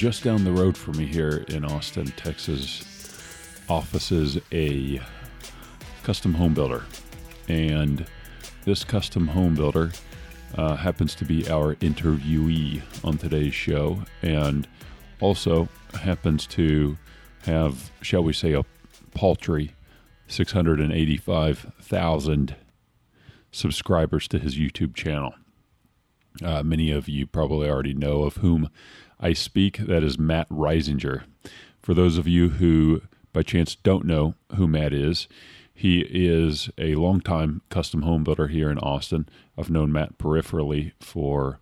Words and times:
just 0.00 0.24
down 0.24 0.42
the 0.44 0.50
road 0.50 0.76
from 0.78 0.96
me 0.96 1.04
here 1.04 1.44
in 1.48 1.62
Austin, 1.62 2.06
Texas, 2.16 2.82
offices 3.68 4.38
a 4.50 4.98
custom 6.02 6.32
home 6.32 6.54
builder. 6.54 6.86
And 7.48 8.06
this 8.64 8.82
custom 8.82 9.28
home 9.28 9.54
builder 9.54 9.92
uh, 10.54 10.76
happens 10.76 11.14
to 11.16 11.26
be 11.26 11.46
our 11.50 11.74
interviewee 11.74 12.80
on 13.04 13.18
today's 13.18 13.52
show 13.52 14.02
and 14.22 14.66
also 15.20 15.68
happens 15.92 16.46
to 16.46 16.96
have, 17.42 17.90
shall 18.00 18.24
we 18.24 18.32
say, 18.32 18.54
a 18.54 18.64
paltry 19.12 19.74
685,000 20.28 22.56
subscribers 23.52 24.26
to 24.28 24.38
his 24.38 24.56
YouTube 24.56 24.94
channel. 24.94 25.34
Uh, 26.42 26.62
many 26.62 26.90
of 26.90 27.08
you 27.08 27.26
probably 27.26 27.68
already 27.68 27.94
know 27.94 28.22
of 28.22 28.36
whom 28.36 28.70
I 29.18 29.32
speak. 29.32 29.78
That 29.78 30.02
is 30.02 30.18
Matt 30.18 30.48
Risinger. 30.48 31.22
For 31.82 31.94
those 31.94 32.18
of 32.18 32.28
you 32.28 32.50
who 32.50 33.02
by 33.32 33.42
chance 33.42 33.74
don't 33.74 34.04
know 34.04 34.34
who 34.56 34.66
Matt 34.66 34.92
is, 34.92 35.28
he 35.72 36.00
is 36.00 36.68
a 36.76 36.94
longtime 36.94 37.62
custom 37.70 38.02
home 38.02 38.24
builder 38.24 38.48
here 38.48 38.70
in 38.70 38.78
Austin. 38.78 39.28
I've 39.56 39.70
known 39.70 39.92
Matt 39.92 40.18
peripherally 40.18 40.92
for 41.00 41.58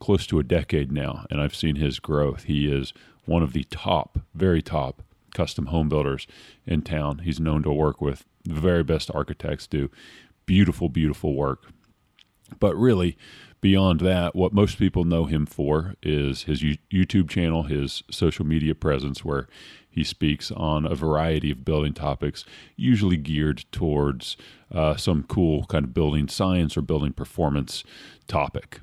close 0.00 0.26
to 0.26 0.38
a 0.38 0.44
decade 0.44 0.92
now, 0.92 1.24
and 1.30 1.40
I've 1.40 1.54
seen 1.54 1.76
his 1.76 1.98
growth. 1.98 2.44
He 2.44 2.70
is 2.70 2.92
one 3.24 3.42
of 3.42 3.54
the 3.54 3.64
top, 3.64 4.18
very 4.34 4.60
top 4.60 5.02
custom 5.34 5.66
home 5.66 5.88
builders 5.88 6.26
in 6.66 6.82
town. 6.82 7.20
He's 7.20 7.40
known 7.40 7.62
to 7.62 7.72
work 7.72 8.00
with 8.00 8.24
the 8.44 8.60
very 8.60 8.84
best 8.84 9.10
architects, 9.14 9.66
do 9.66 9.90
beautiful, 10.46 10.88
beautiful 10.88 11.34
work. 11.34 11.64
But 12.60 12.76
really, 12.76 13.16
beyond 13.64 14.00
that, 14.00 14.36
what 14.36 14.52
most 14.52 14.76
people 14.76 15.04
know 15.04 15.24
him 15.24 15.46
for 15.46 15.94
is 16.02 16.42
his 16.42 16.62
YouTube 16.62 17.30
channel, 17.30 17.62
his 17.62 18.02
social 18.10 18.44
media 18.44 18.74
presence, 18.74 19.24
where 19.24 19.48
he 19.88 20.04
speaks 20.04 20.50
on 20.50 20.84
a 20.84 20.94
variety 20.94 21.50
of 21.50 21.64
building 21.64 21.94
topics, 21.94 22.44
usually 22.76 23.16
geared 23.16 23.64
towards 23.72 24.36
uh, 24.70 24.96
some 24.96 25.22
cool 25.22 25.64
kind 25.64 25.86
of 25.86 25.94
building 25.94 26.28
science 26.28 26.76
or 26.76 26.82
building 26.82 27.14
performance 27.14 27.84
topic. 28.28 28.80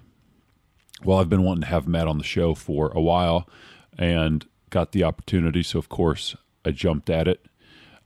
Well, 1.03 1.19
I've 1.19 1.29
been 1.29 1.43
wanting 1.43 1.61
to 1.61 1.67
have 1.67 1.87
Matt 1.87 2.07
on 2.07 2.17
the 2.17 2.23
show 2.23 2.55
for 2.55 2.89
a 2.89 3.01
while 3.01 3.47
and 3.99 4.47
got 4.71 4.93
the 4.93 5.03
opportunity. 5.03 5.61
So, 5.61 5.77
of 5.77 5.89
course, 5.89 6.35
I 6.65 6.71
jumped 6.71 7.11
at 7.11 7.27
it. 7.27 7.45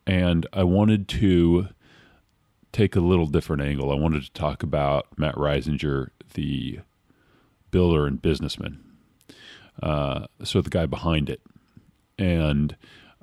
And 0.06 0.46
I 0.52 0.66
wanted 0.66 1.08
to 1.08 1.70
take 2.74 2.98
a 2.98 3.00
little 3.00 3.28
different 3.28 3.62
angle. 3.62 3.92
I 3.92 3.96
wanted 3.96 4.24
to 4.24 4.32
talk 4.34 4.62
about 4.62 5.08
Matt 5.18 5.36
Risinger, 5.36 6.10
the 6.36 6.80
builder 7.72 8.06
and 8.06 8.22
businessman. 8.22 8.80
Uh, 9.82 10.28
so 10.44 10.62
the 10.62 10.70
guy 10.70 10.86
behind 10.86 11.30
it. 11.30 11.42
And 12.18 12.78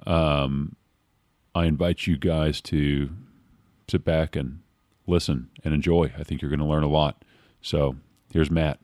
um, 0.07 0.77
I 1.55 1.65
invite 1.65 2.07
you 2.07 2.19
guys 2.19 2.61
to 2.63 3.11
sit 3.89 4.05
back 4.05 4.37
and 4.37 4.61
listen 5.07 5.51
and 5.65 5.73
enjoy. 5.73 6.13
I 6.19 6.25
think 6.25 6.43
you're 6.43 6.51
going 6.51 6.61
to 6.61 6.67
learn 6.67 6.83
a 6.83 6.89
lot. 6.89 7.25
So 7.63 7.97
here's 8.33 8.51
Matt. 8.51 8.79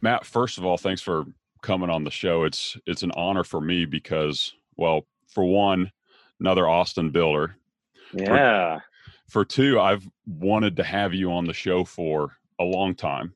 Matt, 0.00 0.24
first 0.24 0.58
of 0.58 0.64
all, 0.64 0.78
thanks 0.78 1.02
for 1.02 1.24
coming 1.60 1.90
on 1.90 2.04
the 2.04 2.10
show. 2.10 2.44
It's 2.44 2.76
it's 2.86 3.02
an 3.02 3.10
honor 3.16 3.42
for 3.42 3.60
me 3.60 3.84
because, 3.84 4.54
well, 4.76 5.06
for 5.28 5.44
one, 5.44 5.90
another 6.40 6.68
Austin 6.68 7.10
builder. 7.10 7.56
Yeah. 8.12 8.80
For, 9.26 9.42
for 9.42 9.44
two, 9.44 9.80
I've 9.80 10.08
wanted 10.26 10.76
to 10.76 10.84
have 10.84 11.14
you 11.14 11.32
on 11.32 11.44
the 11.44 11.52
show 11.52 11.84
for 11.84 12.36
a 12.58 12.64
long 12.64 12.94
time. 12.94 13.34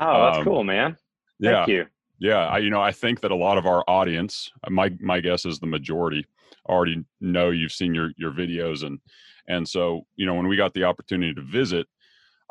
Oh, 0.00 0.24
that's 0.26 0.38
um, 0.38 0.44
cool, 0.44 0.64
man. 0.64 0.96
Thank 1.42 1.66
yeah, 1.68 1.74
you. 1.74 1.86
Yeah, 2.20 2.46
I, 2.46 2.58
you 2.58 2.70
know, 2.70 2.82
I 2.82 2.90
think 2.90 3.20
that 3.20 3.30
a 3.30 3.36
lot 3.36 3.58
of 3.58 3.66
our 3.66 3.84
audience, 3.86 4.50
my 4.68 4.92
my 5.00 5.20
guess 5.20 5.46
is 5.46 5.60
the 5.60 5.66
majority, 5.66 6.26
already 6.68 7.04
know 7.20 7.50
you've 7.50 7.72
seen 7.72 7.94
your 7.94 8.10
your 8.16 8.32
videos 8.32 8.84
and 8.84 8.98
and 9.46 9.66
so 9.66 10.06
you 10.16 10.26
know 10.26 10.34
when 10.34 10.48
we 10.48 10.56
got 10.56 10.74
the 10.74 10.84
opportunity 10.84 11.32
to 11.34 11.42
visit, 11.42 11.86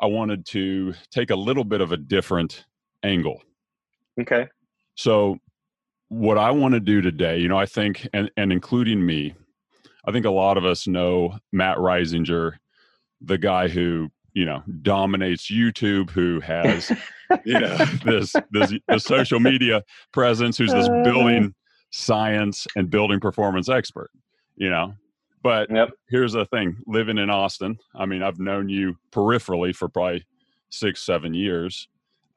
I 0.00 0.06
wanted 0.06 0.46
to 0.46 0.94
take 1.10 1.30
a 1.30 1.36
little 1.36 1.64
bit 1.64 1.80
of 1.80 1.92
a 1.92 1.96
different 1.96 2.64
angle. 3.02 3.42
Okay. 4.20 4.48
So 4.94 5.38
what 6.08 6.38
I 6.38 6.50
want 6.50 6.74
to 6.74 6.80
do 6.80 7.00
today, 7.00 7.38
you 7.38 7.48
know, 7.48 7.58
I 7.58 7.66
think, 7.66 8.08
and, 8.12 8.30
and 8.36 8.52
including 8.52 9.04
me, 9.04 9.34
I 10.06 10.12
think 10.12 10.24
a 10.24 10.30
lot 10.30 10.56
of 10.56 10.64
us 10.64 10.86
know 10.86 11.38
Matt 11.52 11.76
Risinger, 11.76 12.52
the 13.20 13.38
guy 13.38 13.68
who, 13.68 14.08
you 14.32 14.44
know, 14.44 14.62
dominates 14.82 15.50
YouTube, 15.50 16.10
who 16.10 16.40
has, 16.40 16.90
you 17.44 17.60
know, 17.60 17.76
this, 18.04 18.34
this, 18.50 18.72
this 18.88 19.04
social 19.04 19.40
media 19.40 19.82
presence, 20.12 20.56
who's 20.56 20.72
this 20.72 20.88
uh. 20.88 21.02
building 21.02 21.54
science 21.90 22.66
and 22.76 22.90
building 22.90 23.20
performance 23.20 23.68
expert, 23.68 24.10
you 24.56 24.70
know. 24.70 24.94
But 25.42 25.70
yep. 25.70 25.90
here's 26.08 26.32
the 26.32 26.46
thing 26.46 26.76
living 26.86 27.18
in 27.18 27.30
Austin, 27.30 27.78
I 27.94 28.06
mean, 28.06 28.22
I've 28.22 28.40
known 28.40 28.68
you 28.68 28.96
peripherally 29.12 29.74
for 29.74 29.88
probably 29.88 30.26
six, 30.70 31.02
seven 31.02 31.32
years. 31.32 31.88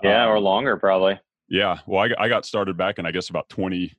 Yeah, 0.04 0.26
um, 0.26 0.32
or 0.32 0.40
longer, 0.40 0.78
probably. 0.78 1.20
Yeah. 1.52 1.80
Well, 1.86 2.02
I, 2.02 2.24
I 2.24 2.30
got 2.30 2.46
started 2.46 2.78
back 2.78 2.98
in, 2.98 3.06
I 3.06 3.12
guess, 3.12 3.30
about 3.30 3.50
20, 3.50 3.90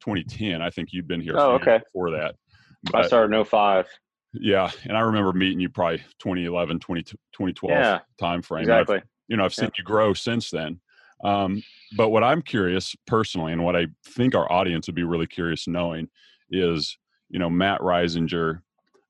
2010. 0.00 0.60
I 0.60 0.70
think 0.70 0.92
you've 0.92 1.06
been 1.06 1.20
here 1.20 1.38
oh, 1.38 1.52
okay. 1.52 1.78
before 1.78 2.10
that. 2.10 2.34
But, 2.82 3.04
I 3.04 3.06
started 3.06 3.34
in 3.34 3.44
05. 3.44 3.86
Yeah. 4.32 4.70
And 4.84 4.96
I 4.96 5.00
remember 5.00 5.32
meeting 5.32 5.60
you 5.60 5.68
probably 5.68 5.98
2011, 6.18 6.80
20, 6.80 7.02
2012 7.04 7.70
yeah, 7.70 8.00
time 8.18 8.42
frame. 8.42 8.62
Exactly. 8.62 8.96
I've, 8.96 9.02
you 9.28 9.36
know, 9.36 9.44
I've 9.44 9.54
seen 9.54 9.66
yeah. 9.66 9.78
you 9.78 9.84
grow 9.84 10.14
since 10.14 10.50
then. 10.50 10.80
Um, 11.22 11.62
but 11.96 12.08
what 12.08 12.24
I'm 12.24 12.42
curious 12.42 12.96
personally, 13.06 13.52
and 13.52 13.64
what 13.64 13.76
I 13.76 13.86
think 14.04 14.34
our 14.34 14.50
audience 14.50 14.88
would 14.88 14.96
be 14.96 15.04
really 15.04 15.28
curious 15.28 15.68
knowing 15.68 16.08
is, 16.50 16.98
you 17.30 17.38
know, 17.38 17.48
Matt 17.48 17.80
Risinger, 17.80 18.62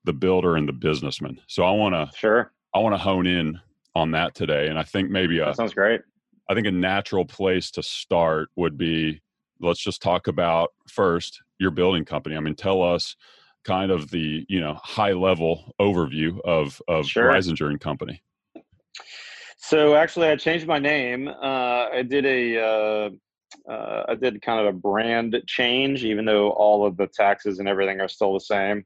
the 0.03 0.13
builder 0.13 0.55
and 0.55 0.69
the 0.69 0.73
businessman. 0.73 1.41
So 1.47 1.63
I 1.63 1.71
want 1.71 1.95
to, 1.95 2.15
sure, 2.15 2.51
I 2.75 2.79
want 2.79 2.93
to 2.93 2.99
hone 2.99 3.25
in 3.25 3.59
on 3.95 4.11
that 4.11 4.35
today. 4.35 4.67
And 4.67 4.77
I 4.77 4.83
think 4.83 5.09
maybe 5.09 5.39
a, 5.39 5.45
that 5.45 5.55
sounds 5.55 5.73
great. 5.73 6.01
I 6.49 6.53
think 6.53 6.67
a 6.67 6.71
natural 6.71 7.25
place 7.25 7.71
to 7.71 7.83
start 7.83 8.49
would 8.55 8.77
be 8.77 9.21
let's 9.59 9.81
just 9.81 10.01
talk 10.01 10.27
about 10.27 10.69
first 10.87 11.41
your 11.59 11.71
building 11.71 12.05
company. 12.05 12.35
I 12.35 12.39
mean, 12.39 12.55
tell 12.55 12.81
us 12.81 13.15
kind 13.65 13.91
of 13.91 14.09
the 14.11 14.45
you 14.47 14.59
know 14.59 14.75
high 14.81 15.13
level 15.13 15.73
overview 15.79 16.39
of 16.45 16.81
of 16.87 17.05
sure. 17.05 17.31
Risinger 17.31 17.69
and 17.69 17.79
Company. 17.79 18.21
So 19.57 19.95
actually, 19.95 20.29
I 20.29 20.35
changed 20.35 20.67
my 20.67 20.79
name. 20.79 21.27
Uh, 21.27 21.87
I 21.91 22.03
did 22.07 22.25
a 22.25 22.59
uh, 22.63 23.09
uh, 23.69 24.05
I 24.07 24.15
did 24.15 24.41
kind 24.41 24.61
of 24.61 24.67
a 24.67 24.77
brand 24.77 25.35
change, 25.47 26.05
even 26.05 26.25
though 26.25 26.51
all 26.51 26.85
of 26.85 26.95
the 26.97 27.07
taxes 27.07 27.59
and 27.59 27.67
everything 27.67 27.99
are 27.99 28.07
still 28.07 28.33
the 28.33 28.39
same. 28.39 28.85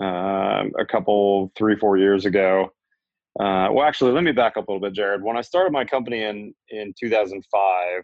Um, 0.00 0.72
a 0.78 0.86
couple 0.88 1.52
three 1.56 1.76
four 1.76 1.96
years 1.96 2.24
ago, 2.24 2.70
uh, 3.40 3.68
well, 3.72 3.86
actually, 3.86 4.12
let 4.12 4.24
me 4.24 4.32
back 4.32 4.56
up 4.56 4.68
a 4.68 4.70
little 4.70 4.86
bit, 4.86 4.94
Jared. 4.94 5.22
When 5.22 5.36
I 5.36 5.40
started 5.40 5.72
my 5.72 5.84
company 5.84 6.22
in 6.24 6.54
in 6.68 6.92
2005, 7.00 8.02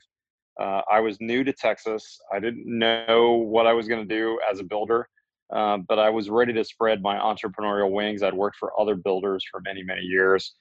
uh, 0.59 0.83
I 0.91 1.01
was 1.01 1.19
new 1.21 1.45
to 1.45 1.53
Texas. 1.53 2.19
I 2.33 2.41
didn't 2.41 2.65
know 2.67 3.33
what 3.33 3.67
I 3.67 3.75
was 3.75 3.89
going 3.89 4.07
to 4.07 4.15
do 4.15 4.41
as 4.51 4.59
a 4.59 4.65
builder, 4.65 5.09
uh, 5.55 5.79
but 5.87 5.99
I 5.99 6.09
was 6.09 6.31
ready 6.31 6.55
to 6.55 6.65
spread 6.65 7.03
my 7.03 7.17
entrepreneurial 7.17 7.93
wings. 7.93 8.23
I'd 8.23 8.33
worked 8.33 8.57
for 8.57 8.79
other 8.81 8.95
builders 8.95 9.45
for 9.51 9.61
many, 9.61 9.83
many 9.83 10.03
years. 10.03 10.55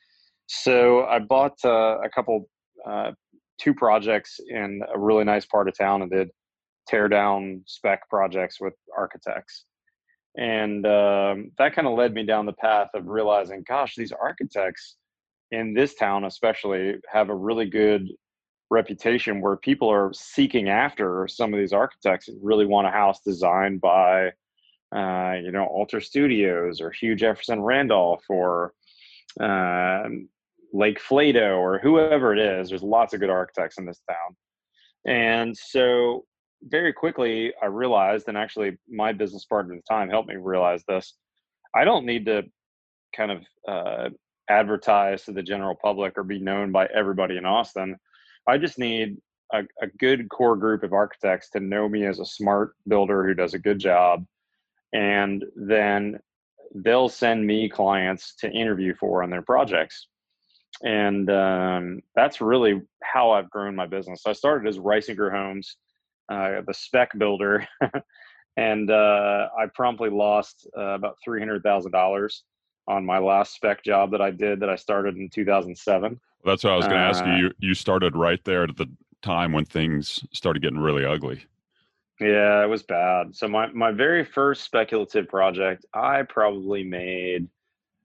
So 0.48 1.06
I 1.06 1.20
bought 1.20 1.58
uh, 1.64 2.00
a 2.04 2.10
couple, 2.10 2.50
uh, 2.86 3.12
two 3.60 3.74
projects 3.74 4.40
in 4.50 4.82
a 4.94 5.00
really 5.00 5.24
nice 5.24 5.46
part 5.46 5.68
of 5.68 5.78
town 5.78 6.02
and 6.02 6.12
did 6.12 6.30
tear 6.88 7.08
down 7.08 7.64
spec 7.66 8.08
projects 8.10 8.60
with 8.62 8.74
architects 8.96 9.66
and 10.38 10.86
um, 10.86 11.52
that 11.58 11.74
kind 11.74 11.88
of 11.88 11.98
led 11.98 12.14
me 12.14 12.24
down 12.24 12.46
the 12.46 12.54
path 12.54 12.90
of 12.94 13.08
realizing 13.08 13.64
gosh 13.68 13.96
these 13.96 14.12
architects 14.12 14.98
in 15.52 15.74
this 15.74 15.96
town 15.96 16.26
especially 16.26 16.96
have 17.12 17.30
a 17.30 17.36
really 17.36 17.66
good 17.66 18.08
reputation 18.70 19.42
where 19.42 19.56
people 19.56 19.90
are 19.90 20.12
seeking 20.14 20.70
after 20.70 21.28
some 21.28 21.54
of 21.54 21.60
these 21.60 21.74
architects 21.74 22.28
and 22.28 22.38
really 22.44 22.66
want 22.66 22.88
a 22.88 22.92
house 22.92 23.20
designed 23.26 23.80
by 23.80 24.28
uh, 24.96 25.34
you 25.42 25.52
know 25.52 25.66
alter 25.66 26.00
studios 26.00 26.80
or 26.82 26.92
hugh 26.92 27.16
jefferson 27.16 27.62
randolph 27.62 28.24
or 28.30 28.74
um, 29.40 30.28
lake 30.74 31.00
flato 31.02 31.58
or 31.58 31.80
whoever 31.80 32.34
it 32.34 32.40
is. 32.40 32.70
There's 32.70 32.84
lots 32.84 33.14
of 33.14 33.20
good 33.20 33.30
architects 33.30 33.78
in 33.78 33.86
this 33.86 34.02
town. 34.10 34.36
And 35.06 35.56
so 35.58 36.26
very 36.64 36.94
quickly 36.94 37.54
I 37.62 37.68
realized, 37.68 38.28
and 38.28 38.38
actually 38.38 38.78
my 38.90 39.14
business 39.14 39.46
partner 39.46 39.76
at 39.76 39.82
the 39.86 39.94
time 39.94 40.10
helped 40.10 40.30
me 40.30 40.36
realize 40.36 40.84
this. 40.88 41.14
I 41.76 41.86
don't 41.86 42.06
need 42.06 42.26
to 42.26 42.44
kind 43.16 43.32
of 43.32 43.44
uh, 43.68 44.10
advertise 44.50 45.24
to 45.24 45.32
the 45.32 45.44
general 45.44 45.76
public 45.76 46.18
or 46.18 46.24
be 46.24 46.40
known 46.40 46.72
by 46.72 46.88
everybody 46.88 47.38
in 47.38 47.46
Austin. 47.46 47.98
I 48.48 48.58
just 48.58 48.80
need 48.80 49.18
a, 49.54 49.64
a, 49.82 49.88
good 50.00 50.30
core 50.30 50.56
group 50.56 50.84
of 50.84 50.94
architects 50.94 51.50
to 51.52 51.60
know 51.60 51.88
me 51.88 52.06
as 52.06 52.20
a 52.20 52.26
smart 52.26 52.74
builder 52.88 53.26
who 53.26 53.34
does 53.34 53.54
a 53.54 53.60
good 53.60 53.80
job, 53.80 54.26
and 54.94 55.44
then 55.56 56.20
they'll 56.76 57.10
send 57.10 57.46
me 57.46 57.70
clients 57.70 58.36
to 58.36 58.52
interview 58.52 58.94
for 59.00 59.24
on 59.24 59.30
their 59.30 59.42
projects. 59.42 60.08
And 60.84 61.30
um, 61.30 62.02
that's 62.16 62.42
really 62.42 62.82
how 63.04 63.32
I've 63.32 63.50
grown 63.50 63.76
my 63.76 63.88
business. 63.88 64.24
I 64.28 64.34
started 64.34 64.68
as 64.68 64.78
Risinger 64.78 65.32
Homes, 65.32 65.78
uh, 66.30 66.62
the 66.66 66.74
spec 66.74 67.18
builder, 67.18 67.68
and 68.58 68.92
uh, 68.92 69.50
I 69.58 69.66
promptly 69.74 70.10
lost 70.10 70.68
uh, 70.78 70.96
about 70.96 71.18
three 71.24 71.40
hundred 71.40 71.64
thousand 71.64 71.92
dollars 71.92 72.44
on 72.88 73.06
my 73.06 73.18
last 73.20 73.56
spec 73.56 73.84
job 73.84 74.12
that 74.12 74.22
I 74.22 74.32
did 74.32 74.60
that 74.62 74.70
I 74.70 74.76
started 74.76 75.18
in 75.18 75.30
two 75.30 75.46
thousand 75.46 75.78
seven. 75.78 76.20
That's 76.46 76.64
what 76.64 76.74
I 76.74 76.78
was 76.78 76.86
going 76.86 76.98
to 76.98 77.04
ask 77.04 77.26
you. 77.26 77.32
Uh, 77.32 77.38
you. 77.38 77.52
You 77.60 77.74
started 77.74 78.16
right 78.16 78.44
there 78.46 78.64
at 78.64 78.78
the 78.78 78.88
time 79.22 79.52
when 79.52 79.66
things 79.66 80.24
started 80.32 80.62
getting 80.62 80.80
really 80.80 81.06
ugly. 81.06 81.44
Yeah, 82.20 82.64
it 82.64 82.68
was 82.68 82.84
bad. 82.84 83.36
So 83.36 83.48
my 83.48 83.68
my 83.68 83.92
very 83.92 84.26
first 84.26 84.64
speculative 84.64 85.28
project, 85.28 85.86
I 85.94 86.24
probably 86.24 86.84
made 86.84 87.48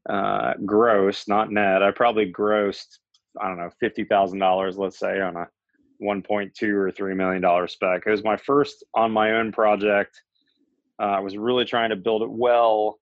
uh, 0.08 0.54
gross, 0.64 1.28
not 1.28 1.50
net. 1.50 1.82
I 1.82 1.92
probably 1.92 2.30
grossed, 2.30 2.98
I 3.40 3.48
don't 3.48 3.58
know, 3.58 3.70
fifty 3.80 4.04
thousand 4.04 4.38
dollars, 4.38 4.76
let's 4.76 4.98
say, 4.98 5.20
on 5.20 5.36
a 5.36 5.48
one 6.02 6.22
point 6.22 6.54
two 6.54 6.76
or 6.76 6.90
three 6.90 7.14
million 7.14 7.40
dollar 7.40 7.66
spec. 7.68 8.02
It 8.06 8.10
was 8.10 8.24
my 8.24 8.36
first 8.36 8.84
on 8.94 9.12
my 9.12 9.32
own 9.32 9.52
project. 9.52 10.20
Uh, 11.00 11.06
I 11.06 11.20
was 11.20 11.36
really 11.36 11.64
trying 11.64 11.90
to 11.90 11.96
build 11.96 12.22
it 12.22 12.30
well, 12.30 12.98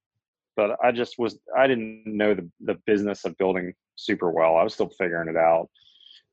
but 0.56 0.76
I 0.82 0.93
just 0.93 1.19
was 1.19 1.38
I 1.56 1.67
didn't 1.67 2.05
know 2.06 2.35
the 2.35 2.49
the 2.61 2.75
business 2.87 3.25
of 3.25 3.37
building 3.38 3.73
super 3.97 4.31
well. 4.31 4.56
I 4.56 4.62
was 4.62 4.75
still 4.75 4.91
figuring 4.91 5.29
it 5.29 5.37
out. 5.37 5.69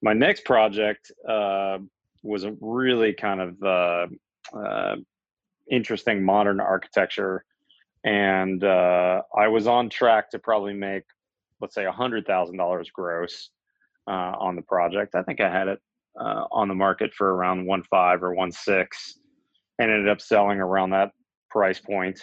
My 0.01 0.13
next 0.13 0.45
project 0.45 1.11
uh, 1.27 1.79
was 2.21 2.43
a 2.43 2.55
really 2.61 3.13
kind 3.13 3.41
of 3.41 3.63
uh, 3.63 4.07
uh, 4.57 4.95
interesting 5.71 6.23
modern 6.23 6.59
architecture, 6.59 7.43
and 8.03 8.63
uh, 8.63 9.21
I 9.35 9.47
was 9.47 9.67
on 9.67 9.89
track 9.89 10.29
to 10.31 10.39
probably 10.39 10.73
make, 10.73 11.03
let's 11.61 11.73
say, 11.73 11.85
a 11.85 11.91
hundred 11.91 12.27
thousand 12.27 12.57
dollars 12.57 12.89
gross 12.91 13.49
uh, 14.07 14.33
on 14.39 14.55
the 14.55 14.61
project. 14.61 15.15
I 15.15 15.23
think 15.23 15.41
I 15.41 15.49
had 15.49 15.67
it 15.67 15.79
uh, 16.19 16.45
on 16.51 16.67
the 16.67 16.75
market 16.75 17.13
for 17.13 17.35
around 17.35 17.65
one 17.65 17.83
five 17.83 18.23
or 18.23 18.33
one 18.33 18.51
six, 18.51 19.19
and 19.79 19.91
ended 19.91 20.09
up 20.09 20.21
selling 20.21 20.59
around 20.59 20.91
that 20.91 21.11
price 21.49 21.79
point. 21.79 22.19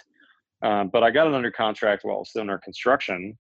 Um, 0.62 0.88
but 0.93 1.02
I 1.02 1.11
got 1.11 1.26
it 1.26 1.35
under 1.35 1.50
contract 1.50 2.05
while 2.05 2.17
it 2.17 2.20
was 2.20 2.31
still 2.31 2.43
under 2.43 2.58
construction. 2.58 3.37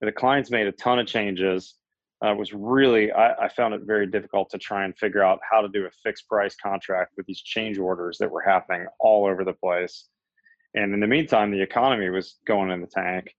The 0.00 0.12
clients 0.12 0.50
made 0.50 0.66
a 0.66 0.72
ton 0.72 0.98
of 0.98 1.06
changes 1.06 1.76
uh, 2.24 2.34
was 2.34 2.52
really 2.52 3.12
I, 3.12 3.32
I, 3.32 3.48
found 3.48 3.74
it 3.74 3.82
very 3.84 4.06
difficult 4.06 4.48
to 4.50 4.58
try 4.58 4.84
and 4.84 4.96
figure 4.96 5.22
out 5.22 5.40
how 5.50 5.60
to 5.60 5.68
do 5.68 5.86
a 5.86 5.90
fixed 6.02 6.28
price 6.28 6.54
contract 6.54 7.12
with 7.16 7.26
these 7.26 7.40
change 7.42 7.78
orders 7.78 8.18
that 8.18 8.30
were 8.30 8.40
happening 8.40 8.86
all 9.00 9.26
over 9.26 9.44
the 9.44 9.52
place 9.52 10.06
and 10.74 10.94
in 10.94 11.00
the 11.00 11.06
meantime 11.06 11.50
the 11.50 11.60
economy 11.60 12.08
was 12.08 12.38
going 12.46 12.70
in 12.70 12.80
the 12.80 12.86
tank 12.86 13.34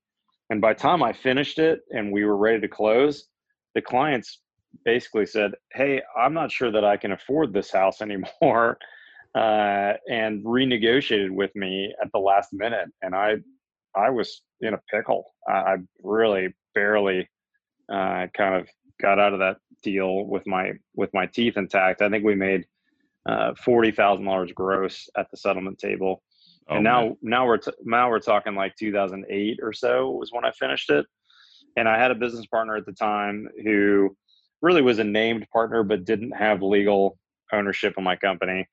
and 0.50 0.60
by 0.60 0.72
the 0.72 0.78
time 0.78 1.02
i 1.02 1.12
finished 1.12 1.58
it 1.58 1.80
and 1.90 2.12
we 2.12 2.24
were 2.24 2.36
ready 2.36 2.60
to 2.60 2.68
close 2.68 3.26
the 3.74 3.80
clients 3.80 4.40
basically 4.84 5.26
said 5.26 5.52
hey 5.72 6.00
i'm 6.16 6.34
not 6.34 6.50
sure 6.50 6.70
that 6.70 6.84
i 6.84 6.96
can 6.96 7.12
afford 7.12 7.52
this 7.52 7.70
house 7.70 8.00
anymore 8.02 8.78
uh, 9.34 9.92
and 10.08 10.42
renegotiated 10.44 11.30
with 11.30 11.54
me 11.54 11.94
at 12.02 12.10
the 12.12 12.18
last 12.18 12.52
minute 12.52 12.88
and 13.02 13.14
i 13.14 13.34
i 13.94 14.08
was 14.10 14.42
in 14.60 14.74
a 14.74 14.80
pickle 14.90 15.24
i, 15.48 15.52
I 15.52 15.76
really 16.02 16.54
barely 16.74 17.28
uh, 17.92 18.26
kind 18.36 18.54
of 18.54 18.68
got 19.00 19.18
out 19.18 19.32
of 19.32 19.38
that 19.40 19.56
deal 19.82 20.24
with 20.24 20.46
my 20.46 20.72
with 20.94 21.10
my 21.14 21.26
teeth 21.26 21.56
intact. 21.56 22.02
I 22.02 22.08
think 22.08 22.24
we 22.24 22.34
made 22.34 22.64
uh, 23.26 23.54
forty 23.54 23.90
thousand 23.90 24.24
dollars 24.24 24.52
gross 24.52 25.08
at 25.16 25.30
the 25.30 25.36
settlement 25.36 25.78
table, 25.78 26.22
oh, 26.68 26.76
and 26.76 26.84
now 26.84 27.02
man. 27.02 27.16
now 27.22 27.46
we're 27.46 27.58
t- 27.58 27.72
now 27.84 28.08
we're 28.10 28.20
talking 28.20 28.54
like 28.54 28.74
2008 28.76 29.58
or 29.62 29.72
so 29.72 30.10
was 30.10 30.30
when 30.32 30.44
I 30.44 30.52
finished 30.52 30.90
it. 30.90 31.06
And 31.78 31.86
I 31.86 31.98
had 31.98 32.10
a 32.10 32.14
business 32.14 32.46
partner 32.46 32.76
at 32.76 32.86
the 32.86 32.92
time 32.92 33.46
who 33.62 34.16
really 34.66 34.82
was 34.82 34.98
a 34.98 35.04
named 35.04 35.46
partner 35.52 35.82
but 35.82 36.04
didn't 36.04 36.32
have 36.32 36.62
legal 36.62 37.18
ownership 37.52 37.94
of 37.96 38.04
my 38.04 38.16
company. 38.16 38.66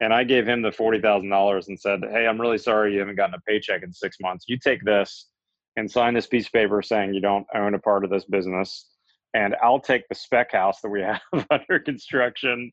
And 0.00 0.12
I 0.12 0.22
gave 0.22 0.46
him 0.46 0.62
the 0.62 0.70
forty 0.70 1.00
thousand 1.00 1.30
dollars 1.30 1.68
and 1.68 1.78
said, 1.80 2.00
"Hey, 2.12 2.26
I'm 2.26 2.40
really 2.40 2.58
sorry 2.58 2.92
you 2.92 3.00
haven't 3.00 3.16
gotten 3.16 3.34
a 3.34 3.40
paycheck 3.40 3.82
in 3.82 3.92
six 3.92 4.16
months. 4.20 4.44
You 4.46 4.58
take 4.58 4.84
this 4.84 5.28
and 5.76 5.90
sign 5.90 6.14
this 6.14 6.26
piece 6.26 6.46
of 6.46 6.52
paper 6.52 6.82
saying 6.82 7.14
you 7.14 7.20
don't 7.20 7.46
own 7.54 7.74
a 7.74 7.78
part 7.78 8.04
of 8.04 8.10
this 8.10 8.24
business 8.24 8.86
and 9.34 9.54
I'll 9.62 9.80
take 9.80 10.08
the 10.08 10.14
spec 10.14 10.52
house 10.52 10.80
that 10.80 10.88
we 10.88 11.00
have 11.32 11.46
under 11.50 11.78
construction. 11.78 12.70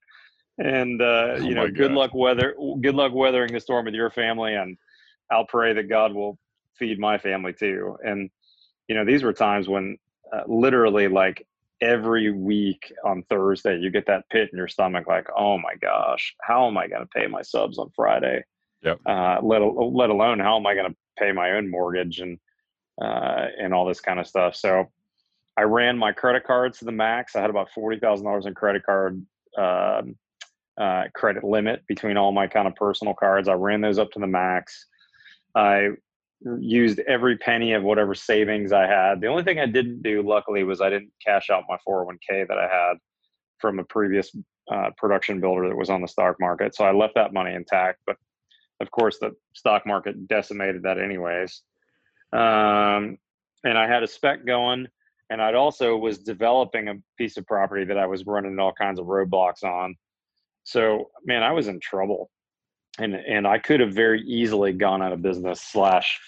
And 0.57 1.01
uh, 1.01 1.05
oh 1.05 1.35
you 1.37 1.53
know, 1.53 1.69
good 1.69 1.91
luck 1.91 2.13
weather. 2.13 2.55
Good 2.81 2.95
luck 2.95 3.13
weathering 3.13 3.51
the 3.51 3.59
storm 3.59 3.85
with 3.85 3.93
your 3.93 4.09
family, 4.09 4.55
and 4.55 4.77
I'll 5.29 5.45
pray 5.45 5.73
that 5.73 5.89
God 5.89 6.13
will 6.13 6.37
feed 6.77 6.97
my 6.97 7.17
family 7.17 7.51
too. 7.51 7.97
And 8.05 8.29
you 8.87 8.95
know, 8.95 9.03
these 9.03 9.23
were 9.23 9.33
times 9.33 9.67
when 9.67 9.97
uh, 10.33 10.43
literally, 10.47 11.09
like 11.09 11.45
every 11.81 12.31
week 12.31 12.93
on 13.03 13.23
Thursday, 13.29 13.77
you 13.77 13.91
get 13.91 14.07
that 14.07 14.29
pit 14.29 14.49
in 14.51 14.57
your 14.57 14.67
stomach, 14.67 15.07
like, 15.07 15.27
oh 15.35 15.57
my 15.57 15.75
gosh, 15.81 16.35
how 16.41 16.67
am 16.67 16.77
I 16.77 16.87
going 16.87 17.01
to 17.01 17.07
pay 17.07 17.27
my 17.27 17.41
subs 17.41 17.77
on 17.77 17.91
Friday? 17.95 18.43
Yep. 18.83 18.99
Uh, 19.05 19.39
let 19.41 19.61
let 19.61 20.09
alone 20.09 20.39
how 20.39 20.57
am 20.57 20.67
I 20.67 20.75
going 20.75 20.91
to 20.91 20.95
pay 21.17 21.31
my 21.31 21.51
own 21.51 21.69
mortgage 21.69 22.19
and 22.19 22.37
uh, 23.01 23.47
and 23.59 23.73
all 23.73 23.85
this 23.85 24.01
kind 24.01 24.19
of 24.19 24.27
stuff. 24.27 24.55
So 24.55 24.91
I 25.57 25.63
ran 25.63 25.97
my 25.97 26.11
credit 26.11 26.43
cards 26.43 26.79
to 26.79 26.85
the 26.85 26.91
max. 26.91 27.35
I 27.35 27.41
had 27.41 27.49
about 27.49 27.71
forty 27.71 27.99
thousand 27.99 28.25
dollars 28.25 28.45
in 28.45 28.53
credit 28.53 28.85
card 28.85 29.25
um, 29.57 30.15
uh, 30.77 31.05
credit 31.13 31.43
limit 31.43 31.85
between 31.87 32.17
all 32.17 32.31
my 32.31 32.47
kind 32.47 32.67
of 32.67 32.75
personal 32.75 33.13
cards. 33.13 33.47
I 33.47 33.53
ran 33.53 33.81
those 33.81 33.97
up 33.97 34.11
to 34.11 34.19
the 34.19 34.27
max. 34.27 34.85
I 35.55 35.89
used 36.59 36.99
every 37.07 37.37
penny 37.37 37.73
of 37.73 37.83
whatever 37.83 38.13
savings 38.13 38.71
I 38.71 38.87
had. 38.87 39.21
The 39.21 39.27
only 39.27 39.43
thing 39.43 39.59
I 39.59 39.65
didn't 39.65 40.03
do, 40.03 40.21
luckily, 40.21 40.63
was 40.63 40.81
I 40.81 40.89
didn't 40.89 41.11
cash 41.25 41.49
out 41.49 41.63
my 41.67 41.77
401k 41.87 42.47
that 42.47 42.57
I 42.57 42.67
had 42.67 42.97
from 43.59 43.79
a 43.79 43.83
previous 43.85 44.35
uh, 44.71 44.91
production 44.97 45.39
builder 45.39 45.69
that 45.69 45.77
was 45.77 45.89
on 45.89 46.01
the 46.01 46.07
stock 46.07 46.35
market. 46.39 46.75
So 46.75 46.85
I 46.85 46.91
left 46.91 47.15
that 47.15 47.33
money 47.33 47.53
intact. 47.53 47.99
But 48.05 48.17
of 48.81 48.91
course, 48.91 49.17
the 49.19 49.31
stock 49.53 49.87
market 49.87 50.27
decimated 50.27 50.83
that 50.83 50.99
anyways. 50.99 51.61
Um, 52.33 53.17
and 53.63 53.77
I 53.77 53.87
had 53.87 54.03
a 54.03 54.07
spec 54.07 54.45
going 54.45 54.87
and 55.29 55.41
I'd 55.41 55.55
also 55.55 55.97
was 55.97 56.19
developing 56.19 56.87
a 56.87 56.95
piece 57.17 57.37
of 57.37 57.45
property 57.45 57.85
that 57.85 57.97
I 57.97 58.05
was 58.05 58.25
running 58.25 58.59
all 58.59 58.73
kinds 58.73 58.99
of 58.99 59.07
roadblocks 59.07 59.63
on. 59.63 59.95
So 60.63 61.09
man, 61.25 61.43
I 61.43 61.51
was 61.51 61.67
in 61.67 61.79
trouble, 61.79 62.29
and 62.99 63.15
and 63.15 63.47
I 63.47 63.57
could 63.57 63.79
have 63.79 63.93
very 63.93 64.21
easily 64.21 64.73
gone 64.73 65.01
out 65.01 65.13
of 65.13 65.21
business 65.21 65.61
slash 65.61 66.19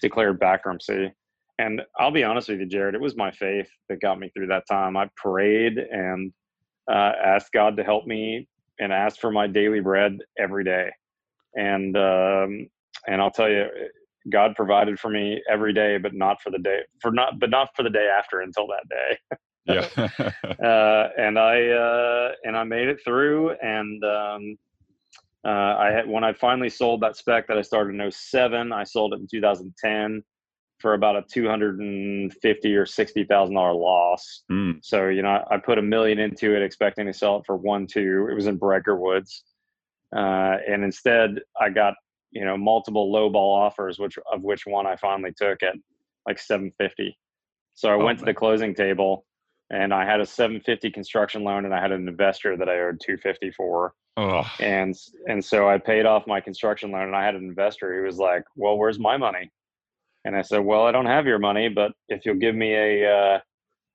declared 0.00 0.38
bankruptcy. 0.38 1.12
And 1.58 1.82
I'll 1.98 2.10
be 2.10 2.24
honest 2.24 2.48
with 2.48 2.60
you, 2.60 2.66
Jared, 2.66 2.94
it 2.94 3.00
was 3.00 3.16
my 3.16 3.30
faith 3.30 3.68
that 3.88 4.00
got 4.00 4.18
me 4.18 4.30
through 4.30 4.46
that 4.46 4.64
time. 4.66 4.96
I 4.96 5.10
prayed 5.16 5.76
and 5.76 6.32
uh, 6.90 7.12
asked 7.22 7.52
God 7.52 7.76
to 7.76 7.84
help 7.84 8.06
me 8.06 8.48
and 8.78 8.92
asked 8.92 9.20
for 9.20 9.30
my 9.30 9.46
daily 9.46 9.80
bread 9.80 10.18
every 10.38 10.64
day. 10.64 10.90
And 11.54 11.96
um, 11.96 12.68
and 13.06 13.20
I'll 13.20 13.30
tell 13.30 13.50
you, 13.50 13.66
God 14.30 14.54
provided 14.56 14.98
for 14.98 15.10
me 15.10 15.42
every 15.50 15.72
day, 15.72 15.98
but 15.98 16.14
not 16.14 16.40
for 16.40 16.50
the 16.50 16.58
day 16.58 16.80
for 17.00 17.10
not 17.10 17.38
but 17.38 17.50
not 17.50 17.68
for 17.76 17.82
the 17.82 17.90
day 17.90 18.08
after 18.08 18.40
until 18.40 18.66
that 18.68 18.88
day. 18.88 19.18
yeah. 19.66 20.30
uh, 20.66 21.08
and 21.18 21.38
I 21.38 21.68
uh, 21.68 22.32
and 22.44 22.56
I 22.56 22.64
made 22.64 22.88
it 22.88 23.00
through, 23.04 23.50
and 23.62 24.02
um, 24.04 24.58
uh, 25.46 25.76
I 25.78 25.90
had 25.92 26.08
when 26.08 26.24
I 26.24 26.32
finally 26.32 26.68
sold 26.68 27.00
that 27.02 27.16
spec 27.16 27.48
that 27.48 27.58
I 27.58 27.62
started 27.62 27.98
in 27.98 28.10
07, 28.10 28.72
I 28.72 28.84
sold 28.84 29.14
it 29.14 29.20
in 29.20 29.26
2010 29.30 30.22
for 30.78 30.94
about 30.94 31.16
a 31.16 31.24
250 31.30 32.74
or 32.74 32.86
sixty 32.86 33.24
thousand 33.24 33.54
dollar 33.54 33.74
loss. 33.74 34.44
Mm. 34.50 34.78
So 34.82 35.08
you 35.08 35.22
know, 35.22 35.28
I, 35.50 35.54
I 35.54 35.58
put 35.58 35.78
a 35.78 35.82
million 35.82 36.18
into 36.18 36.54
it, 36.56 36.62
expecting 36.62 37.06
to 37.06 37.12
sell 37.12 37.38
it 37.38 37.42
for 37.46 37.56
one 37.56 37.86
two. 37.86 38.28
It 38.30 38.34
was 38.34 38.46
in 38.46 38.56
Bryker 38.56 38.96
Woods, 38.96 39.44
uh, 40.16 40.56
and 40.68 40.84
instead 40.84 41.40
I 41.60 41.70
got 41.70 41.94
you 42.30 42.44
know 42.44 42.56
multiple 42.56 43.10
low 43.10 43.28
ball 43.28 43.54
offers 43.54 43.98
which 43.98 44.18
of 44.32 44.42
which 44.42 44.66
one 44.66 44.86
i 44.86 44.96
finally 44.96 45.32
took 45.36 45.62
at 45.62 45.74
like 46.26 46.38
750 46.38 47.16
so 47.74 47.88
i 47.88 47.94
oh, 47.94 47.98
went 47.98 48.18
man. 48.18 48.18
to 48.18 48.24
the 48.26 48.34
closing 48.34 48.74
table 48.74 49.26
and 49.70 49.92
i 49.94 50.04
had 50.04 50.20
a 50.20 50.26
750 50.26 50.90
construction 50.90 51.44
loan 51.44 51.64
and 51.64 51.74
i 51.74 51.80
had 51.80 51.92
an 51.92 52.08
investor 52.08 52.56
that 52.56 52.68
i 52.68 52.80
owed 52.80 53.00
250 53.00 53.50
for 53.52 53.94
oh. 54.16 54.48
and 54.60 54.96
and 55.28 55.44
so 55.44 55.68
i 55.68 55.78
paid 55.78 56.06
off 56.06 56.26
my 56.26 56.40
construction 56.40 56.90
loan 56.90 57.04
and 57.04 57.16
i 57.16 57.24
had 57.24 57.34
an 57.34 57.44
investor 57.44 57.96
who 57.96 58.04
was 58.04 58.18
like 58.18 58.44
well 58.56 58.76
where's 58.76 58.98
my 58.98 59.16
money 59.16 59.50
and 60.24 60.36
i 60.36 60.42
said 60.42 60.58
well 60.58 60.86
i 60.86 60.92
don't 60.92 61.06
have 61.06 61.26
your 61.26 61.38
money 61.38 61.68
but 61.68 61.92
if 62.08 62.24
you'll 62.26 62.34
give 62.34 62.54
me 62.54 62.74
a 62.74 63.10
uh, 63.10 63.38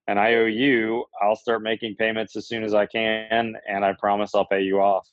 an 0.08 0.17
iou 0.17 1.03
i'll 1.22 1.36
start 1.36 1.62
making 1.62 1.96
payments 1.96 2.36
as 2.36 2.48
soon 2.48 2.63
as 2.63 2.74
i 2.74 2.86
can 2.86 3.53
and 3.67 3.86
i 3.86 3.94
promise 3.94 4.36
i'll 4.36 4.46
pay 4.46 4.62
you 4.62 4.79
off 4.79 5.08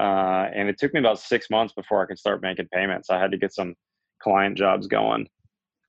uh, 0.00 0.48
and 0.54 0.68
it 0.68 0.78
took 0.78 0.94
me 0.94 1.00
about 1.00 1.18
six 1.18 1.50
months 1.50 1.74
before 1.74 2.02
I 2.02 2.06
could 2.06 2.18
start 2.18 2.42
making 2.42 2.68
payments. 2.72 3.10
I 3.10 3.18
had 3.18 3.30
to 3.30 3.36
get 3.36 3.52
some 3.52 3.74
client 4.22 4.56
jobs 4.56 4.86
going. 4.86 5.28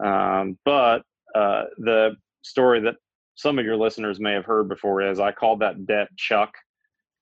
Um, 0.03 0.57
but 0.65 1.03
uh, 1.35 1.65
the 1.77 2.15
story 2.41 2.81
that 2.81 2.95
some 3.35 3.59
of 3.59 3.65
your 3.65 3.77
listeners 3.77 4.19
may 4.19 4.33
have 4.33 4.45
heard 4.45 4.69
before 4.69 5.01
is 5.01 5.19
I 5.19 5.31
called 5.31 5.59
that 5.59 5.85
debt 5.85 6.09
Chuck. 6.17 6.53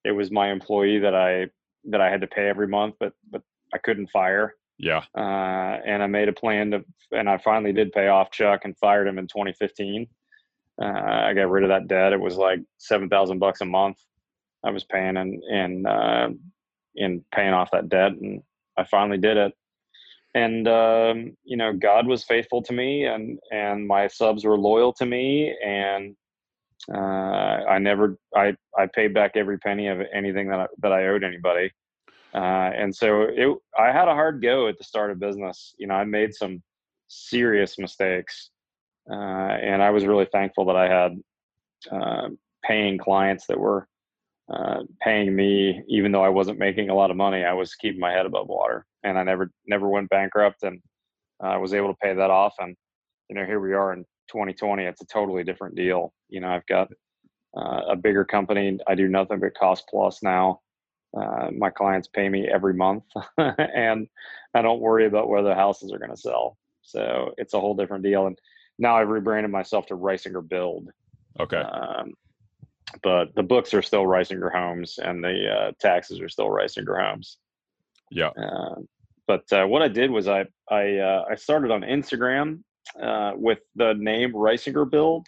It 0.04 0.12
was 0.12 0.32
my 0.32 0.52
employee 0.52 1.00
that 1.00 1.16
I 1.16 1.48
that 1.86 2.02
I 2.02 2.10
had 2.10 2.22
to 2.22 2.28
pay 2.28 2.48
every 2.48 2.68
month, 2.68 2.96
but 3.00 3.14
but 3.30 3.42
I 3.74 3.78
couldn't 3.78 4.10
fire. 4.12 4.56
Yeah. 4.78 5.04
Uh, 5.16 5.78
and 5.86 6.02
I 6.02 6.08
made 6.08 6.28
a 6.28 6.34
plan 6.34 6.72
to, 6.72 6.84
and 7.12 7.30
I 7.30 7.38
finally 7.38 7.72
did 7.72 7.92
pay 7.92 8.08
off 8.08 8.32
Chuck 8.32 8.62
and 8.64 8.76
fired 8.78 9.08
him 9.08 9.20
in 9.20 9.28
2015. 9.28 10.08
Uh, 10.82 10.86
I 10.86 11.34
got 11.34 11.52
rid 11.52 11.64
of 11.64 11.70
that 11.70 11.88
debt. 11.88 12.14
It 12.14 12.20
was 12.20 12.36
like 12.36 12.60
seven 12.78 13.08
thousand 13.10 13.40
bucks 13.40 13.62
a 13.62 13.66
month 13.66 13.98
I 14.64 14.72
was 14.72 14.84
paying 14.84 15.18
and 15.18 15.42
and 15.44 15.88
uh, 15.88 16.30
in 16.96 17.24
paying 17.34 17.54
off 17.54 17.72
that 17.72 17.90
debt, 17.90 18.14
and 18.14 18.42
I 18.78 18.84
finally 18.84 19.18
did 19.18 19.38
it. 19.38 19.54
And 20.34 20.68
um, 20.68 21.36
you 21.44 21.58
know, 21.58 21.74
God 21.74 22.08
was 22.08 22.24
faithful 22.24 22.62
to 22.64 22.74
me, 22.74 23.06
and 23.06 23.38
and 23.52 23.86
my 23.86 24.08
subs 24.08 24.46
were 24.46 24.58
loyal 24.58 24.94
to 24.94 25.06
me, 25.06 25.56
and 25.64 26.16
uh, 26.94 26.98
I 26.98 27.80
never 27.80 28.18
I 28.36 28.56
I 28.78 28.88
paid 28.88 29.14
back 29.14 29.32
every 29.36 29.58
penny 29.58 29.88
of 29.88 30.00
anything 30.14 30.50
that 30.50 30.60
I, 30.62 30.68
that 30.80 30.94
I 30.94 31.08
owed 31.08 31.24
anybody. 31.24 31.72
Uh, 32.34 32.72
and 32.78 32.96
so 32.96 33.24
it 33.24 33.58
I 33.78 33.92
had 33.92 34.08
a 34.08 34.14
hard 34.14 34.42
go 34.42 34.68
at 34.70 34.78
the 34.78 34.86
start 34.86 35.12
of 35.12 35.20
business. 35.20 35.76
You 35.78 35.88
know, 35.88 35.96
I 35.96 36.06
made 36.06 36.34
some 36.34 36.64
serious 37.10 37.78
mistakes, 37.78 38.52
uh, 39.12 39.16
and 39.16 39.84
I 39.84 39.90
was 39.90 40.06
really 40.06 40.28
thankful 40.32 40.66
that 40.66 40.78
I 40.78 40.88
had 40.88 41.22
uh, 41.92 42.30
paying 42.64 42.98
clients 42.98 43.48
that 43.48 43.60
were 43.60 43.88
uh, 44.52 44.84
paying 45.02 45.36
me, 45.36 45.82
even 45.88 46.12
though 46.12 46.24
I 46.24 46.30
wasn't 46.30 46.60
making 46.60 46.90
a 46.90 46.96
lot 46.96 47.12
of 47.12 47.18
money. 47.18 47.44
I 47.44 47.54
was 47.54 47.76
keeping 47.76 48.00
my 48.00 48.12
head 48.12 48.26
above 48.26 48.48
water, 48.48 48.86
and 49.04 49.18
I 49.18 49.24
never 49.24 49.52
never 49.66 49.88
went 49.88 50.10
bankrupt, 50.10 50.64
and 50.64 50.82
I 51.42 51.58
was 51.58 51.74
able 51.74 51.90
to 51.90 51.98
pay 52.02 52.14
that 52.14 52.30
off. 52.30 52.56
And 52.60 52.76
you 53.30 53.36
know, 53.36 53.46
here 53.46 53.60
we 53.60 53.74
are 53.74 53.94
in 53.94 54.04
2020. 54.30 54.84
It's 54.84 55.02
a 55.02 55.06
totally 55.06 55.44
different 55.44 55.76
deal. 55.76 56.14
You 56.30 56.42
know, 56.42 56.50
I've 56.50 56.66
got 56.66 56.90
uh, 57.56 57.82
a 57.90 57.96
bigger 57.96 58.26
company. 58.26 58.78
I 58.88 58.96
do 58.96 59.08
nothing 59.08 59.40
but 59.40 59.56
cost 59.56 59.86
plus 59.90 60.22
now. 60.22 60.60
Uh, 61.18 61.50
my 61.58 61.70
clients 61.70 62.08
pay 62.08 62.30
me 62.30 62.48
every 62.48 62.74
month, 62.74 63.04
and 63.38 64.08
I 64.54 64.62
don't 64.62 64.82
worry 64.82 65.06
about 65.06 65.30
whether 65.30 65.54
houses 65.54 65.92
are 65.92 66.00
going 66.00 66.12
to 66.12 66.18
sell. 66.18 66.58
So 66.82 67.34
it's 67.38 67.54
a 67.54 67.60
whole 67.60 67.76
different 67.76 68.04
deal. 68.04 68.28
And 68.28 68.38
now 68.80 68.98
I've 68.98 69.10
rebranded 69.10 69.52
myself 69.52 69.86
to 69.88 69.96
Risinger 69.96 70.48
Build. 70.48 70.90
Okay. 71.40 71.58
Um, 71.58 72.14
but 73.04 73.34
the 73.36 73.44
books 73.44 73.74
are 73.74 73.82
still 73.82 74.04
Risinger 74.04 74.52
Homes, 74.52 75.00
and 75.02 75.24
the 75.24 75.48
uh, 75.48 75.72
taxes 75.80 76.20
are 76.20 76.30
still 76.30 76.48
Risinger 76.48 77.02
Homes. 77.02 77.38
Yeah. 78.10 78.30
Uh, 78.30 78.76
but 79.28 79.52
uh, 79.54 79.66
what 79.66 79.82
I 79.82 79.88
did 79.88 80.12
was 80.12 80.28
I 80.28 80.46
I 80.70 80.98
uh, 80.98 81.26
I 81.30 81.36
started 81.36 81.72
on 81.72 81.82
Instagram 81.82 82.64
uh, 83.02 83.32
with 83.36 83.60
the 83.76 83.94
name 83.94 84.34
Risinger 84.34 84.90
Build, 84.90 85.28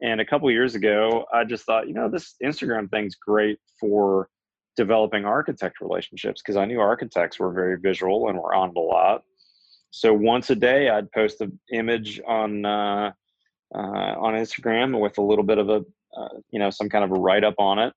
and 0.00 0.20
a 0.20 0.24
couple 0.24 0.50
years 0.50 0.74
ago 0.74 1.26
I 1.32 1.44
just 1.44 1.64
thought 1.64 1.88
you 1.88 1.94
know 1.94 2.08
this 2.08 2.36
Instagram 2.42 2.90
thing's 2.90 3.16
great 3.16 3.58
for 3.80 4.28
developing 4.76 5.24
architect 5.24 5.80
relationships 5.80 6.40
because 6.40 6.56
I 6.56 6.64
knew 6.64 6.80
architects 6.80 7.38
were 7.38 7.52
very 7.52 7.78
visual 7.78 8.28
and 8.28 8.38
were 8.38 8.54
on 8.54 8.70
it 8.70 8.76
a 8.76 8.80
lot. 8.80 9.22
So 9.90 10.14
once 10.14 10.48
a 10.48 10.54
day, 10.54 10.88
I'd 10.88 11.12
post 11.12 11.40
an 11.42 11.58
image 11.72 12.20
on 12.26 12.64
uh, 12.64 13.12
uh, 13.74 13.78
on 13.78 14.34
Instagram 14.34 15.00
with 15.00 15.18
a 15.18 15.22
little 15.22 15.44
bit 15.44 15.58
of 15.58 15.68
a 15.68 15.84
uh, 16.16 16.28
you 16.50 16.58
know 16.58 16.70
some 16.70 16.88
kind 16.88 17.04
of 17.04 17.10
a 17.10 17.20
write 17.20 17.44
up 17.44 17.54
on 17.58 17.78
it. 17.78 17.92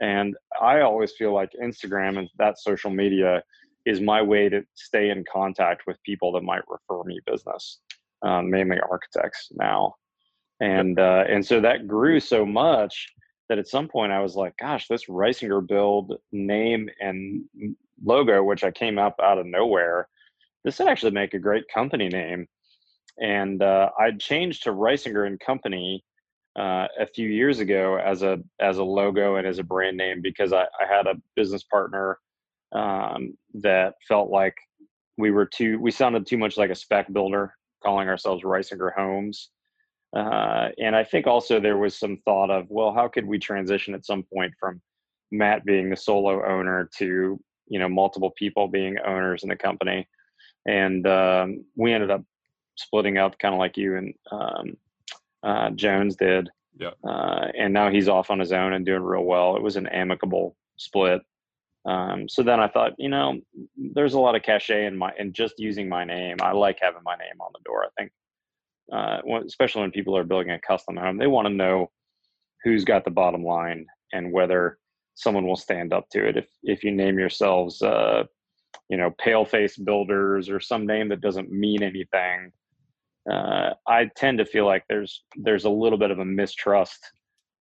And 0.00 0.34
I 0.60 0.80
always 0.80 1.12
feel 1.12 1.32
like 1.32 1.50
Instagram 1.62 2.18
and 2.18 2.28
that 2.38 2.58
social 2.58 2.90
media 2.90 3.42
is 3.86 4.00
my 4.00 4.22
way 4.22 4.48
to 4.48 4.62
stay 4.74 5.10
in 5.10 5.24
contact 5.30 5.82
with 5.86 6.02
people 6.02 6.32
that 6.32 6.42
might 6.42 6.62
refer 6.68 7.04
me 7.04 7.20
business, 7.26 7.80
um, 8.22 8.50
mainly 8.50 8.78
architects 8.80 9.48
now. 9.52 9.94
And 10.60 10.98
uh, 10.98 11.24
and 11.28 11.44
so 11.44 11.60
that 11.60 11.86
grew 11.86 12.20
so 12.20 12.46
much 12.46 13.08
that 13.48 13.58
at 13.58 13.68
some 13.68 13.88
point 13.88 14.12
I 14.12 14.20
was 14.20 14.36
like, 14.36 14.56
gosh, 14.56 14.88
this 14.88 15.06
Risinger 15.06 15.66
build 15.66 16.14
name 16.32 16.88
and 17.00 17.44
logo, 18.02 18.42
which 18.42 18.64
I 18.64 18.70
came 18.70 18.98
up 18.98 19.16
out 19.22 19.38
of 19.38 19.46
nowhere, 19.46 20.08
this 20.64 20.78
would 20.78 20.88
actually 20.88 21.12
make 21.12 21.34
a 21.34 21.38
great 21.38 21.64
company 21.72 22.08
name. 22.08 22.46
And 23.20 23.62
uh, 23.62 23.90
I 23.98 24.12
changed 24.12 24.64
to 24.64 24.70
Risinger 24.72 25.26
and 25.26 25.38
Company 25.38 26.04
uh, 26.56 26.86
a 26.98 27.06
few 27.06 27.28
years 27.28 27.58
ago 27.58 27.98
as 27.98 28.22
a 28.22 28.38
as 28.60 28.78
a 28.78 28.84
logo 28.84 29.36
and 29.36 29.46
as 29.46 29.58
a 29.58 29.64
brand 29.64 29.96
name 29.96 30.20
because 30.22 30.52
I, 30.52 30.62
I 30.62 30.86
had 30.88 31.06
a 31.06 31.20
business 31.36 31.62
partner 31.64 32.18
um, 32.72 33.36
that 33.54 33.94
felt 34.06 34.30
like 34.30 34.56
we 35.18 35.30
were 35.30 35.46
too 35.46 35.78
we 35.80 35.90
sounded 35.90 36.26
too 36.26 36.38
much 36.38 36.56
like 36.56 36.70
a 36.70 36.74
spec 36.74 37.12
builder 37.12 37.54
calling 37.82 38.08
ourselves 38.08 38.44
Risinger 38.44 38.94
Homes 38.94 39.50
uh, 40.14 40.68
and 40.78 40.94
I 40.94 41.02
think 41.02 41.26
also 41.26 41.58
there 41.58 41.76
was 41.76 41.98
some 41.98 42.18
thought 42.24 42.50
of, 42.50 42.66
well, 42.70 42.92
how 42.92 43.08
could 43.08 43.26
we 43.26 43.38
transition 43.38 43.94
at 43.94 44.06
some 44.06 44.22
point 44.22 44.54
from 44.60 44.80
Matt 45.32 45.64
being 45.64 45.90
the 45.90 45.96
solo 45.96 46.46
owner 46.46 46.88
to, 46.98 47.40
you 47.66 47.78
know, 47.78 47.88
multiple 47.88 48.30
people 48.30 48.68
being 48.68 48.96
owners 49.04 49.42
in 49.42 49.48
the 49.48 49.56
company. 49.56 50.06
And 50.66 51.06
um, 51.06 51.64
we 51.76 51.92
ended 51.92 52.10
up 52.10 52.22
splitting 52.76 53.18
up 53.18 53.38
kind 53.38 53.54
of 53.54 53.58
like 53.58 53.76
you 53.76 53.96
and 53.96 54.14
um, 54.30 54.76
uh, 55.44 55.70
Jones 55.70 56.16
did. 56.16 56.48
Yeah. 56.78 56.90
Uh, 57.06 57.48
and 57.56 57.72
now 57.72 57.90
he's 57.90 58.08
off 58.08 58.30
on 58.30 58.40
his 58.40 58.52
own 58.52 58.72
and 58.72 58.84
doing 58.84 59.02
real 59.02 59.24
well. 59.24 59.56
It 59.56 59.62
was 59.62 59.76
an 59.76 59.86
amicable 59.86 60.56
split. 60.76 61.22
Um, 61.86 62.28
so 62.28 62.42
then 62.42 62.60
I 62.60 62.68
thought, 62.68 62.92
you 62.98 63.08
know, 63.08 63.40
there's 63.76 64.14
a 64.14 64.20
lot 64.20 64.34
of 64.34 64.42
cachet 64.42 64.86
in 64.86 64.96
my 64.96 65.12
in 65.18 65.32
just 65.32 65.54
using 65.58 65.88
my 65.88 66.04
name. 66.04 66.38
I 66.40 66.52
like 66.52 66.78
having 66.80 67.02
my 67.04 67.14
name 67.14 67.40
on 67.40 67.52
the 67.52 67.60
door. 67.64 67.84
I 67.84 67.88
think 67.98 68.12
uh, 68.92 69.20
especially 69.46 69.82
when 69.82 69.90
people 69.90 70.16
are 70.16 70.24
building 70.24 70.50
a 70.50 70.60
custom 70.60 70.96
home, 70.96 71.18
they 71.18 71.26
want 71.26 71.46
to 71.46 71.52
know 71.52 71.90
who's 72.62 72.84
got 72.84 73.04
the 73.04 73.10
bottom 73.10 73.44
line 73.44 73.86
and 74.12 74.32
whether 74.32 74.78
someone 75.14 75.46
will 75.46 75.56
stand 75.56 75.92
up 75.92 76.08
to 76.10 76.26
it. 76.26 76.36
If 76.36 76.48
if 76.62 76.82
you 76.84 76.90
name 76.90 77.18
yourselves, 77.18 77.82
uh, 77.82 78.24
you 78.88 78.96
know, 78.96 79.14
Paleface 79.24 79.82
Builders 79.84 80.48
or 80.48 80.60
some 80.60 80.86
name 80.86 81.08
that 81.10 81.20
doesn't 81.20 81.52
mean 81.52 81.82
anything, 81.82 82.52
uh, 83.30 83.70
I 83.86 84.10
tend 84.16 84.38
to 84.38 84.44
feel 84.44 84.66
like 84.66 84.84
there's 84.88 85.22
there's 85.36 85.64
a 85.64 85.70
little 85.70 85.98
bit 85.98 86.10
of 86.10 86.18
a 86.18 86.24
mistrust 86.24 86.98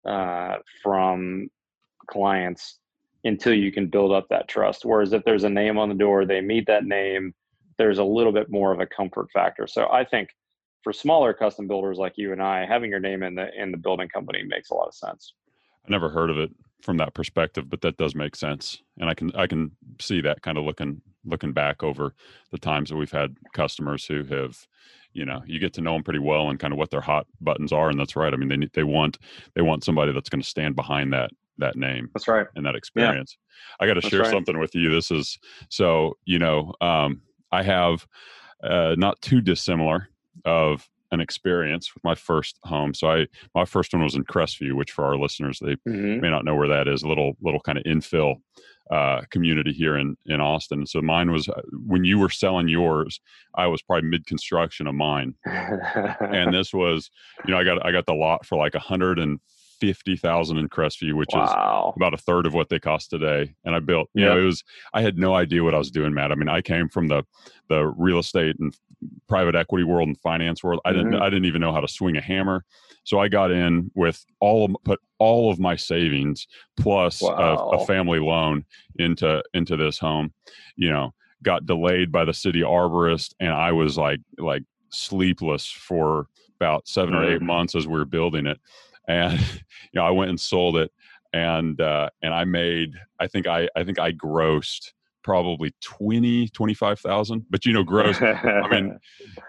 uh, 0.07 0.57
from 0.81 1.49
clients 2.07 2.79
until 3.23 3.53
you 3.53 3.71
can 3.71 3.87
build 3.87 4.11
up 4.11 4.27
that 4.29 4.49
trust. 4.49 4.83
Whereas 4.83 5.13
if 5.13 5.23
there's 5.23 5.45
a 5.45 5.49
name 5.49 5.77
on 5.77 5.87
the 5.87 5.95
door, 5.95 6.25
they 6.25 6.41
meet 6.41 6.67
that 6.67 6.83
name. 6.83 7.33
There's 7.77 7.99
a 7.99 8.03
little 8.03 8.33
bit 8.33 8.49
more 8.49 8.73
of 8.73 8.81
a 8.81 8.85
comfort 8.85 9.27
factor. 9.31 9.65
So 9.65 9.87
I 9.89 10.03
think 10.03 10.29
for 10.83 10.91
smaller 10.91 11.33
custom 11.33 11.67
builders 11.67 11.97
like 11.97 12.13
you 12.17 12.33
and 12.33 12.41
I, 12.41 12.65
having 12.65 12.89
your 12.89 12.99
name 12.99 13.23
in 13.23 13.35
the 13.35 13.47
in 13.59 13.71
the 13.71 13.77
building 13.77 14.09
company 14.09 14.43
makes 14.43 14.69
a 14.69 14.75
lot 14.75 14.87
of 14.87 14.95
sense. 14.95 15.33
I 15.87 15.91
never 15.91 16.09
heard 16.09 16.29
of 16.29 16.37
it 16.37 16.51
from 16.81 16.97
that 16.97 17.13
perspective, 17.13 17.69
but 17.69 17.81
that 17.81 17.97
does 17.97 18.15
make 18.15 18.35
sense, 18.35 18.81
and 18.99 19.09
I 19.09 19.13
can 19.13 19.33
I 19.35 19.47
can 19.47 19.71
see 19.99 20.19
that 20.21 20.41
kind 20.41 20.57
of 20.57 20.65
looking 20.65 21.01
looking 21.25 21.53
back 21.53 21.83
over 21.83 22.13
the 22.51 22.57
times 22.57 22.89
that 22.89 22.97
we've 22.97 23.11
had 23.11 23.35
customers 23.53 24.05
who 24.05 24.23
have, 24.25 24.67
you 25.13 25.25
know, 25.25 25.41
you 25.45 25.59
get 25.59 25.73
to 25.73 25.81
know 25.81 25.93
them 25.93 26.03
pretty 26.03 26.19
well 26.19 26.49
and 26.49 26.59
kind 26.59 26.73
of 26.73 26.79
what 26.79 26.91
their 26.91 27.01
hot 27.01 27.27
buttons 27.41 27.71
are, 27.71 27.89
and 27.89 27.99
that's 27.99 28.15
right. 28.15 28.33
I 28.33 28.37
mean, 28.37 28.49
they 28.49 28.67
they 28.73 28.83
want 28.83 29.17
they 29.55 29.61
want 29.61 29.83
somebody 29.83 30.11
that's 30.11 30.29
going 30.29 30.41
to 30.41 30.47
stand 30.47 30.75
behind 30.75 31.13
that 31.13 31.31
that 31.57 31.75
name. 31.75 32.09
That's 32.13 32.27
right. 32.27 32.47
And 32.55 32.65
that 32.65 32.75
experience. 32.75 33.37
Yeah. 33.79 33.85
I 33.85 33.87
got 33.87 34.01
to 34.01 34.09
share 34.09 34.21
right. 34.21 34.31
something 34.31 34.59
with 34.59 34.75
you. 34.75 34.89
This 34.91 35.11
is 35.11 35.37
so 35.69 36.17
you 36.25 36.39
know 36.39 36.73
um, 36.81 37.21
I 37.51 37.63
have 37.63 38.07
uh, 38.63 38.95
not 38.97 39.21
too 39.21 39.41
dissimilar 39.41 40.09
of 40.45 40.89
an 41.11 41.21
experience 41.21 41.93
with 41.93 42.03
my 42.03 42.15
first 42.15 42.57
home. 42.63 42.93
So 42.93 43.09
I 43.09 43.27
my 43.53 43.65
first 43.65 43.93
one 43.93 44.03
was 44.03 44.15
in 44.15 44.25
Crestview, 44.25 44.73
which 44.73 44.91
for 44.91 45.05
our 45.05 45.17
listeners 45.17 45.59
they 45.59 45.75
mm-hmm. 45.87 46.19
may 46.19 46.29
not 46.29 46.45
know 46.45 46.55
where 46.55 46.67
that 46.67 46.87
is. 46.87 47.03
A 47.03 47.07
little 47.07 47.37
little 47.41 47.59
kind 47.59 47.77
of 47.77 47.83
infill 47.83 48.37
uh, 48.91 49.21
community 49.29 49.71
here 49.71 49.97
in 49.97 50.17
in 50.25 50.41
Austin. 50.41 50.85
So 50.85 51.01
mine 51.01 51.31
was 51.31 51.47
uh, 51.47 51.61
when 51.85 52.03
you 52.03 52.19
were 52.19 52.29
selling 52.29 52.67
yours, 52.67 53.19
I 53.55 53.67
was 53.67 53.81
probably 53.81 54.09
mid 54.09 54.25
construction 54.25 54.87
of 54.87 54.95
mine, 54.95 55.35
and 55.45 56.53
this 56.53 56.73
was 56.73 57.09
you 57.45 57.53
know 57.53 57.59
I 57.59 57.63
got 57.63 57.85
I 57.85 57.91
got 57.91 58.05
the 58.05 58.13
lot 58.13 58.45
for 58.45 58.57
like 58.57 58.75
a 58.75 58.79
hundred 58.79 59.19
and 59.19 59.39
fifty 59.83 60.15
thousand 60.15 60.57
in 60.57 60.69
Crestview, 60.69 61.13
which 61.13 61.29
wow. 61.33 61.89
is 61.89 61.93
about 61.97 62.13
a 62.13 62.17
third 62.17 62.45
of 62.45 62.53
what 62.53 62.69
they 62.69 62.79
cost 62.79 63.09
today. 63.09 63.53
And 63.65 63.75
I 63.75 63.79
built, 63.79 64.09
you 64.13 64.23
yep. 64.23 64.33
know, 64.33 64.41
it 64.41 64.45
was 64.45 64.63
I 64.93 65.01
had 65.01 65.17
no 65.17 65.35
idea 65.35 65.63
what 65.63 65.75
I 65.75 65.77
was 65.77 65.91
doing, 65.91 66.13
Matt. 66.13 66.31
I 66.31 66.35
mean, 66.35 66.47
I 66.47 66.61
came 66.61 66.87
from 66.87 67.07
the 67.07 67.23
the 67.67 67.85
real 67.97 68.19
estate 68.19 68.55
and 68.59 68.73
private 69.27 69.55
equity 69.55 69.83
world 69.83 70.07
and 70.07 70.17
finance 70.21 70.63
world. 70.63 70.79
I 70.85 70.93
didn't 70.93 71.11
mm-hmm. 71.11 71.21
I 71.21 71.29
didn't 71.29 71.45
even 71.45 71.59
know 71.59 71.73
how 71.73 71.81
to 71.81 71.87
swing 71.87 72.15
a 72.15 72.21
hammer. 72.21 72.63
So 73.03 73.19
I 73.19 73.27
got 73.27 73.51
in 73.51 73.91
with 73.95 74.25
all 74.39 74.65
of, 74.65 74.75
put 74.85 75.01
all 75.19 75.51
of 75.51 75.59
my 75.59 75.75
savings 75.75 76.47
plus 76.77 77.21
wow. 77.21 77.71
a, 77.73 77.77
a 77.77 77.85
family 77.85 78.19
loan 78.19 78.63
into 78.97 79.43
into 79.53 79.75
this 79.75 79.99
home. 79.99 80.33
You 80.77 80.91
know, 80.91 81.13
got 81.43 81.65
delayed 81.65 82.11
by 82.11 82.23
the 82.23 82.33
city 82.33 82.61
arborist, 82.61 83.33
and 83.41 83.51
I 83.51 83.73
was 83.73 83.97
like 83.97 84.21
like 84.37 84.63
sleepless 84.89 85.69
for 85.69 86.27
about 86.63 86.87
7 86.87 87.13
or 87.13 87.29
eight 87.29 87.41
mm. 87.41 87.45
months 87.45 87.75
as 87.75 87.87
we 87.87 87.93
were 87.93 88.05
building 88.05 88.45
it 88.45 88.59
and 89.07 89.39
you 89.91 89.95
know 89.95 90.05
I 90.05 90.11
went 90.11 90.29
and 90.29 90.39
sold 90.39 90.77
it, 90.77 90.91
and 91.33 91.79
uh, 91.79 92.09
and 92.21 92.33
I 92.33 92.43
made 92.45 92.93
I 93.19 93.27
think 93.27 93.47
I 93.47 93.69
I 93.75 93.83
think 93.83 93.99
I 93.99 94.11
grossed 94.11 94.91
probably 95.23 95.73
20 95.81 96.49
25,000 96.49 97.45
but 97.49 97.65
you 97.65 97.71
know 97.71 97.81
gross 97.81 98.21
I 98.21 98.67
mean 98.69 98.99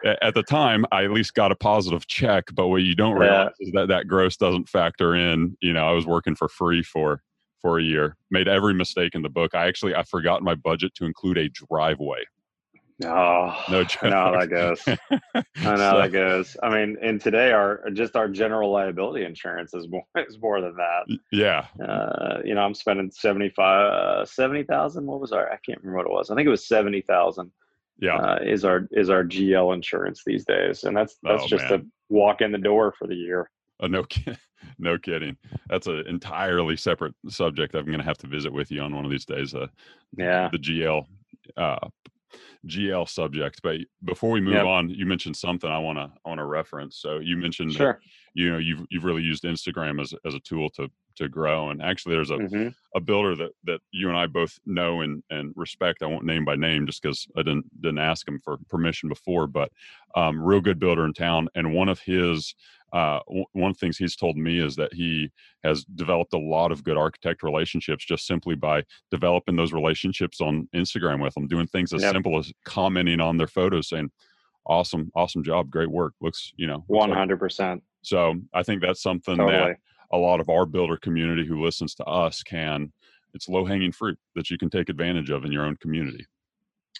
at 0.22 0.34
the 0.34 0.44
time 0.44 0.86
I 0.92 1.02
at 1.02 1.10
least 1.10 1.34
got 1.34 1.50
a 1.50 1.56
positive 1.56 2.06
check 2.06 2.44
but 2.54 2.68
what 2.68 2.82
you 2.82 2.94
don't 2.94 3.18
realize 3.18 3.50
yeah. 3.58 3.66
is 3.66 3.72
that 3.72 3.88
that 3.88 4.06
gross 4.06 4.36
doesn't 4.36 4.68
factor 4.68 5.16
in 5.16 5.56
you 5.60 5.72
know 5.72 5.86
I 5.86 5.90
was 5.90 6.06
working 6.06 6.36
for 6.36 6.48
free 6.48 6.84
for 6.84 7.22
for 7.60 7.80
a 7.80 7.82
year 7.82 8.16
made 8.30 8.46
every 8.46 8.72
mistake 8.72 9.16
in 9.16 9.22
the 9.22 9.28
book 9.28 9.54
I 9.54 9.66
actually 9.66 9.96
I 9.96 10.04
forgot 10.04 10.42
my 10.42 10.54
budget 10.54 10.94
to 10.94 11.06
include 11.06 11.38
a 11.38 11.48
driveway 11.48 12.22
Oh, 13.02 13.60
no, 13.68 13.84
I 14.02 14.08
know 14.08 14.16
how 14.16 14.38
that 14.38 14.50
goes. 14.50 14.80
I 14.86 15.76
know 15.76 15.90
so, 15.90 15.98
that 15.98 16.12
goes. 16.12 16.56
I 16.62 16.68
mean, 16.68 16.96
and 17.02 17.20
today 17.20 17.50
our 17.50 17.90
just 17.90 18.14
our 18.14 18.28
general 18.28 18.70
liability 18.70 19.24
insurance 19.24 19.74
is 19.74 19.88
more 19.88 20.04
is 20.16 20.38
more 20.40 20.60
than 20.60 20.76
that. 20.76 21.18
Yeah. 21.32 21.66
Uh, 21.84 22.38
you 22.44 22.54
know, 22.54 22.60
I'm 22.60 22.74
spending 22.74 23.10
75, 23.10 23.92
uh, 23.92 24.24
70,000. 24.24 25.06
What 25.06 25.20
was 25.20 25.32
our? 25.32 25.50
I 25.50 25.58
can't 25.66 25.80
remember 25.82 25.98
what 25.98 26.06
it 26.06 26.12
was. 26.12 26.30
I 26.30 26.36
think 26.36 26.46
it 26.46 26.50
was 26.50 26.68
seventy 26.68 27.00
thousand. 27.00 27.50
Yeah. 27.98 28.16
Uh, 28.16 28.38
is 28.44 28.64
our 28.64 28.88
is 28.92 29.10
our 29.10 29.24
GL 29.24 29.74
insurance 29.74 30.22
these 30.24 30.44
days, 30.44 30.84
and 30.84 30.96
that's 30.96 31.16
that's 31.22 31.44
oh, 31.44 31.48
just 31.48 31.68
man. 31.68 31.80
to 31.80 31.86
walk 32.10 32.42
in 32.42 32.52
the 32.52 32.58
door 32.58 32.94
for 32.96 33.08
the 33.08 33.16
year. 33.16 33.50
Oh, 33.80 33.88
no, 33.88 34.04
no 34.78 34.98
kidding. 34.98 35.36
That's 35.68 35.88
an 35.88 36.04
entirely 36.06 36.76
separate 36.76 37.14
subject. 37.28 37.74
I'm 37.74 37.86
going 37.86 37.98
to 37.98 38.04
have 38.04 38.18
to 38.18 38.28
visit 38.28 38.52
with 38.52 38.70
you 38.70 38.82
on 38.82 38.94
one 38.94 39.04
of 39.04 39.10
these 39.10 39.24
days. 39.24 39.52
Uh, 39.52 39.66
yeah, 40.16 40.48
the 40.52 40.58
GL 40.58 41.04
uh, 41.56 41.88
GL 42.66 43.08
subject. 43.08 43.60
But 43.62 43.78
before 44.04 44.30
we 44.30 44.40
move 44.40 44.54
yep. 44.54 44.64
on, 44.64 44.90
you 44.90 45.06
mentioned 45.06 45.36
something 45.36 45.70
I 45.70 45.78
want 45.78 45.98
to 45.98 46.10
I 46.24 46.28
want 46.28 46.38
to 46.38 46.44
reference. 46.44 46.98
So 46.98 47.18
you 47.18 47.36
mentioned 47.36 47.72
sure. 47.72 47.94
That, 47.94 48.08
you 48.34 48.50
know 48.50 48.58
you've 48.58 48.84
you've 48.90 49.04
really 49.04 49.22
used 49.22 49.44
Instagram 49.44 50.00
as 50.00 50.14
as 50.24 50.34
a 50.34 50.40
tool 50.40 50.70
to 50.70 50.88
to 51.16 51.28
grow. 51.28 51.70
And 51.70 51.82
actually, 51.82 52.14
there's 52.14 52.30
a 52.30 52.36
mm-hmm. 52.36 52.68
a 52.94 53.00
builder 53.00 53.36
that 53.36 53.52
that 53.64 53.80
you 53.92 54.08
and 54.08 54.18
I 54.18 54.26
both 54.26 54.58
know 54.66 55.00
and 55.00 55.22
and 55.30 55.52
respect. 55.56 56.02
I 56.02 56.06
won't 56.06 56.24
name 56.24 56.44
by 56.44 56.56
name 56.56 56.86
just 56.86 57.02
because 57.02 57.26
I 57.36 57.42
didn't 57.42 57.66
didn't 57.80 57.98
ask 57.98 58.26
him 58.26 58.40
for 58.42 58.58
permission 58.68 59.08
before, 59.08 59.46
but 59.46 59.70
um, 60.16 60.40
real 60.40 60.60
good 60.60 60.78
builder 60.78 61.04
in 61.04 61.12
town. 61.12 61.48
And 61.54 61.74
one 61.74 61.88
of 61.88 62.00
his 62.00 62.54
uh, 62.94 63.18
one 63.26 63.70
of 63.70 63.76
the 63.76 63.80
things 63.80 63.98
he's 63.98 64.14
told 64.14 64.36
me 64.36 64.64
is 64.64 64.76
that 64.76 64.94
he 64.94 65.28
has 65.64 65.84
developed 65.96 66.32
a 66.32 66.38
lot 66.38 66.70
of 66.70 66.84
good 66.84 66.96
architect 66.96 67.42
relationships 67.42 68.04
just 68.04 68.24
simply 68.24 68.54
by 68.54 68.84
developing 69.10 69.56
those 69.56 69.72
relationships 69.72 70.40
on 70.40 70.68
Instagram 70.72 71.20
with 71.20 71.34
them, 71.34 71.48
doing 71.48 71.66
things 71.66 71.92
as 71.92 72.02
yep. 72.02 72.12
simple 72.12 72.38
as 72.38 72.52
commenting 72.64 73.20
on 73.20 73.36
their 73.36 73.48
photos, 73.48 73.88
saying, 73.88 74.12
"Awesome, 74.66 75.10
awesome 75.16 75.42
job, 75.42 75.70
great 75.70 75.90
work." 75.90 76.14
Looks, 76.20 76.52
you 76.54 76.68
know, 76.68 76.84
one 76.86 77.10
hundred 77.10 77.40
percent. 77.40 77.82
So 78.02 78.36
I 78.54 78.62
think 78.62 78.80
that's 78.80 79.02
something 79.02 79.38
totally. 79.38 79.56
that 79.56 79.76
a 80.12 80.16
lot 80.16 80.38
of 80.38 80.48
our 80.48 80.64
builder 80.64 80.96
community 80.96 81.44
who 81.44 81.64
listens 81.64 81.96
to 81.96 82.04
us 82.04 82.44
can. 82.44 82.92
It's 83.34 83.48
low 83.48 83.64
hanging 83.64 83.90
fruit 83.90 84.16
that 84.36 84.50
you 84.50 84.56
can 84.56 84.70
take 84.70 84.88
advantage 84.88 85.30
of 85.30 85.44
in 85.44 85.50
your 85.50 85.64
own 85.64 85.76
community. 85.78 86.24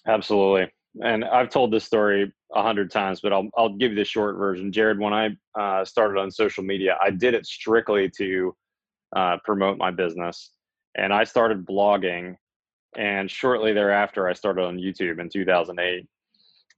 Absolutely 0.09 0.73
and 1.03 1.25
I've 1.25 1.51
told 1.51 1.73
this 1.73 1.85
story 1.85 2.33
a 2.55 2.63
hundred 2.63 2.91
times, 2.91 3.21
but 3.21 3.33
I'll 3.33 3.49
I'll 3.57 3.75
give 3.75 3.93
you 3.93 3.97
the 3.97 4.05
short 4.05 4.37
version. 4.37 4.73
Jared, 4.73 4.99
when 4.99 5.13
I 5.13 5.31
uh, 5.59 5.85
started 5.85 6.21
on 6.21 6.31
social 6.31 6.63
media, 6.63 6.97
I 7.03 7.11
did 7.11 7.35
it 7.35 7.47
strictly 7.47 8.11
to 8.19 8.55
uh, 9.17 9.37
promote 9.45 9.79
my 9.79 9.91
business, 9.91 10.53
and 10.97 11.13
I 11.13 11.25
started 11.25 11.67
blogging, 11.67 12.37
and 12.97 13.31
shortly 13.31 13.73
thereafter, 13.73 14.29
I 14.29 14.35
started 14.35 14.65
on 14.65 14.79
YouTube 14.79 15.21
in 15.21 15.29
2008. 15.29 16.07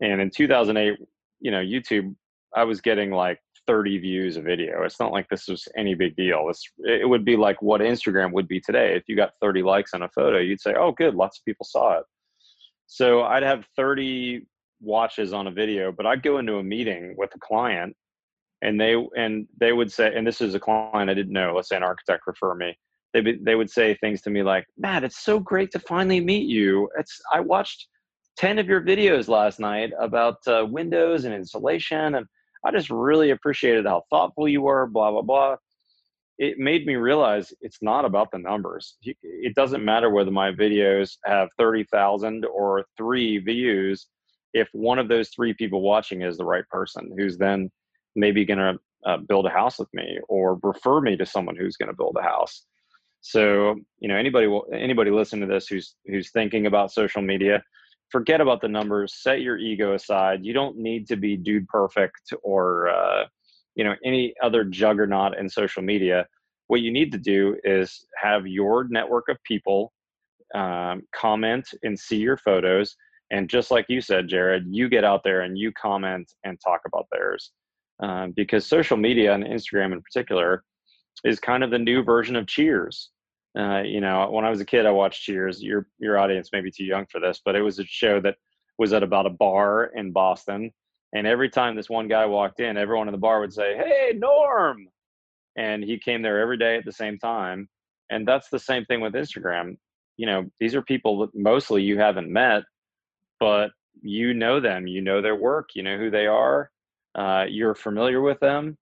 And 0.00 0.20
in 0.20 0.30
2008, 0.30 0.98
you 1.40 1.50
know, 1.50 1.60
YouTube, 1.60 2.14
I 2.54 2.64
was 2.64 2.80
getting 2.80 3.10
like 3.10 3.40
30 3.66 3.98
views 3.98 4.36
a 4.36 4.42
video. 4.42 4.82
It's 4.82 5.00
not 5.00 5.12
like 5.12 5.28
this 5.28 5.48
was 5.48 5.66
any 5.76 5.94
big 5.94 6.16
deal. 6.16 6.48
It's 6.48 6.62
it 6.78 7.08
would 7.08 7.24
be 7.24 7.36
like 7.36 7.60
what 7.60 7.80
Instagram 7.80 8.32
would 8.32 8.48
be 8.48 8.60
today. 8.60 8.94
If 8.94 9.04
you 9.08 9.16
got 9.16 9.32
30 9.40 9.62
likes 9.62 9.94
on 9.94 10.02
a 10.02 10.08
photo, 10.08 10.38
you'd 10.38 10.60
say, 10.60 10.74
"Oh, 10.74 10.92
good, 10.92 11.14
lots 11.14 11.38
of 11.38 11.44
people 11.44 11.64
saw 11.64 11.98
it." 11.98 12.04
So 12.96 13.24
I'd 13.24 13.42
have 13.42 13.66
30 13.76 14.46
watches 14.80 15.34
on 15.34 15.48
a 15.48 15.50
video, 15.50 15.92
but 15.92 16.06
I'd 16.06 16.22
go 16.22 16.38
into 16.38 16.56
a 16.56 16.62
meeting 16.62 17.14
with 17.18 17.28
a 17.34 17.38
client 17.40 17.94
and 18.62 18.80
they 18.80 18.94
and 19.18 19.46
they 19.60 19.74
would 19.74 19.92
say, 19.92 20.14
and 20.16 20.26
this 20.26 20.40
is 20.40 20.54
a 20.54 20.58
client 20.58 21.10
I 21.10 21.12
didn't 21.12 21.34
know, 21.34 21.52
let's 21.54 21.68
say 21.68 21.76
an 21.76 21.82
architect 21.82 22.22
refer 22.26 22.54
me. 22.54 22.74
They 23.12 23.36
they 23.44 23.54
would 23.54 23.68
say 23.68 23.98
things 24.00 24.22
to 24.22 24.30
me 24.30 24.42
like, 24.42 24.64
"Matt, 24.78 25.04
it's 25.04 25.22
so 25.22 25.38
great 25.38 25.70
to 25.72 25.78
finally 25.78 26.20
meet 26.20 26.48
you. 26.48 26.88
It's 26.98 27.20
I 27.34 27.40
watched 27.40 27.86
10 28.38 28.58
of 28.58 28.66
your 28.66 28.80
videos 28.80 29.28
last 29.28 29.60
night 29.60 29.90
about 30.00 30.36
uh, 30.46 30.64
windows 30.66 31.26
and 31.26 31.34
insulation 31.34 32.14
and 32.14 32.24
I 32.64 32.70
just 32.70 32.88
really 32.88 33.28
appreciated 33.28 33.84
how 33.84 34.04
thoughtful 34.08 34.48
you 34.48 34.62
were, 34.62 34.86
blah 34.86 35.10
blah 35.10 35.20
blah." 35.20 35.56
It 36.38 36.58
made 36.58 36.86
me 36.86 36.96
realize 36.96 37.52
it's 37.60 37.82
not 37.82 38.04
about 38.04 38.30
the 38.30 38.38
numbers. 38.38 38.96
It 39.02 39.54
doesn't 39.54 39.84
matter 39.84 40.10
whether 40.10 40.30
my 40.30 40.52
videos 40.52 41.16
have 41.24 41.48
30,000 41.58 42.44
or 42.44 42.84
three 42.96 43.38
views. 43.38 44.06
If 44.52 44.68
one 44.72 44.98
of 44.98 45.08
those 45.08 45.30
three 45.30 45.54
people 45.54 45.80
watching 45.80 46.22
is 46.22 46.36
the 46.36 46.44
right 46.44 46.68
person 46.68 47.10
who's 47.16 47.38
then 47.38 47.70
maybe 48.14 48.44
going 48.44 48.58
to 48.58 48.78
uh, 49.06 49.18
build 49.28 49.46
a 49.46 49.50
house 49.50 49.78
with 49.78 49.88
me 49.94 50.18
or 50.28 50.58
refer 50.62 51.00
me 51.00 51.16
to 51.16 51.24
someone 51.24 51.56
who's 51.56 51.76
going 51.76 51.90
to 51.90 51.96
build 51.96 52.16
a 52.18 52.22
house. 52.22 52.64
So, 53.20 53.76
you 53.98 54.08
know, 54.08 54.16
anybody 54.16 54.46
will, 54.46 54.66
anybody 54.72 55.10
listening 55.10 55.48
to 55.48 55.52
this 55.52 55.68
who's 55.68 55.96
who's 56.06 56.30
thinking 56.30 56.66
about 56.66 56.92
social 56.92 57.22
media, 57.22 57.62
forget 58.10 58.40
about 58.40 58.60
the 58.60 58.68
numbers. 58.68 59.14
Set 59.22 59.40
your 59.40 59.58
ego 59.58 59.94
aside. 59.94 60.44
You 60.44 60.52
don't 60.52 60.76
need 60.76 61.08
to 61.08 61.16
be 61.16 61.36
dude 61.36 61.66
perfect 61.68 62.32
or 62.42 62.88
uh, 62.88 63.24
you 63.76 63.84
know 63.84 63.94
any 64.04 64.34
other 64.42 64.64
juggernaut 64.64 65.38
in 65.38 65.48
social 65.48 65.82
media 65.82 66.26
what 66.68 66.80
you 66.80 66.90
need 66.90 67.12
to 67.12 67.18
do 67.18 67.56
is 67.64 68.06
have 68.20 68.46
your 68.46 68.88
network 68.88 69.28
of 69.28 69.36
people 69.44 69.92
um, 70.54 71.02
comment 71.14 71.68
and 71.82 71.98
see 71.98 72.16
your 72.16 72.36
photos. 72.36 72.96
And 73.30 73.48
just 73.48 73.70
like 73.70 73.86
you 73.88 74.00
said 74.00 74.28
jared 74.28 74.64
you 74.68 74.88
get 74.88 75.04
out 75.04 75.22
there 75.24 75.42
and 75.42 75.58
you 75.58 75.72
comment 75.72 76.32
and 76.44 76.58
talk 76.60 76.80
about 76.86 77.06
theirs. 77.10 77.52
Um, 78.00 78.32
because 78.36 78.66
social 78.66 78.96
media 78.96 79.32
and 79.32 79.42
instagram 79.44 79.92
in 79.92 80.02
particular 80.02 80.62
is 81.24 81.40
kind 81.40 81.64
of 81.64 81.70
the 81.70 81.78
new 81.78 82.02
version 82.02 82.36
of 82.36 82.46
cheers. 82.46 83.10
Uh, 83.58 83.80
you 83.80 84.00
know 84.00 84.28
when 84.30 84.44
i 84.44 84.50
was 84.50 84.60
a 84.60 84.66
kid 84.66 84.86
i 84.86 84.90
watched 84.90 85.22
cheers. 85.22 85.62
Your 85.62 85.88
your 85.98 86.18
audience 86.18 86.50
may 86.52 86.60
be 86.60 86.70
too 86.70 86.84
young 86.84 87.06
for 87.10 87.20
this 87.20 87.40
but 87.44 87.56
it 87.56 87.62
was 87.62 87.78
a 87.78 87.84
show 87.84 88.20
that 88.20 88.36
was 88.78 88.92
at 88.92 89.02
about 89.02 89.26
a 89.26 89.30
bar 89.30 89.90
in 89.96 90.12
boston 90.12 90.70
and 91.16 91.26
every 91.26 91.48
time 91.48 91.74
this 91.74 91.88
one 91.88 92.08
guy 92.08 92.26
walked 92.26 92.60
in, 92.60 92.76
everyone 92.76 93.08
in 93.08 93.12
the 93.12 93.18
bar 93.18 93.40
would 93.40 93.52
say, 93.52 93.74
Hey, 93.74 94.12
Norm. 94.14 94.88
And 95.56 95.82
he 95.82 95.98
came 95.98 96.20
there 96.20 96.40
every 96.40 96.58
day 96.58 96.76
at 96.76 96.84
the 96.84 96.92
same 96.92 97.18
time. 97.18 97.70
And 98.10 98.28
that's 98.28 98.50
the 98.50 98.58
same 98.58 98.84
thing 98.84 99.00
with 99.00 99.14
Instagram. 99.14 99.78
You 100.18 100.26
know, 100.26 100.50
these 100.60 100.74
are 100.74 100.82
people 100.82 101.20
that 101.20 101.34
mostly 101.34 101.82
you 101.82 101.98
haven't 101.98 102.30
met, 102.30 102.64
but 103.40 103.70
you 104.02 104.34
know 104.34 104.60
them, 104.60 104.86
you 104.86 105.00
know 105.00 105.22
their 105.22 105.36
work, 105.36 105.70
you 105.74 105.82
know 105.82 105.96
who 105.96 106.10
they 106.10 106.26
are, 106.26 106.70
uh, 107.14 107.46
you're 107.48 107.74
familiar 107.74 108.20
with 108.20 108.38
them, 108.40 108.76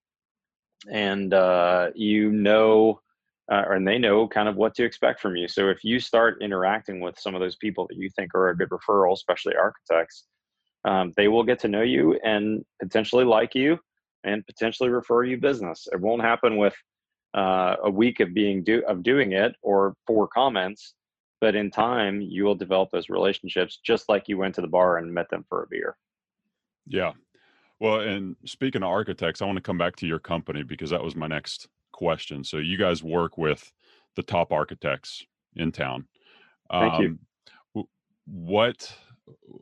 and 0.91 1.33
uh, 1.33 1.91
you 1.95 2.33
know, 2.33 3.01
uh, 3.51 3.63
and 3.71 3.87
they 3.87 3.99
know 3.99 4.27
kind 4.27 4.49
of 4.49 4.57
what 4.57 4.75
to 4.75 4.85
expect 4.85 5.21
from 5.21 5.37
you. 5.37 5.47
So 5.47 5.69
if 5.69 5.85
you 5.85 6.01
start 6.01 6.43
interacting 6.43 6.99
with 7.01 7.17
some 7.17 7.37
of 7.37 7.41
those 7.41 7.57
people 7.57 7.87
that 7.89 7.97
you 7.97 8.11
think 8.11 8.35
are 8.35 8.49
a 8.49 8.57
good 8.57 8.71
referral, 8.71 9.13
especially 9.13 9.55
architects, 9.57 10.27
um, 10.85 11.13
they 11.17 11.29
will 11.29 11.45
get 11.45 11.59
to 11.61 11.69
know 11.69 11.83
you 11.83 12.19
and 12.25 12.65
potentially 12.81 13.25
like 13.25 13.55
you 13.55 13.79
and 14.25 14.47
potentially 14.47 14.91
refer 14.91 15.25
you 15.25 15.39
business. 15.39 15.87
It 15.93 16.01
won't 16.01 16.23
happen 16.23 16.57
with 16.57 16.75
uh, 17.35 17.77
a 17.83 17.91
week 17.91 18.21
of 18.21 18.33
being 18.33 18.63
do 18.63 18.83
of 18.87 19.03
doing 19.03 19.33
it 19.33 19.55
or 19.63 19.95
four 20.07 20.29
comments, 20.29 20.95
but 21.41 21.55
in 21.55 21.71
time 21.71 22.21
you 22.21 22.45
will 22.45 22.55
develop 22.55 22.91
those 22.93 23.09
relationships 23.09 23.81
just 23.85 24.09
like 24.09 24.29
you 24.29 24.39
went 24.39 24.55
to 24.55 24.61
the 24.61 24.69
bar 24.69 24.99
and 24.99 25.13
met 25.13 25.29
them 25.31 25.45
for 25.49 25.63
a 25.63 25.67
beer. 25.69 25.97
Yeah. 26.87 27.13
Well, 27.81 28.01
and 28.01 28.37
speaking 28.45 28.83
of 28.83 28.89
architects, 28.89 29.43
I 29.43 29.47
want 29.47 29.57
to 29.57 29.63
come 29.63 29.79
back 29.79 29.97
to 29.97 30.07
your 30.07 30.21
company 30.21 30.63
because 30.63 30.91
that 30.91 31.03
was 31.03 31.17
my 31.17 31.27
next 31.27 31.69
question. 31.93 32.45
So 32.45 32.59
you 32.59 32.79
guys 32.79 33.03
work 33.03 33.37
with 33.37 33.73
the 34.17 34.23
top 34.23 34.53
architects 34.53 35.25
in 35.57 35.73
town. 35.73 36.07
Thank 36.71 36.95
um, 36.95 37.03
you. 37.75 37.89
What 38.27 38.97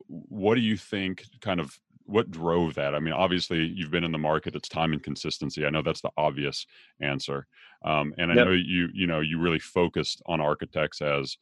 what 0.09 0.55
do 0.55 0.61
you 0.61 0.77
think 0.77 1.25
kind 1.41 1.61
of 1.61 1.79
what 2.05 2.31
drove 2.31 2.75
that? 2.75 2.95
I 2.95 3.01
mean, 3.01 3.15
obviously 3.15 3.65
you've 3.65 3.91
been 3.91 4.05
in 4.05 4.13
the 4.13 4.19
market. 4.19 4.57
It's 4.57 4.69
time 4.69 4.93
and 4.93 5.03
consistency. 5.03 5.65
I 5.65 5.71
know 5.71 5.83
that's 5.83 6.01
the 6.01 6.11
obvious 6.17 6.67
answer, 7.01 7.47
um, 7.85 8.15
and 8.19 8.31
I 8.33 8.35
yep. 8.35 8.47
know 8.47 8.53
you 8.53 8.89
you 8.93 9.07
know 9.07 9.21
you 9.21 9.39
really 9.39 9.59
focused 9.59 10.23
on 10.27 10.41
architects 10.41 11.01
as 11.01 11.37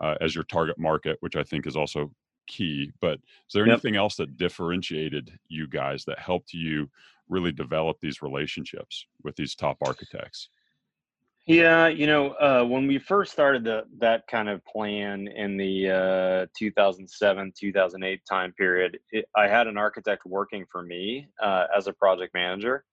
uh, 0.00 0.14
as 0.20 0.34
your 0.34 0.44
target 0.44 0.78
market, 0.78 1.16
which 1.20 1.36
I 1.36 1.42
think 1.42 1.66
is 1.66 1.76
also 1.76 2.10
key. 2.46 2.92
But 3.00 3.14
is 3.14 3.52
there 3.52 3.66
yep. 3.66 3.74
anything 3.74 3.96
else 3.96 4.16
that 4.16 4.36
differentiated 4.36 5.38
you 5.48 5.66
guys 5.66 6.04
that 6.04 6.18
helped 6.18 6.52
you 6.52 6.90
really 7.28 7.52
develop 7.52 7.98
these 8.00 8.22
relationships 8.22 9.06
with 9.22 9.36
these 9.36 9.54
top 9.54 9.78
architects? 9.84 10.48
Yeah, 11.46 11.88
you 11.88 12.06
know, 12.06 12.30
uh, 12.32 12.64
when 12.64 12.86
we 12.86 12.98
first 12.98 13.30
started 13.30 13.64
the, 13.64 13.84
that 13.98 14.26
kind 14.28 14.48
of 14.48 14.64
plan 14.64 15.28
in 15.28 15.58
the 15.58 15.90
uh, 15.90 16.46
2007 16.56 17.52
2008 17.58 18.20
time 18.26 18.52
period, 18.52 18.98
it, 19.12 19.26
I 19.36 19.46
had 19.46 19.66
an 19.66 19.76
architect 19.76 20.22
working 20.24 20.64
for 20.72 20.82
me 20.82 21.28
uh, 21.42 21.66
as 21.76 21.86
a 21.86 21.92
project 21.92 22.32
manager, 22.32 22.84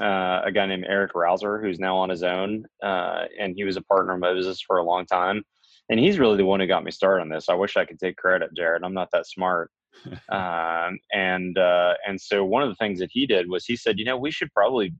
uh, 0.00 0.40
a 0.44 0.50
guy 0.50 0.64
named 0.64 0.86
Eric 0.88 1.14
Rouser, 1.14 1.60
who's 1.60 1.78
now 1.78 1.94
on 1.94 2.08
his 2.08 2.22
own, 2.22 2.64
uh, 2.82 3.24
and 3.38 3.52
he 3.54 3.64
was 3.64 3.76
a 3.76 3.82
partner 3.82 4.14
in 4.14 4.20
my 4.20 4.32
business 4.32 4.62
for 4.62 4.78
a 4.78 4.84
long 4.84 5.04
time. 5.04 5.42
And 5.90 6.00
he's 6.00 6.18
really 6.18 6.38
the 6.38 6.46
one 6.46 6.60
who 6.60 6.66
got 6.66 6.84
me 6.84 6.92
started 6.92 7.22
on 7.22 7.28
this. 7.28 7.50
I 7.50 7.54
wish 7.54 7.76
I 7.76 7.84
could 7.84 7.98
take 7.98 8.16
credit, 8.16 8.50
Jared. 8.56 8.82
I'm 8.82 8.94
not 8.94 9.10
that 9.12 9.26
smart. 9.26 9.70
um, 10.30 10.98
and 11.12 11.58
uh, 11.58 11.94
and 12.06 12.18
so 12.18 12.46
one 12.46 12.62
of 12.62 12.70
the 12.70 12.76
things 12.76 13.00
that 13.00 13.10
he 13.12 13.26
did 13.26 13.50
was 13.50 13.66
he 13.66 13.76
said, 13.76 13.98
you 13.98 14.06
know, 14.06 14.16
we 14.16 14.30
should 14.30 14.50
probably 14.54 14.94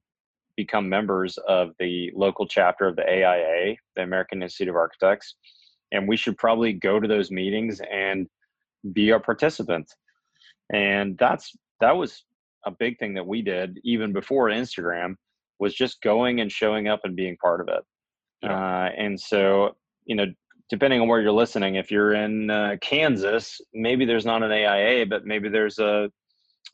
become 0.65 0.89
members 0.89 1.39
of 1.49 1.71
the 1.79 2.11
local 2.15 2.47
chapter 2.47 2.87
of 2.87 2.97
the 2.97 3.07
AIA, 3.09 3.77
the 3.97 4.03
American 4.03 4.43
Institute 4.43 4.69
of 4.69 4.77
Architects, 4.77 5.35
and 5.93 6.09
we 6.09 6.17
should 6.17 6.37
probably 6.37 6.73
go 6.73 7.01
to 7.01 7.09
those 7.09 7.31
meetings 7.31 7.81
and 7.91 8.27
be 8.93 9.11
a 9.11 9.21
participant. 9.21 9.87
and 10.73 11.19
that's 11.19 11.53
that 11.81 11.97
was 11.97 12.25
a 12.67 12.71
big 12.71 12.99
thing 12.99 13.15
that 13.15 13.27
we 13.27 13.43
did 13.43 13.79
even 13.85 14.13
before 14.13 14.49
Instagram 14.51 15.15
was 15.59 15.75
just 15.75 16.03
going 16.03 16.41
and 16.41 16.51
showing 16.53 16.89
up 16.89 17.01
and 17.05 17.17
being 17.17 17.37
part 17.39 17.61
of 17.61 17.69
it. 17.69 17.83
Yeah. 18.43 18.53
Uh, 18.53 18.89
and 19.05 19.19
so, 19.19 19.77
you 20.05 20.17
know, 20.17 20.27
depending 20.69 21.01
on 21.01 21.09
where 21.09 21.21
you're 21.21 21.33
listening, 21.33 21.75
if 21.77 21.91
you're 21.91 22.15
in 22.15 22.51
uh, 22.51 22.77
Kansas, 22.81 23.61
maybe 23.73 24.05
there's 24.05 24.27
not 24.27 24.43
an 24.43 24.53
AIA, 24.53 25.07
but 25.07 25.25
maybe 25.25 25.49
there's 25.49 25.79
a, 25.79 26.11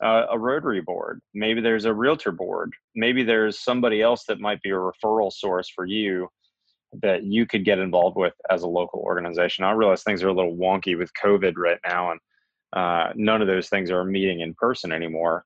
a, 0.01 0.25
a 0.31 0.39
Rotary 0.39 0.81
board, 0.81 1.21
maybe 1.33 1.61
there's 1.61 1.85
a 1.85 1.93
realtor 1.93 2.31
board, 2.31 2.73
maybe 2.95 3.23
there's 3.23 3.59
somebody 3.59 4.01
else 4.01 4.25
that 4.27 4.39
might 4.39 4.61
be 4.61 4.69
a 4.69 4.73
referral 4.73 5.31
source 5.31 5.69
for 5.69 5.85
you 5.85 6.27
that 7.01 7.23
you 7.23 7.45
could 7.45 7.65
get 7.65 7.79
involved 7.79 8.15
with 8.15 8.33
as 8.49 8.63
a 8.63 8.67
local 8.67 8.99
organization. 8.99 9.65
I 9.65 9.71
realize 9.71 10.03
things 10.03 10.23
are 10.23 10.29
a 10.29 10.33
little 10.33 10.55
wonky 10.55 10.97
with 10.97 11.11
COVID 11.21 11.53
right 11.57 11.79
now, 11.85 12.11
and 12.11 12.19
uh, 12.73 13.11
none 13.15 13.41
of 13.41 13.47
those 13.47 13.69
things 13.69 13.91
are 13.91 14.03
meeting 14.03 14.41
in 14.41 14.53
person 14.53 14.91
anymore 14.91 15.45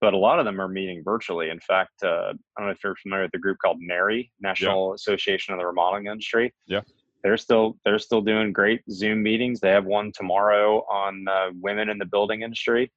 but 0.00 0.14
a 0.14 0.18
lot 0.18 0.38
of 0.38 0.44
them 0.44 0.60
are 0.60 0.68
meeting 0.68 1.02
virtually. 1.02 1.50
In 1.50 1.60
fact, 1.60 2.02
uh, 2.02 2.32
I 2.32 2.60
don't 2.60 2.66
know 2.66 2.70
if 2.70 2.78
you're 2.84 2.96
familiar 2.96 3.24
with 3.24 3.32
the 3.32 3.38
group 3.38 3.58
called 3.58 3.78
NARI 3.80 4.30
National 4.40 4.90
yeah. 4.90 4.94
Association 4.94 5.54
of 5.54 5.60
the 5.60 5.66
Remodeling 5.66 6.06
Industry. 6.06 6.54
Yeah, 6.66 6.82
they're 7.22 7.36
still 7.36 7.76
they're 7.84 7.98
still 7.98 8.20
doing 8.20 8.52
great 8.52 8.82
Zoom 8.90 9.22
meetings. 9.22 9.60
They 9.60 9.70
have 9.70 9.84
one 9.84 10.12
tomorrow 10.12 10.84
on 10.90 11.26
uh, 11.28 11.50
women 11.60 11.88
in 11.88 11.98
the 11.98 12.06
building 12.06 12.42
industry, 12.42 12.92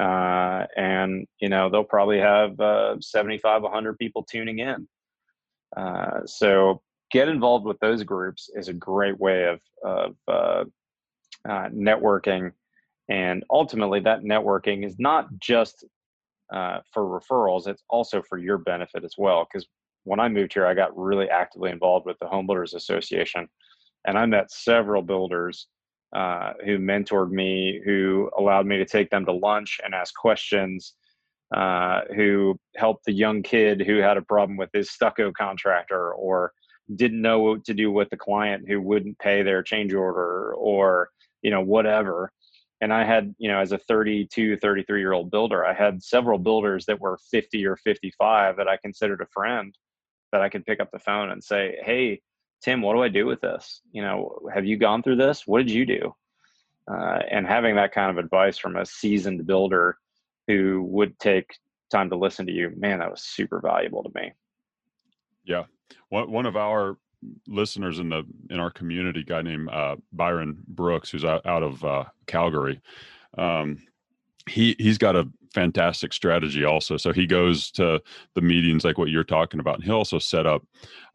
uh, 0.00 0.66
and 0.76 1.26
you 1.40 1.48
know 1.48 1.68
they'll 1.68 1.84
probably 1.84 2.18
have 2.18 2.58
uh, 2.60 2.96
75, 3.00 3.62
100 3.62 3.98
people 3.98 4.22
tuning 4.22 4.60
in. 4.60 4.88
Uh, 5.76 6.20
so 6.26 6.80
get 7.10 7.28
involved 7.28 7.64
with 7.64 7.78
those 7.80 8.02
groups 8.02 8.50
is 8.54 8.68
a 8.68 8.72
great 8.72 9.18
way 9.18 9.44
of 9.44 9.60
of 9.84 10.16
uh, 10.28 10.64
networking 11.46 12.52
and 13.08 13.44
ultimately 13.50 14.00
that 14.00 14.22
networking 14.22 14.86
is 14.86 14.96
not 14.98 15.26
just 15.38 15.84
uh, 16.52 16.78
for 16.92 17.02
referrals, 17.04 17.66
it's 17.66 17.82
also 17.88 18.22
for 18.22 18.38
your 18.38 18.58
benefit 18.58 19.04
as 19.04 19.14
well. 19.18 19.46
Because 19.50 19.66
when 20.04 20.20
I 20.20 20.28
moved 20.28 20.54
here, 20.54 20.66
I 20.66 20.74
got 20.74 20.96
really 20.96 21.28
actively 21.28 21.70
involved 21.70 22.06
with 22.06 22.18
the 22.20 22.26
Home 22.26 22.46
Builders 22.46 22.74
Association, 22.74 23.48
and 24.06 24.18
I 24.18 24.26
met 24.26 24.50
several 24.50 25.02
builders 25.02 25.68
uh, 26.12 26.52
who 26.64 26.78
mentored 26.78 27.30
me, 27.30 27.80
who 27.84 28.30
allowed 28.38 28.66
me 28.66 28.76
to 28.78 28.84
take 28.84 29.10
them 29.10 29.24
to 29.24 29.32
lunch 29.32 29.80
and 29.84 29.94
ask 29.94 30.14
questions, 30.14 30.94
uh, 31.54 32.02
who 32.14 32.58
helped 32.76 33.04
the 33.04 33.12
young 33.12 33.42
kid 33.42 33.82
who 33.82 33.98
had 33.98 34.16
a 34.16 34.22
problem 34.22 34.56
with 34.56 34.70
his 34.72 34.90
stucco 34.90 35.30
contractor 35.32 36.12
or 36.12 36.52
didn't 36.96 37.20
know 37.20 37.40
what 37.40 37.64
to 37.64 37.74
do 37.74 37.90
with 37.90 38.08
the 38.10 38.16
client 38.16 38.64
who 38.66 38.80
wouldn't 38.80 39.18
pay 39.18 39.42
their 39.42 39.62
change 39.62 39.92
order 39.92 40.54
or 40.54 41.10
you 41.42 41.50
know 41.50 41.60
whatever. 41.60 42.32
And 42.80 42.92
i 42.92 43.04
had 43.04 43.34
you 43.38 43.48
know 43.48 43.60
as 43.60 43.72
a 43.72 43.78
32 43.78 44.56
33 44.56 45.00
year 45.00 45.12
old 45.12 45.30
builder 45.30 45.64
i 45.64 45.72
had 45.72 46.02
several 46.02 46.38
builders 46.38 46.84
that 46.86 47.00
were 47.00 47.18
50 47.30 47.64
or 47.64 47.76
55 47.76 48.56
that 48.56 48.66
i 48.66 48.76
considered 48.78 49.20
a 49.20 49.26
friend 49.26 49.72
that 50.32 50.40
i 50.40 50.48
could 50.48 50.66
pick 50.66 50.80
up 50.80 50.90
the 50.90 50.98
phone 50.98 51.30
and 51.30 51.44
say 51.44 51.76
hey 51.84 52.20
tim 52.62 52.82
what 52.82 52.94
do 52.94 53.02
i 53.02 53.08
do 53.08 53.26
with 53.26 53.40
this? 53.40 53.82
You 53.92 54.02
know 54.02 54.38
have 54.52 54.64
you 54.64 54.76
gone 54.76 55.02
through 55.02 55.16
this? 55.16 55.46
What 55.46 55.58
did 55.58 55.70
you 55.70 55.86
do? 55.86 56.14
Uh, 56.90 57.20
and 57.30 57.46
having 57.46 57.76
that 57.76 57.92
kind 57.92 58.10
of 58.10 58.22
advice 58.22 58.58
from 58.58 58.76
a 58.76 58.84
seasoned 58.84 59.46
builder 59.46 59.98
who 60.48 60.82
would 60.84 61.18
take 61.18 61.54
time 61.90 62.10
to 62.10 62.16
listen 62.16 62.46
to 62.46 62.52
you 62.52 62.72
man 62.76 62.98
that 62.98 63.10
was 63.10 63.22
super 63.22 63.60
valuable 63.60 64.02
to 64.02 64.10
me. 64.14 64.32
Yeah. 65.44 65.64
One, 66.08 66.30
one 66.30 66.46
of 66.46 66.56
our 66.56 66.96
listeners 67.46 67.98
in 67.98 68.08
the 68.08 68.24
in 68.50 68.58
our 68.58 68.70
community, 68.70 69.22
guy 69.22 69.42
named 69.42 69.68
uh, 69.70 69.96
Byron 70.12 70.58
Brooks, 70.66 71.10
who's 71.10 71.24
out, 71.24 71.44
out 71.46 71.62
of 71.62 71.84
uh, 71.84 72.04
Calgary. 72.26 72.80
Um, 73.38 73.78
he 74.48 74.74
he's 74.78 74.98
got 74.98 75.16
a 75.16 75.28
fantastic 75.52 76.12
strategy 76.12 76.64
also. 76.64 76.96
So 76.96 77.12
he 77.12 77.26
goes 77.26 77.70
to 77.72 78.00
the 78.34 78.40
meetings 78.40 78.84
like 78.84 78.98
what 78.98 79.10
you're 79.10 79.24
talking 79.24 79.60
about, 79.60 79.76
and 79.76 79.84
he 79.84 79.90
also 79.90 80.18
set 80.18 80.46
up 80.46 80.62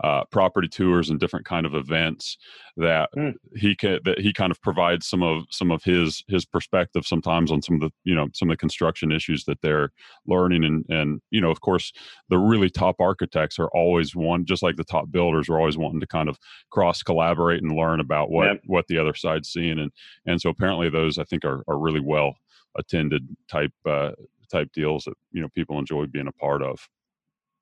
uh, 0.04 0.24
property 0.26 0.68
tours 0.68 1.10
and 1.10 1.20
different 1.20 1.46
kind 1.46 1.66
of 1.66 1.74
events 1.74 2.38
that 2.78 3.10
mm. 3.18 3.34
he 3.56 3.76
can 3.76 4.00
that 4.06 4.20
he 4.20 4.32
kind 4.32 4.52
of 4.52 4.62
provides 4.62 5.08
some 5.08 5.24
of 5.24 5.44
some 5.50 5.72
of 5.72 5.84
his 5.84 6.24
his 6.28 6.46
perspective 6.46 7.06
sometimes 7.06 7.52
on 7.52 7.62
some 7.62 7.76
of 7.76 7.82
the 7.82 7.92
you 8.04 8.14
know 8.14 8.28
some 8.34 8.50
of 8.50 8.54
the 8.54 8.58
construction 8.58 9.12
issues 9.12 9.44
that 9.46 9.60
they're 9.62 9.90
learning 10.28 10.64
and 10.64 10.86
and 10.90 11.20
you 11.32 11.42
know 11.42 11.50
of 11.50 11.60
course 11.62 11.92
the 12.30 12.38
really 12.38 12.70
top 12.70 12.96
architects 13.00 13.58
are 13.58 13.70
always 13.70 14.16
one 14.16 14.46
just 14.46 14.62
like 14.62 14.76
the 14.76 14.84
top 14.84 15.10
builders 15.10 15.50
are 15.50 15.58
always 15.58 15.78
wanting 15.78 16.00
to 16.00 16.08
kind 16.08 16.30
of 16.30 16.38
cross 16.70 17.02
collaborate 17.02 17.64
and 17.64 17.76
learn 17.76 18.00
about 18.00 18.30
what 18.30 18.46
yep. 18.46 18.62
what 18.68 18.86
the 18.88 19.00
other 19.00 19.16
side's 19.16 19.52
seeing 19.52 19.80
and 19.80 19.92
and 20.28 20.40
so 20.40 20.52
apparently 20.52 20.90
those 20.90 21.18
I 21.18 21.24
think 21.24 21.44
are 21.44 21.64
are 21.68 21.80
really 21.80 22.02
well 22.02 22.36
attended 22.78 23.28
type 23.50 23.74
uh, 23.86 24.12
type 24.52 24.72
deals 24.74 25.06
that 25.06 25.16
you 25.32 25.42
know 25.42 25.50
people 25.50 25.80
enjoy 25.80 26.06
being 26.06 26.28
a 26.28 26.32
part 26.32 26.62
of. 26.62 26.80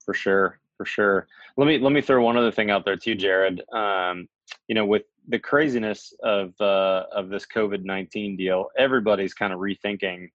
For 0.04 0.14
sure, 0.14 0.60
for 0.78 0.86
sure. 0.86 1.28
Let 1.58 1.68
me 1.68 1.80
let 1.80 1.94
me 1.94 2.02
throw 2.02 2.24
one 2.24 2.38
other 2.38 2.52
thing 2.52 2.72
out 2.72 2.86
there 2.86 2.98
too, 2.98 3.16
Jared. 3.16 3.62
Um, 3.74 4.28
you 4.68 4.76
know, 4.76 4.86
with 4.86 5.04
the 5.28 5.40
craziness 5.40 6.14
of 6.24 6.54
uh, 6.60 7.06
of 7.12 7.30
this 7.30 7.46
COVID 7.46 7.84
nineteen 7.84 8.38
deal, 8.38 8.68
everybody's 8.78 9.34
kind 9.34 9.54
of 9.54 9.60
rethinking 9.60 10.30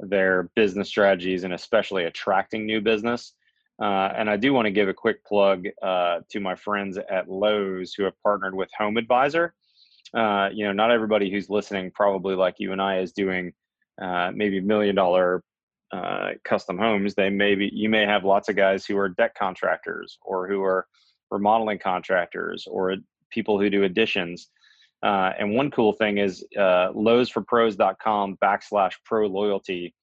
their 0.00 0.50
business 0.54 0.88
strategies 0.88 1.44
and 1.44 1.54
especially 1.54 2.04
attracting 2.04 2.66
new 2.66 2.80
business. 2.80 3.32
Uh, 3.80 4.10
and 4.16 4.30
I 4.30 4.36
do 4.36 4.52
want 4.52 4.66
to 4.66 4.70
give 4.70 4.88
a 4.88 4.94
quick 4.94 5.24
plug 5.24 5.66
uh, 5.82 6.20
to 6.30 6.40
my 6.40 6.54
friends 6.54 6.98
at 7.10 7.30
Lowe's 7.30 7.92
who 7.94 8.04
have 8.04 8.14
partnered 8.22 8.54
with 8.54 8.70
Home 8.78 8.96
Advisor. 8.96 9.54
Uh, 10.14 10.48
you 10.52 10.64
know, 10.64 10.72
not 10.72 10.90
everybody 10.90 11.30
who's 11.30 11.50
listening, 11.50 11.90
probably 11.90 12.34
like 12.34 12.56
you 12.58 12.72
and 12.72 12.80
I, 12.80 13.00
is 13.00 13.12
doing 13.12 13.52
uh, 14.00 14.30
maybe 14.34 14.60
million 14.60 14.94
dollar 14.94 15.42
uh, 15.92 16.30
custom 16.44 16.78
homes, 16.78 17.14
they 17.14 17.30
maybe 17.30 17.70
you 17.72 17.88
may 17.88 18.04
have 18.04 18.24
lots 18.24 18.48
of 18.48 18.56
guys 18.56 18.84
who 18.84 18.98
are 18.98 19.08
deck 19.08 19.34
contractors 19.34 20.18
or 20.22 20.48
who 20.48 20.62
are 20.62 20.86
remodeling 21.30 21.78
contractors 21.78 22.66
or 22.70 22.96
people 23.30 23.58
who 23.60 23.70
do 23.70 23.84
additions. 23.84 24.48
Uh, 25.02 25.32
and 25.38 25.54
one 25.54 25.70
cool 25.70 25.92
thing 25.92 26.18
is 26.18 26.44
uh, 26.56 26.90
lowesforpros.com 26.92 28.36
backslash 28.42 28.92
pro 29.04 29.26
loyalty. 29.26 29.94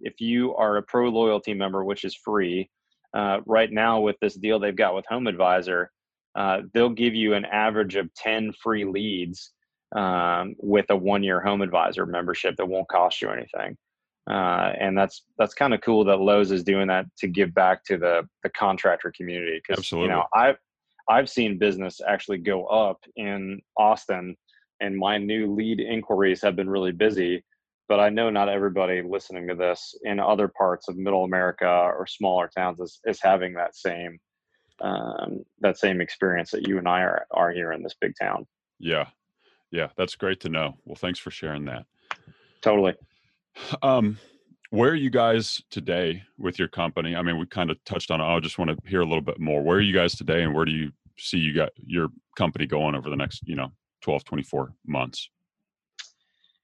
If 0.00 0.20
you 0.20 0.54
are 0.56 0.78
a 0.78 0.82
pro 0.82 1.08
loyalty 1.08 1.54
member, 1.54 1.84
which 1.84 2.04
is 2.04 2.16
free, 2.16 2.70
uh, 3.14 3.40
right 3.46 3.70
now 3.70 4.00
with 4.00 4.16
this 4.20 4.34
deal 4.34 4.58
they've 4.58 4.74
got 4.74 4.94
with 4.94 5.04
Home 5.08 5.26
Advisor, 5.26 5.90
uh, 6.34 6.62
they'll 6.72 6.88
give 6.88 7.14
you 7.14 7.34
an 7.34 7.44
average 7.44 7.96
of 7.96 8.12
10 8.14 8.52
free 8.62 8.84
leads 8.84 9.52
um, 9.96 10.54
with 10.58 10.86
a 10.90 10.96
one 10.96 11.22
year 11.22 11.40
home 11.40 11.62
advisor 11.62 12.06
membership 12.06 12.56
that 12.56 12.66
won't 12.66 12.88
cost 12.88 13.20
you 13.20 13.30
anything. 13.30 13.76
Uh, 14.28 14.72
and 14.78 14.96
that's 14.96 15.22
that's 15.38 15.54
kind 15.54 15.74
of 15.74 15.80
cool 15.80 16.04
that 16.04 16.20
Lowe's 16.20 16.52
is 16.52 16.62
doing 16.62 16.86
that 16.88 17.06
to 17.18 17.26
give 17.26 17.52
back 17.54 17.82
to 17.84 17.96
the 17.96 18.28
the 18.42 18.50
contractor 18.50 19.12
community 19.16 19.60
because 19.66 19.90
you 19.90 20.06
know 20.06 20.24
I've 20.34 20.56
I've 21.08 21.28
seen 21.28 21.58
business 21.58 22.00
actually 22.06 22.38
go 22.38 22.66
up 22.66 22.98
in 23.16 23.60
Austin, 23.76 24.36
and 24.80 24.96
my 24.96 25.18
new 25.18 25.52
lead 25.52 25.80
inquiries 25.80 26.42
have 26.42 26.54
been 26.54 26.70
really 26.70 26.92
busy. 26.92 27.44
But 27.88 27.98
I 27.98 28.08
know 28.08 28.30
not 28.30 28.48
everybody 28.48 29.02
listening 29.02 29.48
to 29.48 29.56
this 29.56 29.96
in 30.04 30.20
other 30.20 30.46
parts 30.46 30.88
of 30.88 30.96
Middle 30.96 31.24
America 31.24 31.66
or 31.66 32.06
smaller 32.06 32.48
towns 32.56 32.78
is, 32.78 33.00
is 33.04 33.18
having 33.20 33.54
that 33.54 33.74
same 33.74 34.20
um, 34.80 35.44
that 35.60 35.76
same 35.76 36.00
experience 36.00 36.52
that 36.52 36.68
you 36.68 36.78
and 36.78 36.88
I 36.88 37.00
are 37.00 37.26
are 37.32 37.50
here 37.50 37.72
in 37.72 37.82
this 37.82 37.96
big 38.00 38.12
town. 38.20 38.46
Yeah, 38.78 39.06
yeah, 39.70 39.88
that's 39.96 40.16
great 40.16 40.40
to 40.40 40.48
know. 40.48 40.76
Well, 40.84 40.96
thanks 40.96 41.18
for 41.18 41.30
sharing 41.30 41.64
that. 41.66 41.86
Totally. 42.60 42.94
Um, 43.82 44.18
where 44.70 44.90
are 44.90 44.96
you 44.96 45.10
guys 45.10 45.60
today 45.70 46.22
with 46.38 46.58
your 46.58 46.68
company? 46.68 47.16
I 47.16 47.22
mean, 47.22 47.38
we 47.38 47.46
kind 47.46 47.70
of 47.70 47.82
touched 47.84 48.10
on 48.10 48.20
it. 48.20 48.24
I 48.24 48.38
just 48.40 48.58
want 48.58 48.70
to 48.70 48.88
hear 48.88 49.00
a 49.00 49.06
little 49.06 49.20
bit 49.20 49.40
more. 49.40 49.62
Where 49.62 49.78
are 49.78 49.82
you 49.82 49.94
guys 49.94 50.14
today 50.14 50.42
and 50.42 50.54
where 50.54 50.64
do 50.64 50.72
you 50.72 50.92
see 51.18 51.38
you 51.38 51.54
got 51.54 51.70
your 51.76 52.08
company 52.36 52.66
going 52.66 52.94
over 52.94 53.10
the 53.10 53.16
next, 53.16 53.42
you 53.46 53.56
know, 53.56 53.72
12, 54.02 54.24
24 54.24 54.72
months? 54.86 55.28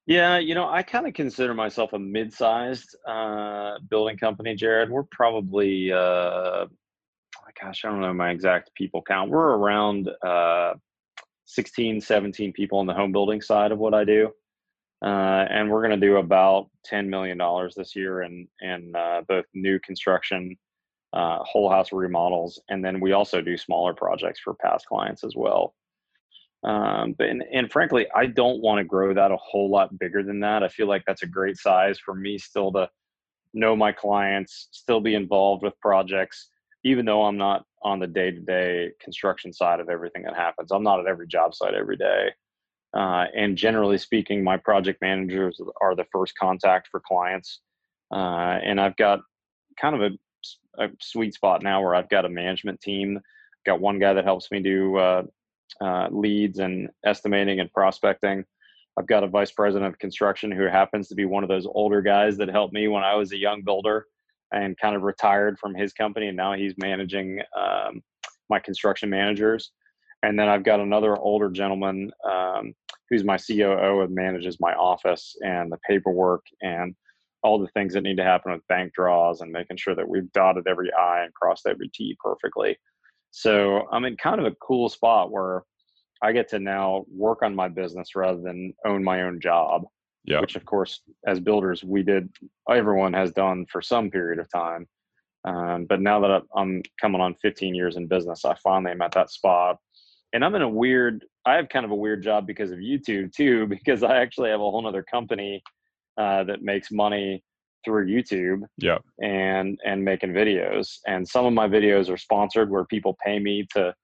Yeah, 0.07 0.39
you 0.39 0.55
know, 0.55 0.69
I 0.69 0.85
kind 0.85 1.09
of 1.09 1.15
consider 1.15 1.53
myself 1.53 1.93
a 1.93 1.99
mid-sized 1.99 2.97
uh, 3.09 3.79
building 3.91 4.17
company, 4.17 4.55
Jared. 4.55 4.89
We're 4.89 5.03
probably, 5.03 5.91
uh, 5.91 6.67
gosh, 7.61 7.85
I 7.85 7.89
don't 7.89 8.01
know 8.01 8.13
my 8.15 8.31
exact 8.31 8.73
people 8.75 9.03
count. 9.03 9.31
We're 9.31 9.57
around 9.57 10.09
uh, 10.25 10.75
16, 11.47 12.01
17 12.01 12.53
people 12.53 12.79
on 12.79 12.87
the 12.87 12.95
home 12.95 13.13
building 13.13 13.41
side 13.41 13.73
of 13.73 13.79
what 13.79 13.95
I 13.95 14.05
do. 14.05 14.31
Uh, 15.05 15.47
and 15.51 15.71
we're 15.71 15.87
going 15.87 15.99
to 15.99 16.07
do 16.07 16.17
about 16.17 16.69
$10 16.91 17.07
million 17.07 17.39
this 17.77 17.95
year 17.95 18.23
in, 18.23 18.49
in 18.61 18.95
uh, 18.97 19.21
both 19.29 19.45
new 19.55 19.79
construction, 19.81 20.57
uh, 21.13 21.39
whole 21.43 21.71
house 21.71 21.93
remodels, 21.93 22.61
and 22.69 22.85
then 22.85 23.01
we 23.01 23.13
also 23.13 23.41
do 23.41 23.57
smaller 23.57 23.95
projects 23.95 24.41
for 24.41 24.55
past 24.55 24.87
clients 24.87 25.23
as 25.23 25.35
well. 25.37 25.75
Um, 26.65 27.15
but, 27.17 27.29
and, 27.29 27.45
and 27.53 27.71
frankly, 27.71 28.07
I 28.15 28.27
don't 28.27 28.63
want 28.63 28.79
to 28.79 28.85
grow 28.85 29.15
that 29.15 29.31
a 29.31 29.37
whole 29.37 29.71
lot 29.71 29.97
bigger 29.99 30.23
than 30.23 30.41
that. 30.41 30.63
I 30.63 30.69
feel 30.69 30.89
like 30.89 31.05
that's 31.07 31.23
a 31.23 31.27
great 31.27 31.59
size 31.59 31.99
for 31.99 32.15
me 32.15 32.39
still 32.39 32.73
to 32.73 32.89
know 33.55 33.77
my 33.77 33.93
clients, 33.93 34.69
still 34.73 35.01
be 35.01 35.15
involved 35.15 35.63
with 35.63 35.79
projects, 35.81 36.49
even 36.85 37.05
though 37.05 37.25
I'm 37.25 37.37
not 37.37 37.65
on 37.83 37.99
the 37.99 38.07
day 38.07 38.31
to 38.31 38.41
day 38.41 38.91
construction 39.01 39.53
side 39.53 39.81
of 39.81 39.89
everything 39.89 40.23
that 40.23 40.35
happens. 40.35 40.73
I'm 40.73 40.83
not 40.83 41.01
at 41.01 41.07
every 41.07 41.27
job 41.27 41.55
site 41.55 41.75
every 41.75 41.97
day. 41.97 42.31
Uh, 42.97 43.27
and 43.37 43.57
generally 43.57 43.99
speaking, 43.99 44.43
my 44.43 44.57
project 44.57 45.01
managers 45.03 45.61
are 45.81 45.95
the 45.95 46.07
first 46.11 46.37
contact 46.37 46.89
for 46.91 47.01
clients. 47.01 47.61
Uh, 48.11 48.59
and 48.65 48.81
I've 48.81 48.97
got 48.97 49.21
kind 49.81 49.95
of 49.95 50.03
a, 50.03 50.85
a, 50.85 50.89
sweet 51.01 51.35
spot 51.35 51.63
now 51.63 51.83
where 51.83 51.95
I've 51.95 52.09
got 52.09 52.25
a 52.25 52.29
management 52.29 52.81
team. 52.81 53.21
Got 53.67 53.81
one 53.81 53.99
guy 53.99 54.15
that 54.15 54.25
helps 54.25 54.51
me 54.51 54.61
do 54.61 54.97
uh, 54.97 55.23
uh, 55.81 56.09
leads 56.11 56.59
and 56.59 56.89
estimating 57.05 57.61
and 57.61 57.73
prospecting. 57.73 58.45
I've 58.99 59.07
got 59.07 59.25
a 59.25 59.29
vice 59.29 59.51
president 59.51 59.93
of 59.93 59.99
construction 59.99 60.51
who 60.51 60.65
happens 60.65 61.09
to 61.09 61.15
be 61.15 61.27
one 61.27 61.43
of 61.43 61.49
those 61.49 61.67
older 61.67 62.01
guys 62.01 62.39
that 62.39 62.49
helped 62.49 62.73
me 62.73 62.89
when 62.89 63.03
I 63.03 63.15
was 63.15 63.33
a 63.33 63.37
young 63.37 63.63
builder 63.63 64.07
and 64.53 64.79
kind 64.79 64.97
of 64.97 65.03
retired 65.03 65.59
from 65.59 65.75
his 65.75 65.93
company. 65.93 66.29
And 66.29 66.37
now 66.37 66.55
he's 66.55 66.75
managing 66.79 67.41
um, 67.59 68.03
my 68.49 68.59
construction 68.59 69.11
managers. 69.11 69.73
And 70.23 70.39
then 70.39 70.49
I've 70.49 70.65
got 70.65 70.81
another 70.81 71.17
older 71.17 71.51
gentleman 71.51 72.11
um, 72.29 72.73
who's 73.11 73.25
my 73.25 73.37
COO 73.37 74.01
and 74.03 74.15
manages 74.15 74.59
my 74.61 74.73
office 74.75 75.37
and 75.43 75.71
the 75.71 75.79
paperwork 75.89 76.45
and 76.63 76.95
all 77.43 77.59
the 77.59 77.69
things 77.69 77.93
that 77.95 78.03
need 78.03 78.17
to 78.17 78.25
happen 78.25 78.53
with 78.53 78.67
bank 78.67 78.93
draws 78.95 79.41
and 79.41 79.53
making 79.53 79.77
sure 79.77 79.95
that 79.95 80.09
we've 80.09 80.31
dotted 80.33 80.67
every 80.67 80.93
I 80.93 81.25
and 81.25 81.35
crossed 81.35 81.67
every 81.67 81.89
T 81.95 82.17
perfectly. 82.23 82.77
So 83.31 83.87
I'm 83.93 84.05
in 84.05 84.17
kind 84.17 84.41
of 84.41 84.47
a 84.47 84.57
cool 84.63 84.89
spot 84.89 85.31
where 85.31 85.63
I 86.23 86.33
get 86.33 86.49
to 86.51 86.59
now 86.59 87.05
work 87.09 87.43
on 87.43 87.55
my 87.55 87.69
business 87.69 88.17
rather 88.17 88.41
than 88.41 88.73
own 88.85 89.05
my 89.05 89.23
own 89.23 89.41
job. 89.41 89.83
Yeah. 90.27 90.41
Which, 90.41 90.57
of 90.57 90.65
course, 90.65 91.01
as 91.27 91.39
builders, 91.41 91.85
we 91.85 92.03
did, 92.03 92.29
everyone 92.69 93.13
has 93.13 93.31
done 93.33 93.67
for 93.71 93.81
some 93.81 94.11
period 94.11 94.39
of 94.39 94.51
time. 94.51 94.89
Um, 95.45 95.85
but 95.85 96.01
now 96.01 96.21
that 96.21 96.43
I'm 96.57 96.83
coming 97.01 97.21
on 97.21 97.37
15 97.41 97.75
years 97.75 97.97
in 97.97 98.09
business, 98.09 98.45
I 98.45 98.57
finally 98.57 98.91
am 98.91 99.03
at 99.03 99.13
that 99.13 99.31
spot 99.31 99.79
and 100.33 100.45
I'm 100.45 100.55
in 100.55 100.63
a 100.63 100.69
weird. 100.69 101.25
I 101.45 101.55
have 101.55 101.69
kind 101.69 101.85
of 101.85 101.91
a 101.91 101.97
weird 101.97 102.23
job 102.23 102.47
because 102.47 102.71
of 102.71 102.79
YouTube 102.79 103.33
too, 103.33 103.67
because 103.77 104.03
I 104.03 104.19
actually 104.19 104.51
have 104.51 104.61
a 104.61 104.71
whole 104.71 104.87
other 104.87 105.03
company 105.03 105.63
uh, 106.19 106.45
that 106.45 106.63
makes 106.63 106.91
money 106.91 107.43
through 107.85 108.07
YouTube. 108.07 108.63
Yeah. 108.77 108.99
And 109.23 109.79
and 109.85 110.05
making 110.05 110.33
videos, 110.33 110.99
and 111.07 111.27
some 111.27 111.47
of 111.47 111.53
my 111.53 111.69
videos 111.69 112.11
are 112.11 112.19
sponsored, 112.19 112.71
where 112.71 112.85
people 112.85 113.17
pay 113.25 113.39
me 113.39 113.67
to 113.73 113.95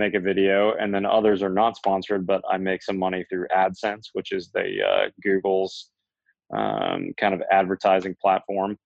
make 0.00 0.14
a 0.14 0.20
video, 0.20 0.74
and 0.74 0.92
then 0.92 1.06
others 1.06 1.42
are 1.42 1.48
not 1.50 1.76
sponsored, 1.76 2.26
but 2.26 2.42
I 2.50 2.56
make 2.56 2.82
some 2.82 2.98
money 2.98 3.24
through 3.28 3.46
AdSense, 3.56 4.08
which 4.14 4.32
is 4.32 4.50
the 4.52 4.82
uh, 4.82 5.08
Google's 5.22 5.90
um, 6.52 7.12
kind 7.18 7.34
of 7.34 7.42
advertising 7.52 8.16
platform. 8.20 8.76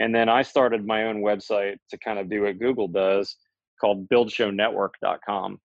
And 0.00 0.14
then 0.14 0.28
I 0.28 0.42
started 0.42 0.86
my 0.86 1.04
own 1.04 1.22
website 1.22 1.76
to 1.90 1.98
kind 1.98 2.18
of 2.18 2.28
do 2.28 2.42
what 2.42 2.58
Google 2.58 2.88
does, 2.88 3.36
called 3.80 4.08
BuildShowNetwork.com 4.10 5.58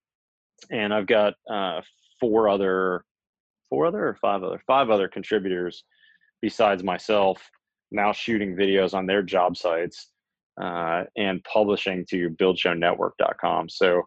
and 0.71 0.93
I've 0.93 1.07
got 1.07 1.33
uh, 1.49 1.81
four 2.19 2.49
other, 2.49 3.03
four 3.69 3.85
other 3.85 4.07
or 4.07 4.17
five 4.21 4.43
other, 4.43 4.61
five 4.65 4.89
other 4.89 5.07
contributors 5.07 5.83
besides 6.41 6.83
myself 6.83 7.41
now 7.91 8.11
shooting 8.11 8.55
videos 8.55 8.93
on 8.93 9.05
their 9.05 9.21
job 9.21 9.55
sites 9.55 10.09
uh, 10.61 11.03
and 11.15 11.43
publishing 11.43 12.05
to 12.09 12.29
BuildShowNetwork.com. 12.31 13.69
So 13.69 14.03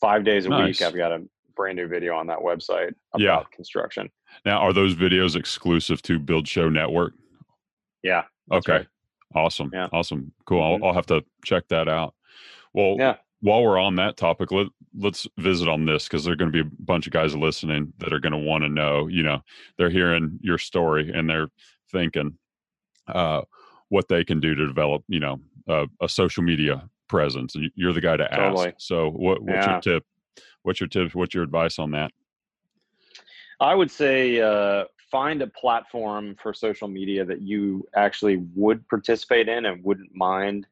five 0.00 0.24
days 0.24 0.46
a 0.46 0.48
nice. 0.48 0.80
week, 0.80 0.86
I've 0.86 0.96
got 0.96 1.12
a 1.12 1.22
brand 1.54 1.76
new 1.76 1.88
video 1.88 2.16
on 2.16 2.26
that 2.28 2.38
website 2.38 2.94
about 3.14 3.20
yeah. 3.20 3.42
construction. 3.52 4.10
Now, 4.44 4.58
are 4.58 4.72
those 4.72 4.94
videos 4.94 5.36
exclusive 5.36 6.02
to 6.02 6.18
Build 6.18 6.48
Show 6.48 6.68
Network? 6.68 7.14
Yeah. 8.02 8.24
Okay. 8.50 8.72
Right. 8.72 8.86
Awesome. 9.34 9.70
Yeah. 9.72 9.88
Awesome. 9.92 10.32
Cool. 10.46 10.60
Mm-hmm. 10.60 10.84
I'll, 10.84 10.88
I'll 10.90 10.94
have 10.94 11.06
to 11.06 11.22
check 11.44 11.64
that 11.68 11.88
out. 11.88 12.14
Well, 12.72 12.96
yeah 12.98 13.16
while 13.40 13.62
we're 13.62 13.78
on 13.78 13.96
that 13.96 14.16
topic, 14.16 14.52
let, 14.52 14.66
let's 14.96 15.26
visit 15.38 15.68
on 15.68 15.86
this 15.86 16.04
because 16.04 16.24
there 16.24 16.32
are 16.32 16.36
going 16.36 16.52
to 16.52 16.64
be 16.64 16.68
a 16.68 16.82
bunch 16.82 17.06
of 17.06 17.12
guys 17.12 17.34
listening 17.34 17.92
that 17.98 18.12
are 18.12 18.20
going 18.20 18.32
to 18.32 18.38
want 18.38 18.62
to 18.62 18.68
know. 18.68 19.06
You 19.06 19.22
know, 19.22 19.40
they're 19.78 19.90
hearing 19.90 20.38
your 20.42 20.58
story 20.58 21.10
and 21.12 21.28
they're 21.28 21.48
thinking 21.90 22.38
uh, 23.08 23.42
what 23.88 24.08
they 24.08 24.24
can 24.24 24.40
do 24.40 24.54
to 24.54 24.66
develop, 24.66 25.04
you 25.08 25.20
know, 25.20 25.40
uh, 25.68 25.86
a 26.00 26.08
social 26.08 26.42
media 26.42 26.88
presence. 27.10 27.54
And 27.54 27.70
you're 27.74 27.92
the 27.92 28.00
guy 28.00 28.16
to 28.16 28.24
ask. 28.24 28.40
Totally. 28.40 28.72
So, 28.78 29.10
what, 29.10 29.42
what's 29.42 29.66
yeah. 29.66 29.72
your 29.72 29.80
tip? 29.80 30.04
What's 30.62 30.80
your 30.80 30.88
tip? 30.88 31.14
What's 31.14 31.34
your 31.34 31.42
advice 31.42 31.78
on 31.78 31.90
that? 31.90 32.12
I 33.60 33.74
would 33.74 33.90
say 33.90 34.40
uh, 34.40 34.84
find 35.10 35.42
a 35.42 35.46
platform 35.48 36.36
for 36.42 36.54
social 36.54 36.88
media 36.88 37.24
that 37.24 37.42
you 37.42 37.86
actually 37.94 38.36
would 38.54 38.88
participate 38.88 39.48
in 39.48 39.66
and 39.66 39.84
wouldn't 39.84 40.14
mind 40.14 40.66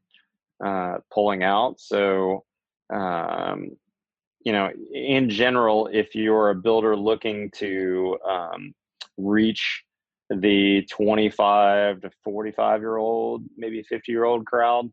uh, 0.64 0.98
pulling 1.12 1.42
out. 1.42 1.80
So 1.80 2.44
um, 2.90 3.76
you 4.44 4.52
know, 4.52 4.70
in 4.94 5.28
general, 5.28 5.88
if 5.92 6.14
you're 6.14 6.50
a 6.50 6.54
builder 6.54 6.96
looking 6.96 7.50
to 7.56 8.16
um, 8.26 8.74
reach 9.18 9.84
the 10.30 10.86
25 10.90 12.02
to 12.02 12.10
45 12.24 12.80
year 12.80 12.96
old, 12.96 13.44
maybe 13.56 13.82
50 13.82 14.10
year 14.10 14.24
old 14.24 14.46
crowd, 14.46 14.90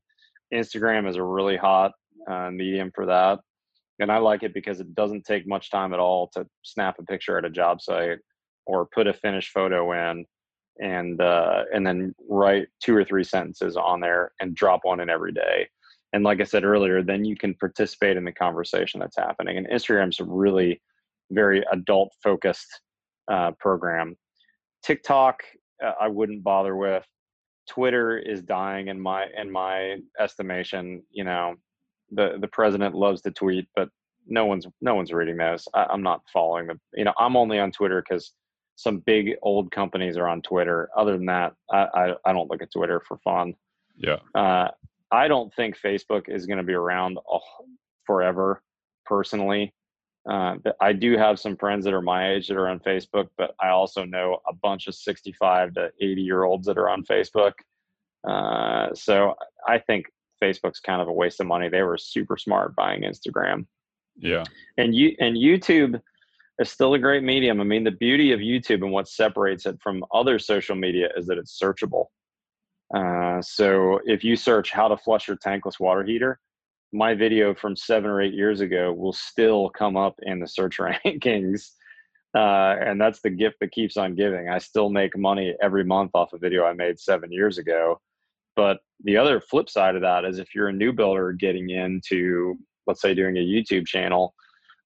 Instagram 0.53 1.07
is 1.07 1.15
a 1.15 1.23
really 1.23 1.57
hot 1.57 1.91
uh, 2.29 2.49
medium 2.51 2.91
for 2.93 3.05
that. 3.05 3.39
And 3.99 4.11
I 4.11 4.17
like 4.17 4.43
it 4.43 4.53
because 4.53 4.79
it 4.79 4.93
doesn't 4.93 5.25
take 5.25 5.47
much 5.47 5.71
time 5.71 5.93
at 5.93 5.99
all 5.99 6.29
to 6.33 6.45
snap 6.63 6.97
a 6.99 7.03
picture 7.03 7.37
at 7.37 7.45
a 7.45 7.49
job 7.49 7.81
site 7.81 8.19
or 8.65 8.87
put 8.93 9.07
a 9.07 9.13
finished 9.13 9.51
photo 9.51 9.91
in 9.93 10.25
and 10.79 11.21
uh, 11.21 11.63
and 11.73 11.85
then 11.85 12.13
write 12.29 12.67
two 12.81 12.95
or 12.95 13.03
three 13.03 13.23
sentences 13.23 13.77
on 13.77 13.99
there 13.99 14.31
and 14.39 14.55
drop 14.55 14.81
one 14.83 14.99
in 14.99 15.09
every 15.09 15.31
day 15.31 15.67
and 16.13 16.23
like 16.23 16.41
i 16.41 16.43
said 16.43 16.65
earlier 16.65 17.01
then 17.01 17.23
you 17.23 17.35
can 17.35 17.53
participate 17.53 18.17
in 18.17 18.25
the 18.25 18.31
conversation 18.31 18.99
that's 18.99 19.17
happening 19.17 19.57
and 19.57 19.67
instagram's 19.69 20.19
a 20.19 20.25
really 20.25 20.81
very 21.31 21.63
adult 21.71 22.11
focused 22.21 22.81
uh, 23.31 23.51
program 23.59 24.15
tiktok 24.83 25.39
uh, 25.83 25.93
i 26.01 26.07
wouldn't 26.07 26.43
bother 26.43 26.75
with 26.75 27.05
twitter 27.69 28.17
is 28.17 28.41
dying 28.41 28.87
in 28.87 28.99
my 28.99 29.25
in 29.37 29.51
my 29.51 29.97
estimation 30.19 31.03
you 31.11 31.23
know. 31.23 31.55
The 32.11 32.37
the 32.39 32.47
president 32.47 32.93
loves 32.93 33.21
to 33.23 33.31
tweet 33.31 33.67
but 33.75 33.89
no 34.27 34.45
one's 34.45 34.67
no 34.79 34.93
one's 34.93 35.11
reading 35.11 35.37
those 35.37 35.67
I, 35.73 35.85
i'm 35.85 36.03
not 36.03 36.21
following 36.31 36.67
them 36.67 36.79
you 36.93 37.03
know 37.03 37.13
i'm 37.17 37.35
only 37.35 37.57
on 37.57 37.71
twitter 37.71 38.03
because 38.07 38.33
some 38.75 38.99
big 38.99 39.35
old 39.41 39.71
companies 39.71 40.15
are 40.17 40.27
on 40.27 40.43
twitter. 40.43 40.89
Other 40.95 41.13
than 41.17 41.25
that 41.25 41.53
i 41.71 41.87
i, 41.95 42.13
I 42.25 42.33
don't 42.33 42.49
look 42.49 42.61
at 42.61 42.71
twitter 42.71 43.01
for 43.07 43.17
fun. 43.17 43.55
Yeah. 43.97 44.17
Uh, 44.35 44.69
I 45.11 45.27
don't 45.27 45.53
think 45.53 45.77
Facebook 45.77 46.27
is 46.27 46.45
going 46.45 46.57
to 46.57 46.63
be 46.63 46.73
around 46.73 47.17
forever, 48.05 48.61
personally. 49.05 49.73
Uh, 50.29 50.55
I 50.81 50.93
do 50.93 51.17
have 51.17 51.39
some 51.39 51.55
friends 51.55 51.85
that 51.85 51.93
are 51.93 52.01
my 52.01 52.31
age 52.33 52.47
that 52.47 52.57
are 52.57 52.67
on 52.67 52.79
Facebook, 52.79 53.27
but 53.37 53.53
I 53.61 53.69
also 53.69 54.05
know 54.05 54.39
a 54.47 54.53
bunch 54.53 54.87
of 54.87 54.95
65 54.95 55.75
to 55.75 55.91
80 56.01 56.21
year 56.21 56.43
olds 56.43 56.65
that 56.67 56.77
are 56.77 56.89
on 56.89 57.03
Facebook. 57.03 57.53
Uh, 58.27 58.93
so 58.95 59.35
I 59.67 59.77
think 59.77 60.07
Facebook's 60.41 60.79
kind 60.79 61.01
of 61.01 61.07
a 61.07 61.13
waste 61.13 61.39
of 61.39 61.47
money. 61.47 61.69
They 61.69 61.83
were 61.83 61.97
super 61.97 62.37
smart 62.37 62.75
buying 62.75 63.03
Instagram. 63.03 63.67
Yeah. 64.17 64.43
And 64.77 64.95
you 64.95 65.15
and 65.19 65.35
YouTube 65.35 66.01
is 66.59 66.71
still 66.71 66.93
a 66.93 66.99
great 66.99 67.23
medium. 67.23 67.61
I 67.61 67.63
mean, 67.63 67.83
the 67.83 67.91
beauty 67.91 68.31
of 68.31 68.39
YouTube 68.39 68.81
and 68.83 68.91
what 68.91 69.07
separates 69.07 69.65
it 69.65 69.77
from 69.81 70.03
other 70.13 70.39
social 70.39 70.75
media 70.75 71.09
is 71.17 71.27
that 71.27 71.37
it's 71.37 71.59
searchable. 71.61 72.05
Uh, 72.95 73.41
so 73.41 73.99
if 74.05 74.23
you 74.23 74.35
search 74.35 74.71
how 74.71 74.87
to 74.87 74.97
flush 74.97 75.27
your 75.27 75.37
tankless 75.37 75.79
water 75.79 76.03
heater, 76.03 76.39
my 76.95 77.13
video 77.13 77.53
from 77.53 77.75
seven 77.75 78.09
or 78.09 78.21
eight 78.21 78.33
years 78.33 78.61
ago 78.61 78.93
will 78.93 79.13
still 79.13 79.69
come 79.69 79.97
up 79.97 80.15
in 80.23 80.39
the 80.39 80.47
search 80.47 80.77
rankings. 80.79 81.71
Uh, 82.35 82.75
and 82.81 82.99
that's 82.99 83.21
the 83.21 83.29
gift 83.29 83.57
that 83.61 83.71
keeps 83.71 83.97
on 83.97 84.15
giving. 84.15 84.49
I 84.49 84.57
still 84.57 84.89
make 84.89 85.17
money 85.17 85.55
every 85.61 85.83
month 85.83 86.11
off 86.13 86.33
a 86.33 86.37
video 86.37 86.65
I 86.65 86.73
made 86.73 86.99
seven 86.99 87.31
years 87.31 87.57
ago. 87.57 88.01
But 88.55 88.79
the 89.03 89.17
other 89.17 89.39
flip 89.41 89.69
side 89.69 89.95
of 89.95 90.01
that 90.01 90.25
is 90.25 90.39
if 90.39 90.55
you're 90.55 90.69
a 90.69 90.73
new 90.73 90.93
builder 90.93 91.33
getting 91.33 91.69
into, 91.69 92.55
let's 92.87 93.01
say, 93.01 93.13
doing 93.13 93.37
a 93.37 93.39
YouTube 93.39 93.85
channel, 93.85 94.33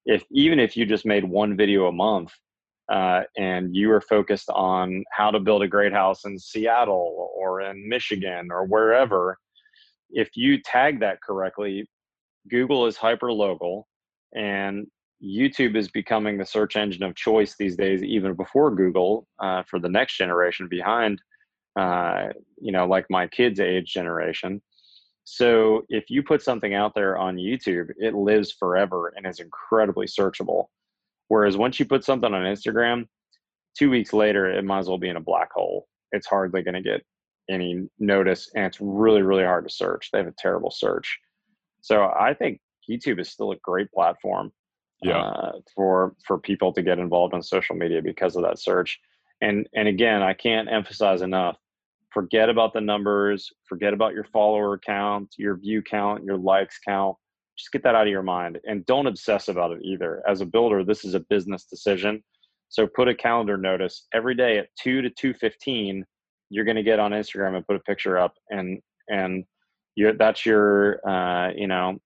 if 0.06 0.24
even 0.30 0.58
if 0.58 0.76
you 0.76 0.86
just 0.86 1.06
made 1.06 1.24
one 1.24 1.56
video 1.56 1.86
a 1.86 1.92
month, 1.92 2.32
uh, 2.90 3.22
and 3.38 3.74
you 3.76 3.90
are 3.92 4.00
focused 4.00 4.50
on 4.50 5.04
how 5.12 5.30
to 5.30 5.38
build 5.38 5.62
a 5.62 5.68
great 5.68 5.92
house 5.92 6.24
in 6.24 6.36
Seattle 6.36 7.30
or 7.36 7.60
in 7.60 7.88
Michigan 7.88 8.48
or 8.50 8.64
wherever, 8.64 9.38
if 10.10 10.30
you 10.34 10.60
tag 10.60 10.98
that 11.00 11.22
correctly, 11.22 11.88
Google 12.50 12.86
is 12.86 12.96
hyper 12.96 13.32
local 13.32 13.86
and 14.34 14.86
YouTube 15.22 15.76
is 15.76 15.88
becoming 15.88 16.38
the 16.38 16.46
search 16.46 16.76
engine 16.76 17.02
of 17.02 17.14
choice 17.14 17.54
these 17.58 17.76
days, 17.76 18.02
even 18.02 18.34
before 18.34 18.74
Google 18.74 19.26
uh, 19.38 19.62
for 19.68 19.78
the 19.78 19.88
next 19.88 20.16
generation 20.16 20.66
behind, 20.68 21.20
uh, 21.78 22.28
you 22.60 22.72
know, 22.72 22.86
like 22.86 23.06
my 23.10 23.26
kids' 23.26 23.60
age 23.60 23.92
generation. 23.92 24.62
So 25.24 25.82
if 25.88 26.08
you 26.08 26.22
put 26.22 26.42
something 26.42 26.74
out 26.74 26.94
there 26.94 27.18
on 27.18 27.36
YouTube, 27.36 27.90
it 27.98 28.14
lives 28.14 28.52
forever 28.52 29.12
and 29.14 29.26
is 29.26 29.40
incredibly 29.40 30.06
searchable. 30.06 30.66
Whereas 31.28 31.56
once 31.56 31.78
you 31.78 31.84
put 31.84 32.04
something 32.04 32.32
on 32.32 32.42
Instagram, 32.42 33.06
two 33.78 33.90
weeks 33.90 34.12
later, 34.12 34.50
it 34.50 34.64
might 34.64 34.80
as 34.80 34.88
well 34.88 34.98
be 34.98 35.10
in 35.10 35.16
a 35.16 35.20
black 35.20 35.52
hole. 35.52 35.86
It's 36.12 36.26
hardly 36.26 36.62
going 36.62 36.74
to 36.74 36.82
get 36.82 37.02
any 37.48 37.88
notice, 37.98 38.50
and 38.54 38.64
it's 38.64 38.78
really, 38.80 39.22
really 39.22 39.44
hard 39.44 39.68
to 39.68 39.74
search. 39.74 40.08
They 40.10 40.18
have 40.18 40.26
a 40.26 40.34
terrible 40.38 40.70
search. 40.70 41.18
So 41.82 42.04
I 42.04 42.34
think 42.34 42.60
YouTube 42.90 43.20
is 43.20 43.28
still 43.30 43.52
a 43.52 43.56
great 43.56 43.90
platform. 43.92 44.52
yeah. 45.02 45.18
uh, 45.18 45.52
for 45.74 46.14
for 46.26 46.38
people 46.38 46.72
to 46.72 46.82
get 46.82 46.98
involved 46.98 47.34
on 47.34 47.42
social 47.42 47.76
media 47.76 48.02
because 48.02 48.36
of 48.36 48.42
that 48.42 48.58
search. 48.58 48.98
And 49.40 49.66
and 49.74 49.88
again, 49.88 50.22
I 50.22 50.34
can't 50.34 50.70
emphasize 50.70 51.22
enough. 51.22 51.56
Forget 52.12 52.48
about 52.48 52.72
the 52.72 52.80
numbers. 52.80 53.50
Forget 53.68 53.94
about 53.94 54.14
your 54.14 54.24
follower 54.24 54.78
count, 54.78 55.34
your 55.38 55.56
view 55.56 55.82
count, 55.82 56.24
your 56.24 56.36
likes 56.36 56.78
count. 56.86 57.16
Just 57.56 57.72
get 57.72 57.82
that 57.84 57.94
out 57.94 58.06
of 58.06 58.10
your 58.10 58.22
mind, 58.22 58.58
and 58.64 58.86
don't 58.86 59.06
obsess 59.06 59.48
about 59.48 59.72
it 59.72 59.80
either. 59.82 60.22
As 60.28 60.40
a 60.40 60.46
builder, 60.46 60.82
this 60.84 61.04
is 61.04 61.14
a 61.14 61.20
business 61.20 61.64
decision. 61.64 62.22
So 62.68 62.86
put 62.86 63.08
a 63.08 63.14
calendar 63.14 63.56
notice 63.56 64.06
every 64.14 64.34
day 64.34 64.58
at 64.58 64.68
two 64.80 65.02
to 65.02 65.10
two 65.10 65.34
fifteen. 65.34 66.04
You're 66.50 66.64
going 66.64 66.76
to 66.76 66.82
get 66.82 66.98
on 66.98 67.12
Instagram 67.12 67.56
and 67.56 67.66
put 67.66 67.76
a 67.76 67.80
picture 67.80 68.18
up, 68.18 68.34
and 68.50 68.80
and 69.08 69.44
you 70.00 70.14
that's 70.18 70.46
your 70.46 71.06
uh, 71.08 71.50
you 71.54 71.66
know 71.66 71.98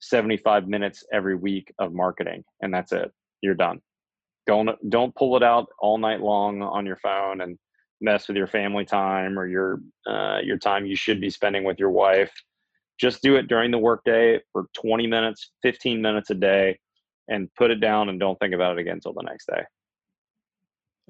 75 0.00 0.68
minutes 0.68 1.04
every 1.12 1.34
week 1.34 1.72
of 1.78 1.92
marketing 1.92 2.44
and 2.62 2.72
that's 2.72 2.92
it. 2.92 3.10
You're 3.42 3.54
done. 3.54 3.80
Don't 4.46 4.70
don't 4.88 5.14
pull 5.14 5.36
it 5.36 5.42
out 5.42 5.68
all 5.80 5.98
night 5.98 6.20
long 6.20 6.62
on 6.62 6.86
your 6.86 6.96
phone 6.96 7.40
and 7.40 7.58
mess 8.00 8.28
with 8.28 8.36
your 8.36 8.46
family 8.46 8.84
time 8.84 9.38
or 9.38 9.46
your 9.46 9.80
uh, 10.08 10.38
your 10.42 10.58
time 10.58 10.86
you 10.86 10.96
should 10.96 11.20
be 11.20 11.28
spending 11.30 11.64
with 11.64 11.78
your 11.78 11.90
wife. 11.90 12.32
Just 12.98 13.22
do 13.22 13.36
it 13.36 13.48
during 13.48 13.70
the 13.70 13.78
workday 13.78 14.40
for 14.52 14.66
20 14.80 15.06
minutes 15.06 15.50
15 15.62 16.00
minutes 16.00 16.30
a 16.30 16.34
day 16.34 16.78
and 17.28 17.52
put 17.56 17.70
it 17.70 17.80
down 17.80 18.08
and 18.08 18.20
don't 18.20 18.38
think 18.38 18.54
about 18.54 18.78
it 18.78 18.80
again 18.80 18.94
until 18.94 19.12
the 19.12 19.22
next 19.22 19.46
day. 19.46 19.62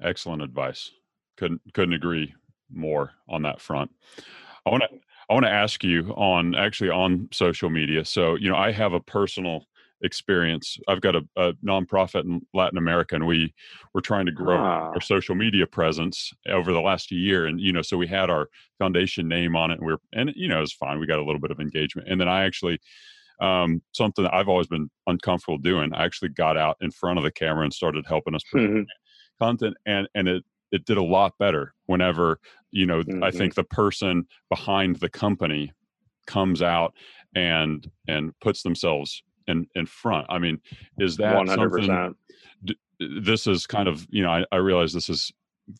Excellent 0.01 0.41
advice. 0.41 0.91
Couldn't 1.37 1.61
couldn't 1.73 1.93
agree 1.93 2.33
more 2.73 3.11
on 3.29 3.43
that 3.43 3.61
front. 3.61 3.91
I 4.65 4.69
want 4.69 4.83
to 4.83 4.99
I 5.31 5.33
want 5.33 5.45
to 5.45 5.51
ask 5.51 5.81
you 5.81 6.09
on 6.17 6.55
actually 6.55 6.89
on 6.89 7.29
social 7.31 7.69
media. 7.69 8.03
So, 8.03 8.35
you 8.35 8.49
know, 8.49 8.57
I 8.57 8.73
have 8.73 8.91
a 8.91 8.99
personal 8.99 9.63
experience. 10.01 10.77
I've 10.89 10.99
got 10.99 11.15
a, 11.15 11.21
a 11.37 11.53
nonprofit 11.65 12.25
in 12.25 12.41
Latin 12.53 12.77
America, 12.77 13.15
and 13.15 13.25
we 13.25 13.53
were 13.93 14.01
trying 14.01 14.25
to 14.25 14.33
grow 14.33 14.57
ah. 14.57 14.91
our 14.93 14.99
social 14.99 15.33
media 15.33 15.65
presence 15.65 16.33
over 16.49 16.73
the 16.73 16.81
last 16.81 17.11
year. 17.11 17.45
And 17.45 17.61
you 17.61 17.71
know, 17.71 17.81
so 17.81 17.95
we 17.95 18.07
had 18.07 18.29
our 18.29 18.49
foundation 18.77 19.29
name 19.29 19.55
on 19.55 19.71
it, 19.71 19.77
and 19.77 19.87
we 19.87 19.93
are 19.93 19.99
and 20.11 20.33
you 20.35 20.49
know, 20.49 20.57
it 20.57 20.61
was 20.61 20.73
fine. 20.73 20.99
We 20.99 21.07
got 21.07 21.19
a 21.19 21.23
little 21.23 21.39
bit 21.39 21.51
of 21.51 21.61
engagement, 21.61 22.09
and 22.09 22.19
then 22.19 22.27
I 22.27 22.43
actually 22.43 22.81
um, 23.39 23.81
something 23.93 24.25
that 24.25 24.33
I've 24.33 24.49
always 24.49 24.67
been 24.67 24.89
uncomfortable 25.07 25.59
doing. 25.59 25.93
I 25.93 26.03
actually 26.03 26.29
got 26.29 26.57
out 26.57 26.75
in 26.81 26.91
front 26.91 27.19
of 27.19 27.23
the 27.23 27.31
camera 27.31 27.63
and 27.63 27.73
started 27.73 28.03
helping 28.05 28.35
us 28.35 28.43
mm-hmm. 28.53 28.81
content, 29.39 29.77
and 29.85 30.09
and 30.13 30.27
it 30.27 30.43
it 30.73 30.83
did 30.85 30.97
a 30.97 31.03
lot 31.03 31.37
better 31.39 31.73
whenever 31.85 32.39
you 32.71 32.85
know 32.85 33.03
mm-hmm. 33.03 33.23
i 33.23 33.31
think 33.31 33.53
the 33.55 33.63
person 33.63 34.25
behind 34.49 34.95
the 34.97 35.09
company 35.09 35.71
comes 36.27 36.61
out 36.61 36.93
and 37.35 37.89
and 38.07 38.37
puts 38.39 38.63
themselves 38.63 39.23
in 39.47 39.67
in 39.75 39.85
front 39.85 40.25
i 40.29 40.37
mean 40.37 40.59
is 40.97 41.17
that 41.17 41.35
100%. 41.35 41.85
something 41.85 42.15
this 42.99 43.47
is 43.47 43.65
kind 43.65 43.87
of 43.87 44.05
you 44.09 44.23
know 44.23 44.29
I, 44.29 44.45
I 44.51 44.57
realize 44.57 44.93
this 44.93 45.09
is 45.09 45.31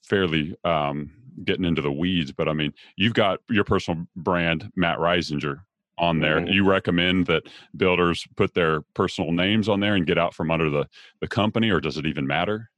fairly 0.04 0.56
um 0.63 1.12
getting 1.43 1.65
into 1.65 1.82
the 1.82 1.91
weeds 1.91 2.32
but 2.32 2.47
i 2.47 2.54
mean 2.54 2.73
you've 2.95 3.13
got 3.13 3.39
your 3.49 3.63
personal 3.63 4.06
brand 4.15 4.71
matt 4.75 4.97
risinger 4.97 5.62
on 5.97 6.19
there 6.19 6.39
mm-hmm. 6.39 6.51
you 6.51 6.67
recommend 6.67 7.27
that 7.27 7.43
builders 7.77 8.27
put 8.36 8.54
their 8.54 8.82
personal 8.95 9.32
names 9.32 9.69
on 9.69 9.80
there 9.80 9.95
and 9.95 10.08
get 10.08 10.17
out 10.17 10.34
from 10.34 10.49
under 10.51 10.69
the 10.69 10.88
the 11.19 11.27
company 11.27 11.69
or 11.69 11.80
does 11.80 11.97
it 11.97 12.06
even 12.06 12.25
matter 12.25 12.69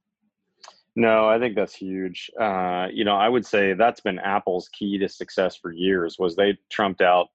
no, 0.96 1.28
I 1.28 1.40
think 1.40 1.56
that's 1.56 1.74
huge. 1.74 2.30
Uh, 2.40 2.88
you 2.92 3.04
know, 3.04 3.16
I 3.16 3.28
would 3.28 3.46
say 3.46 3.74
that's 3.74 4.02
been 4.02 4.20
Apple's 4.20 4.70
key 4.70 4.98
to 5.00 5.10
success 5.10 5.56
for 5.56 5.72
years. 5.72 6.18
Was 6.20 6.36
they 6.36 6.58
trumped 6.70 7.02
out, 7.02 7.28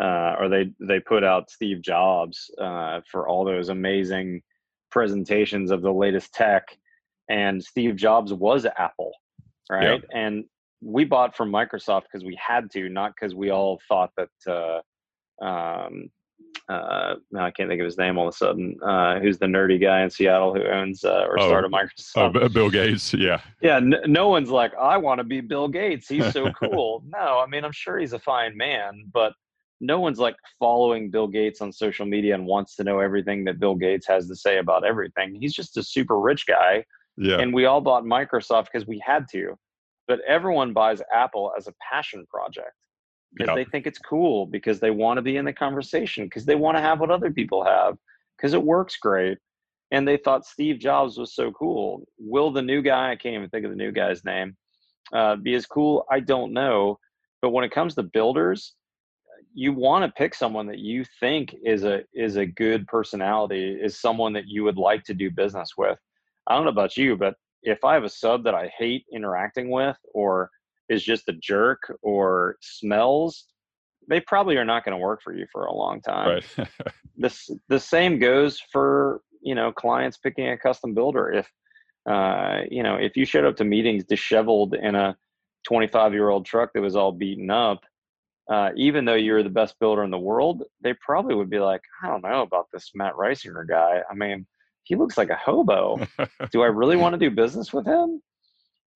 uh, 0.00 0.36
or 0.38 0.48
they 0.48 0.70
they 0.80 1.00
put 1.00 1.22
out 1.22 1.50
Steve 1.50 1.82
Jobs 1.82 2.50
uh, 2.58 3.00
for 3.10 3.28
all 3.28 3.44
those 3.44 3.68
amazing 3.68 4.42
presentations 4.90 5.70
of 5.70 5.82
the 5.82 5.92
latest 5.92 6.32
tech, 6.32 6.78
and 7.28 7.62
Steve 7.62 7.96
Jobs 7.96 8.32
was 8.32 8.66
Apple, 8.78 9.12
right? 9.70 10.00
Yep. 10.00 10.04
And 10.14 10.44
we 10.80 11.04
bought 11.04 11.36
from 11.36 11.50
Microsoft 11.50 12.02
because 12.02 12.24
we 12.24 12.38
had 12.40 12.70
to, 12.72 12.88
not 12.88 13.12
because 13.14 13.34
we 13.34 13.50
all 13.50 13.80
thought 13.86 14.12
that 14.16 14.82
uh, 15.42 15.44
um, 15.44 16.10
uh, 16.68 17.14
I 17.38 17.50
can't 17.50 17.68
think 17.68 17.80
of 17.80 17.84
his 17.84 17.98
name 17.98 18.16
all 18.16 18.28
of 18.28 18.34
a 18.34 18.36
sudden. 18.36 18.76
Uh, 18.82 19.20
who's 19.20 19.38
the 19.38 19.46
nerdy 19.46 19.80
guy 19.80 20.02
in 20.02 20.10
Seattle 20.10 20.54
who 20.54 20.64
owns 20.64 21.04
uh, 21.04 21.26
or 21.28 21.38
oh, 21.38 21.48
started 21.48 21.70
oh, 21.72 21.76
Microsoft? 21.76 22.42
Oh, 22.42 22.48
Bill 22.48 22.70
Gates. 22.70 23.12
Yeah. 23.12 23.40
Yeah. 23.60 23.76
N- 23.76 23.96
no 24.06 24.28
one's 24.28 24.50
like, 24.50 24.72
I 24.80 24.96
want 24.96 25.18
to 25.18 25.24
be 25.24 25.40
Bill 25.42 25.68
Gates. 25.68 26.08
He's 26.08 26.32
so 26.32 26.50
cool. 26.62 27.04
no, 27.06 27.38
I 27.38 27.46
mean, 27.46 27.64
I'm 27.64 27.72
sure 27.72 27.98
he's 27.98 28.14
a 28.14 28.18
fine 28.18 28.56
man, 28.56 29.04
but 29.12 29.34
no 29.80 30.00
one's 30.00 30.18
like 30.18 30.36
following 30.58 31.10
Bill 31.10 31.28
Gates 31.28 31.60
on 31.60 31.70
social 31.70 32.06
media 32.06 32.34
and 32.34 32.46
wants 32.46 32.76
to 32.76 32.84
know 32.84 33.00
everything 33.00 33.44
that 33.44 33.60
Bill 33.60 33.74
Gates 33.74 34.06
has 34.06 34.26
to 34.28 34.36
say 34.36 34.58
about 34.58 34.84
everything. 34.86 35.36
He's 35.38 35.52
just 35.52 35.76
a 35.76 35.82
super 35.82 36.18
rich 36.18 36.46
guy. 36.46 36.84
Yeah. 37.18 37.40
And 37.40 37.52
we 37.52 37.66
all 37.66 37.82
bought 37.82 38.04
Microsoft 38.04 38.68
because 38.72 38.86
we 38.86 39.02
had 39.04 39.26
to. 39.32 39.54
But 40.08 40.20
everyone 40.26 40.72
buys 40.72 41.02
Apple 41.12 41.52
as 41.56 41.66
a 41.66 41.74
passion 41.90 42.24
project 42.26 42.72
because 43.34 43.56
yep. 43.56 43.66
they 43.66 43.70
think 43.70 43.86
it's 43.86 43.98
cool 43.98 44.46
because 44.46 44.80
they 44.80 44.90
want 44.90 45.18
to 45.18 45.22
be 45.22 45.36
in 45.36 45.44
the 45.44 45.52
conversation 45.52 46.24
because 46.24 46.44
they 46.44 46.54
want 46.54 46.76
to 46.76 46.80
have 46.80 47.00
what 47.00 47.10
other 47.10 47.30
people 47.30 47.64
have 47.64 47.96
because 48.36 48.54
it 48.54 48.62
works 48.62 48.96
great. 48.96 49.38
And 49.90 50.06
they 50.06 50.16
thought 50.16 50.46
steve 50.46 50.78
jobs 50.78 51.18
was 51.18 51.34
so 51.34 51.52
cool. 51.52 52.06
Will 52.18 52.50
the 52.50 52.62
new 52.62 52.82
guy 52.82 53.10
i 53.10 53.16
can't 53.16 53.34
even 53.34 53.50
think 53.50 53.64
of 53.64 53.70
the 53.70 53.76
new 53.76 53.92
guy's 53.92 54.24
name 54.24 54.56
uh, 55.12 55.36
be 55.36 55.54
as 55.54 55.66
cool? 55.66 56.04
I 56.10 56.20
don't 56.20 56.52
know. 56.52 56.98
But 57.42 57.50
when 57.50 57.64
it 57.64 57.72
comes 57.72 57.94
to 57.94 58.02
builders 58.02 58.74
you 59.56 59.72
want 59.72 60.04
to 60.04 60.12
pick 60.16 60.34
someone 60.34 60.66
that 60.66 60.78
you 60.78 61.04
think 61.20 61.54
is 61.64 61.84
a 61.84 62.02
is 62.12 62.36
a 62.36 62.46
good 62.46 62.86
personality 62.88 63.78
is 63.80 64.00
someone 64.00 64.32
that 64.32 64.48
you 64.48 64.64
would 64.64 64.78
like 64.78 65.04
to 65.04 65.14
do 65.14 65.30
business 65.30 65.70
with. 65.76 65.98
I 66.46 66.54
don't 66.54 66.64
know 66.64 66.70
about 66.70 66.96
you 66.96 67.16
but 67.16 67.34
if 67.64 67.82
i 67.84 67.94
have 67.94 68.04
a 68.04 68.08
sub 68.08 68.44
that 68.44 68.54
i 68.54 68.70
hate 68.76 69.04
interacting 69.12 69.70
with 69.70 69.96
or 70.12 70.50
is 70.88 71.02
just 71.02 71.28
a 71.28 71.32
jerk 71.32 71.80
or 72.02 72.56
smells, 72.60 73.46
they 74.08 74.20
probably 74.20 74.56
are 74.56 74.64
not 74.64 74.84
going 74.84 74.92
to 74.92 74.98
work 74.98 75.22
for 75.22 75.34
you 75.34 75.46
for 75.52 75.64
a 75.64 75.74
long 75.74 76.00
time. 76.00 76.42
Right. 76.56 76.68
this 77.16 77.50
the 77.68 77.80
same 77.80 78.18
goes 78.18 78.60
for 78.72 79.20
you 79.42 79.54
know 79.54 79.72
clients 79.72 80.18
picking 80.18 80.48
a 80.48 80.58
custom 80.58 80.94
builder. 80.94 81.32
If 81.32 81.50
uh, 82.10 82.62
you 82.70 82.82
know 82.82 82.96
if 82.96 83.16
you 83.16 83.24
showed 83.24 83.44
up 83.44 83.56
to 83.56 83.64
meetings 83.64 84.04
disheveled 84.04 84.74
in 84.74 84.94
a 84.94 85.16
25 85.66 86.12
year 86.12 86.28
old 86.28 86.44
truck 86.46 86.70
that 86.74 86.82
was 86.82 86.96
all 86.96 87.12
beaten 87.12 87.50
up, 87.50 87.80
uh, 88.50 88.70
even 88.76 89.04
though 89.04 89.14
you're 89.14 89.42
the 89.42 89.48
best 89.48 89.78
builder 89.80 90.04
in 90.04 90.10
the 90.10 90.18
world, 90.18 90.62
they 90.82 90.94
probably 90.94 91.34
would 91.34 91.50
be 91.50 91.60
like, 91.60 91.82
I 92.02 92.08
don't 92.08 92.22
know 92.22 92.42
about 92.42 92.68
this 92.72 92.90
Matt 92.94 93.14
Risinger 93.14 93.66
guy. 93.66 94.02
I 94.10 94.14
mean, 94.14 94.46
he 94.82 94.96
looks 94.96 95.16
like 95.16 95.30
a 95.30 95.36
hobo. 95.36 96.06
do 96.50 96.62
I 96.62 96.66
really 96.66 96.96
want 96.96 97.14
to 97.14 97.18
do 97.18 97.34
business 97.34 97.72
with 97.72 97.86
him? 97.86 98.20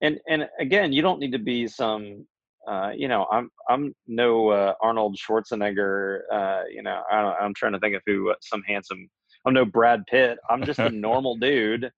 And 0.01 0.19
and 0.29 0.49
again, 0.61 0.93
you 0.93 1.03
don't 1.03 1.21
need 1.21 1.33
to 1.33 1.39
be 1.39 1.67
some. 1.67 2.27
Uh, 2.67 2.91
you 2.95 3.09
know, 3.09 3.27
I'm 3.33 3.51
I'm 3.69 3.95
no 4.07 4.49
uh, 4.51 4.75
Arnold 4.83 5.17
Schwarzenegger. 5.17 6.21
Uh, 6.31 6.63
you 6.71 6.83
know, 6.83 7.03
I 7.11 7.45
am 7.45 7.55
trying 7.55 7.73
to 7.73 7.81
think 7.81 7.97
of 7.97 8.03
who 8.07 8.31
uh, 8.31 8.35
some 8.43 8.63
handsome. 8.67 9.09
I'm 9.47 9.55
no 9.55 9.65
Brad 9.65 10.05
Pitt. 10.07 10.39
I'm 10.51 10.65
just 10.65 10.79
a 10.79 10.91
normal 10.91 11.37
dude, 11.37 11.91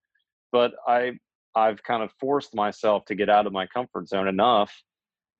but 0.52 0.72
I 0.86 1.12
I've 1.56 1.82
kind 1.82 2.02
of 2.02 2.12
forced 2.20 2.54
myself 2.54 3.04
to 3.06 3.14
get 3.14 3.28
out 3.28 3.46
of 3.46 3.52
my 3.52 3.66
comfort 3.66 4.08
zone 4.08 4.28
enough 4.28 4.72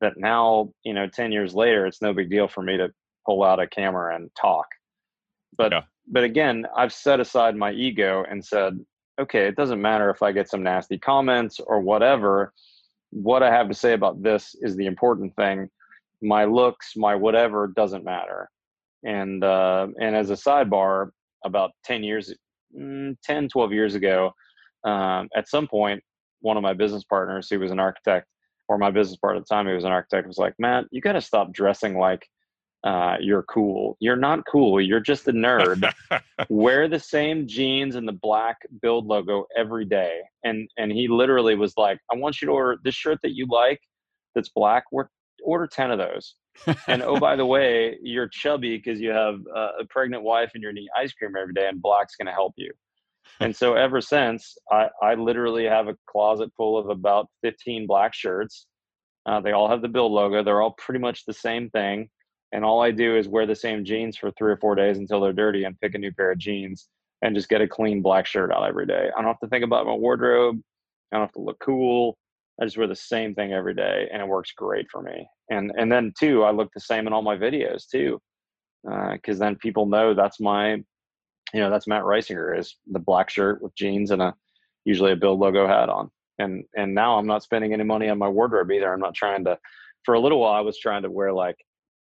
that 0.01 0.14
now 0.16 0.70
you 0.85 0.94
know 0.94 1.07
10 1.07 1.33
years 1.33 1.55
later 1.55 1.87
it's 1.87 2.03
no 2.03 2.12
big 2.12 2.31
deal 2.31 2.49
for 2.49 2.62
me 2.62 2.77
to 2.77 2.88
pull 3.27 3.44
out 3.44 3.61
a 3.61 3.66
camera 3.66 4.16
and 4.16 4.31
talk 4.40 4.66
but 5.57 5.73
yeah. 5.73 5.83
but 6.09 6.25
again 6.25 6.66
i've 6.77 6.92
set 6.92 7.20
aside 7.20 7.57
my 7.57 7.70
ego 7.70 8.25
and 8.31 8.44
said 8.44 8.79
okay, 9.20 9.46
it 9.46 9.56
doesn't 9.56 9.80
matter 9.80 10.11
if 10.11 10.22
I 10.22 10.33
get 10.33 10.48
some 10.48 10.62
nasty 10.62 10.98
comments 10.98 11.61
or 11.61 11.80
whatever. 11.80 12.52
What 13.11 13.42
I 13.42 13.50
have 13.50 13.68
to 13.68 13.74
say 13.74 13.92
about 13.92 14.22
this 14.22 14.54
is 14.61 14.76
the 14.76 14.87
important 14.87 15.35
thing. 15.37 15.68
My 16.22 16.44
looks, 16.44 16.92
my 16.96 17.14
whatever 17.14 17.68
doesn't 17.68 18.04
matter. 18.04 18.50
And 19.04 19.42
uh, 19.42 19.88
and 20.00 20.14
as 20.14 20.30
a 20.30 20.35
sidebar, 20.35 21.11
about 21.44 21.70
10 21.85 22.04
years, 22.04 22.35
mm, 22.78 23.16
10, 23.24 23.48
12 23.48 23.73
years 23.73 23.94
ago, 23.94 24.33
um, 24.85 25.29
at 25.35 25.48
some 25.48 25.66
point, 25.66 26.02
one 26.40 26.56
of 26.56 26.62
my 26.62 26.73
business 26.73 27.04
partners, 27.04 27.48
who 27.48 27.58
was 27.58 27.71
an 27.71 27.81
architect, 27.81 28.27
or 28.68 28.79
my 28.79 28.90
business 28.90 29.18
partner 29.18 29.40
at 29.40 29.46
the 29.48 29.54
time, 29.54 29.66
who 29.66 29.75
was 29.75 29.85
an 29.85 29.92
architect, 29.92 30.27
was 30.27 30.38
like, 30.38 30.54
Matt, 30.58 30.85
you 30.90 31.00
got 31.00 31.12
to 31.12 31.21
stop 31.21 31.52
dressing 31.52 31.98
like 31.98 32.27
uh, 32.83 33.16
you're 33.20 33.42
cool. 33.42 33.96
You're 34.00 34.16
not 34.16 34.44
cool. 34.50 34.81
You're 34.81 35.00
just 35.00 35.28
a 35.28 35.33
nerd. 35.33 35.92
Wear 36.48 36.88
the 36.88 36.98
same 36.98 37.46
jeans 37.46 37.94
and 37.94 38.08
the 38.08 38.12
black 38.12 38.56
build 38.81 39.06
logo 39.06 39.46
every 39.56 39.85
day. 39.85 40.20
And 40.44 40.68
and 40.78 40.90
he 40.90 41.06
literally 41.06 41.56
was 41.56 41.74
like, 41.76 41.98
I 42.10 42.16
want 42.16 42.40
you 42.40 42.46
to 42.46 42.52
order 42.52 42.78
this 42.83 42.94
shirt 42.94 43.18
that 43.22 43.35
you 43.35 43.46
like 43.50 43.81
that's 44.35 44.48
black. 44.48 44.85
order 45.44 45.66
ten 45.66 45.90
of 45.90 45.98
those. 45.98 46.37
and 46.88 47.02
oh, 47.02 47.18
by 47.18 47.37
the 47.37 47.46
way, 47.46 47.98
you're 48.02 48.28
chubby 48.28 48.76
because 48.76 49.00
you 49.00 49.10
have 49.10 49.37
a 49.54 49.85
pregnant 49.90 50.22
wife 50.22 50.50
and 50.54 50.62
you're 50.62 50.72
eating 50.72 50.87
ice 50.96 51.12
cream 51.12 51.33
every 51.40 51.54
day, 51.54 51.68
and 51.68 51.83
black's 51.83 52.16
going 52.16 52.26
to 52.26 52.33
help 52.33 52.54
you. 52.56 52.72
and 53.40 53.54
so 53.54 53.74
ever 53.74 54.00
since, 54.00 54.56
I, 54.70 54.88
I 55.02 55.14
literally 55.14 55.64
have 55.64 55.88
a 55.88 55.96
closet 56.10 56.50
full 56.56 56.76
of 56.76 56.88
about 56.88 57.28
15 57.42 57.87
black 57.87 58.14
shirts. 58.14 58.66
Uh, 59.26 59.40
they 59.40 59.52
all 59.52 59.68
have 59.68 59.83
the 59.83 59.88
build 59.88 60.12
logo. 60.12 60.42
They're 60.42 60.60
all 60.60 60.74
pretty 60.78 60.98
much 60.98 61.24
the 61.24 61.33
same 61.33 61.70
thing 61.70 62.08
and 62.53 62.65
all 62.65 62.83
I 62.83 62.90
do 62.90 63.17
is 63.17 63.29
wear 63.29 63.46
the 63.46 63.55
same 63.55 63.85
jeans 63.85 64.17
for 64.17 64.31
three 64.33 64.53
or 64.53 64.57
four 64.57 64.75
days 64.75 64.98
until 64.98 65.21
they're 65.21 65.33
dirty 65.33 65.65
and 65.65 65.81
pick 65.81 65.94
a 65.94 65.98
new 65.98 66.13
pair 66.13 66.33
of 66.33 66.38
jeans. 66.38 66.88
and 67.23 67.35
just 67.35 67.48
get 67.48 67.61
a 67.61 67.69
clean 67.69 68.01
black 68.03 68.27
shirt 68.27 68.53
out 68.53 68.67
every 68.67 68.87
day. 68.87 69.11
I 69.15 69.21
don't 69.21 69.31
have 69.31 69.40
to 69.40 69.48
think 69.48 69.65
about 69.65 69.87
my 69.87 69.92
wardrobe. 69.92 70.61
I 71.13 71.17
don't 71.17 71.27
have 71.27 71.35
to 71.35 71.40
look 71.40 71.59
cool. 71.61 72.17
I 72.61 72.65
just 72.65 72.79
wear 72.79 72.87
the 72.87 72.96
same 72.96 73.35
thing 73.35 73.53
every 73.53 73.75
day, 73.75 74.09
and 74.13 74.21
it 74.21 74.29
works 74.29 74.53
great 74.53 74.87
for 74.90 75.03
me. 75.03 75.27
And 75.51 75.73
and 75.77 75.90
then 75.90 76.13
too, 76.19 76.44
I 76.44 76.51
look 76.51 76.71
the 76.75 76.81
same 76.81 77.07
in 77.07 77.13
all 77.13 77.23
my 77.23 77.37
videos 77.37 77.88
too, 77.88 78.21
because 78.85 79.40
uh, 79.40 79.44
then 79.44 79.57
people 79.57 79.87
know 79.87 80.15
that's 80.15 80.40
my, 80.40 80.73
you 80.73 81.61
know, 81.61 81.71
that's 81.71 81.87
Matt 81.87 82.03
Risinger 82.05 82.59
is 82.59 82.77
the 82.90 82.98
black 82.98 83.31
shirt 83.31 83.63
with 83.63 83.75
jeans 83.75 84.11
and 84.11 84.23
a 84.23 84.35
usually 84.85 85.13
a 85.13 85.17
Build 85.17 85.40
logo 85.40 85.67
hat 85.67 85.88
on. 85.88 86.11
And 86.38 86.65
and 86.77 86.94
now 86.94 87.19
I'm 87.19 87.27
not 87.27 87.42
spending 87.42 87.73
any 87.73 87.85
money 87.85 88.09
on 88.09 88.19
my 88.19 88.29
wardrobe 88.29 88.71
either. 88.71 88.92
I'm 88.92 89.01
not 89.01 89.15
trying 89.15 89.44
to. 89.44 89.59
For 90.05 90.15
a 90.15 90.21
little 90.21 90.40
while, 90.40 90.55
I 90.55 90.61
was 90.61 90.79
trying 90.79 91.03
to 91.03 91.11
wear 91.11 91.31
like 91.33 91.57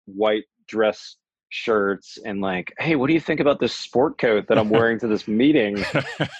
white 0.07 0.45
dress 0.67 1.17
shirts 1.49 2.17
and 2.25 2.41
like, 2.41 2.73
hey, 2.79 2.95
what 2.95 3.07
do 3.07 3.13
you 3.13 3.19
think 3.19 3.39
about 3.39 3.59
this 3.59 3.73
sport 3.73 4.17
coat 4.17 4.47
that 4.47 4.57
I'm 4.57 4.69
wearing 4.69 4.99
to 4.99 5.07
this 5.07 5.27
meeting? 5.27 5.83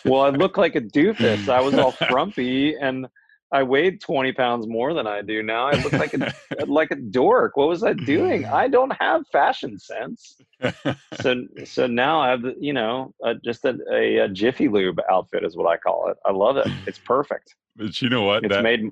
well, 0.06 0.22
I 0.22 0.30
look 0.30 0.58
like 0.58 0.76
a 0.76 0.82
doofus. 0.82 1.48
I 1.48 1.62
was 1.62 1.76
all 1.76 1.92
frumpy 2.10 2.76
and 2.76 3.08
I 3.52 3.64
weighed 3.64 4.02
20 4.02 4.34
pounds 4.34 4.68
more 4.68 4.94
than 4.94 5.08
I 5.08 5.22
do 5.22 5.42
now. 5.42 5.68
I 5.68 5.82
look 5.82 5.94
like 5.94 6.14
a 6.14 6.34
like 6.66 6.92
a 6.92 6.96
dork. 6.96 7.56
What 7.56 7.70
was 7.70 7.84
I 7.84 7.94
doing? 7.94 8.46
I 8.46 8.68
don't 8.68 8.92
have 9.00 9.26
fashion 9.32 9.80
sense. 9.80 10.38
so 11.22 11.46
so 11.64 11.88
now 11.88 12.20
I 12.20 12.30
have 12.30 12.44
you 12.60 12.74
know 12.74 13.14
uh, 13.24 13.36
just 13.46 13.64
a, 13.64 13.78
a, 13.92 14.18
a, 14.18 14.30
Jiffy 14.30 14.68
Lube 14.68 15.00
outfit 15.10 15.46
is 15.46 15.56
what 15.56 15.66
I 15.66 15.78
call 15.78 16.10
it. 16.10 16.18
I 16.26 16.32
love 16.32 16.58
it. 16.58 16.68
It's 16.86 17.00
perfect. 17.00 17.56
But 17.78 18.02
you 18.02 18.10
know 18.10 18.24
what? 18.24 18.44
It's 18.44 18.54
that, 18.54 18.64
made 18.64 18.92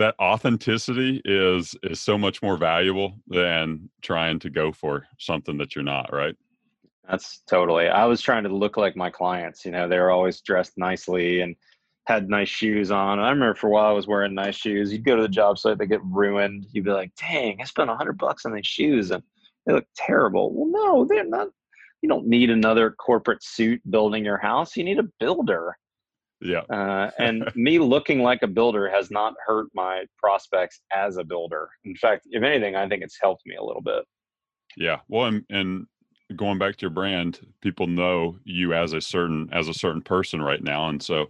that 0.00 0.14
authenticity 0.18 1.20
is 1.26 1.76
is 1.82 2.00
so 2.00 2.16
much 2.16 2.42
more 2.42 2.56
valuable 2.56 3.14
than 3.28 3.88
trying 4.00 4.38
to 4.40 4.48
go 4.48 4.72
for 4.72 5.06
something 5.18 5.58
that 5.58 5.76
you're 5.76 5.84
not. 5.84 6.10
Right. 6.12 6.34
That's 7.08 7.42
totally. 7.46 7.88
I 7.88 8.06
was 8.06 8.22
trying 8.22 8.44
to 8.44 8.48
look 8.48 8.76
like 8.76 8.96
my 8.96 9.10
clients. 9.10 9.64
You 9.64 9.72
know, 9.72 9.88
they 9.88 9.98
were 9.98 10.10
always 10.10 10.40
dressed 10.40 10.78
nicely 10.78 11.40
and 11.40 11.54
had 12.06 12.30
nice 12.30 12.48
shoes 12.48 12.90
on. 12.90 13.18
I 13.18 13.30
remember 13.30 13.54
for 13.54 13.66
a 13.66 13.70
while 13.70 13.90
I 13.90 13.92
was 13.92 14.06
wearing 14.06 14.34
nice 14.34 14.56
shoes. 14.56 14.90
You'd 14.90 15.04
go 15.04 15.16
to 15.16 15.22
the 15.22 15.28
job 15.28 15.58
site, 15.58 15.76
they 15.76 15.86
get 15.86 16.04
ruined. 16.04 16.66
You'd 16.72 16.84
be 16.84 16.92
like, 16.92 17.12
dang, 17.16 17.60
I 17.60 17.64
spent 17.64 17.90
a 17.90 17.96
hundred 17.96 18.16
bucks 18.16 18.46
on 18.46 18.54
these 18.54 18.66
shoes 18.66 19.10
and 19.10 19.22
they 19.66 19.74
look 19.74 19.86
terrible. 19.94 20.52
Well, 20.54 20.70
no, 20.70 21.04
they're 21.04 21.24
not. 21.24 21.48
You 22.00 22.08
don't 22.08 22.26
need 22.26 22.48
another 22.48 22.92
corporate 22.92 23.42
suit 23.42 23.82
building 23.90 24.24
your 24.24 24.38
house. 24.38 24.76
You 24.76 24.84
need 24.84 24.98
a 24.98 25.08
builder. 25.18 25.76
Yeah. 26.40 26.60
uh, 26.70 27.10
and 27.18 27.50
me 27.54 27.78
looking 27.78 28.20
like 28.20 28.42
a 28.42 28.48
builder 28.48 28.88
has 28.90 29.10
not 29.10 29.34
hurt 29.44 29.68
my 29.74 30.04
prospects 30.18 30.80
as 30.92 31.16
a 31.16 31.24
builder. 31.24 31.68
In 31.84 31.94
fact, 31.96 32.26
if 32.30 32.42
anything, 32.42 32.76
I 32.76 32.88
think 32.88 33.02
it's 33.02 33.18
helped 33.20 33.42
me 33.46 33.56
a 33.56 33.62
little 33.62 33.82
bit. 33.82 34.04
Yeah. 34.76 35.00
Well, 35.08 35.26
and, 35.26 35.44
and 35.50 35.86
going 36.36 36.58
back 36.58 36.76
to 36.76 36.82
your 36.82 36.90
brand, 36.90 37.40
people 37.60 37.86
know 37.86 38.38
you 38.44 38.74
as 38.74 38.92
a 38.92 39.00
certain 39.00 39.48
as 39.52 39.68
a 39.68 39.74
certain 39.74 40.02
person 40.02 40.40
right 40.40 40.62
now, 40.62 40.88
and 40.88 41.02
so 41.02 41.26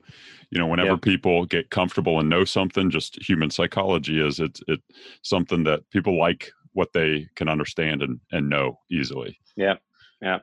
you 0.51 0.59
know 0.59 0.67
whenever 0.67 0.97
people 0.97 1.47
get 1.47 1.71
comfortable 1.71 2.21
and 2.21 2.29
know 2.29 2.45
something, 2.45 2.91
just 2.91 3.19
human 3.27 3.51
psychology 3.51 4.25
is 4.25 4.41
it's 4.41 4.61
it 4.69 4.81
something 5.23 5.65
that 5.65 5.89
people 5.91 6.19
like 6.19 6.51
what 6.73 6.93
they 6.93 7.27
can 7.35 7.49
understand 7.49 8.03
and 8.03 8.21
and 8.33 8.49
know 8.49 8.79
easily. 8.91 9.39
Yeah, 9.57 9.77
yeah. 10.21 10.41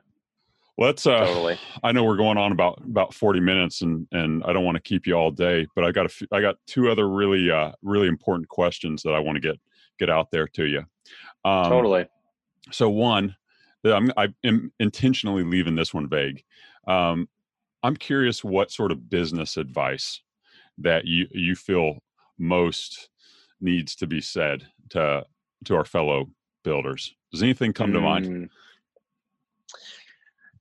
Let's 0.78 1.06
uh 1.06 1.26
totally. 1.26 1.58
I 1.82 1.92
know 1.92 2.04
we're 2.04 2.16
going 2.16 2.38
on 2.38 2.52
about 2.52 2.80
about 2.84 3.12
40 3.12 3.40
minutes 3.40 3.82
and 3.82 4.06
and 4.12 4.42
I 4.44 4.52
don't 4.52 4.64
want 4.64 4.76
to 4.76 4.82
keep 4.82 5.06
you 5.06 5.14
all 5.14 5.30
day, 5.30 5.66
but 5.74 5.84
I 5.84 5.90
got 5.90 6.06
a 6.06 6.26
I 6.32 6.40
got 6.40 6.56
two 6.66 6.90
other 6.90 7.08
really 7.08 7.50
uh 7.50 7.72
really 7.82 8.08
important 8.08 8.48
questions 8.48 9.02
that 9.02 9.12
I 9.12 9.18
want 9.18 9.36
to 9.36 9.40
get 9.40 9.60
get 9.98 10.08
out 10.08 10.30
there 10.30 10.46
to 10.46 10.64
you. 10.64 10.84
Um, 11.44 11.70
totally. 11.70 12.06
So 12.70 12.88
one, 12.88 13.34
I'm, 13.84 14.12
I'm 14.16 14.72
intentionally 14.78 15.42
leaving 15.42 15.74
this 15.74 15.94
one 15.94 16.08
vague. 16.08 16.44
Um, 16.86 17.28
I'm 17.82 17.96
curious 17.96 18.44
what 18.44 18.70
sort 18.70 18.92
of 18.92 19.08
business 19.08 19.56
advice 19.56 20.20
that 20.78 21.04
you 21.04 21.26
you 21.30 21.54
feel 21.54 21.98
most 22.38 23.08
needs 23.60 23.94
to 23.96 24.06
be 24.06 24.20
said 24.20 24.66
to 24.90 25.24
to 25.64 25.74
our 25.74 25.84
fellow 25.84 26.30
builders. 26.64 27.14
Does 27.32 27.42
anything 27.42 27.72
come 27.72 27.90
mm. 27.90 27.94
to 27.94 28.00
mind? 28.00 28.50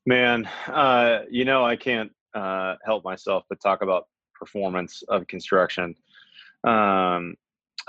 Man, 0.07 0.49
uh, 0.67 1.23
you 1.29 1.43
know 1.43 1.65
I 1.65 1.75
can't 1.75 2.09
uh, 2.33 2.75
help 2.85 3.03
myself 3.03 3.43
but 3.49 3.59
talk 3.59 3.81
about 3.81 4.05
performance 4.33 5.03
of 5.09 5.27
construction. 5.27 5.95
Um, 6.63 7.35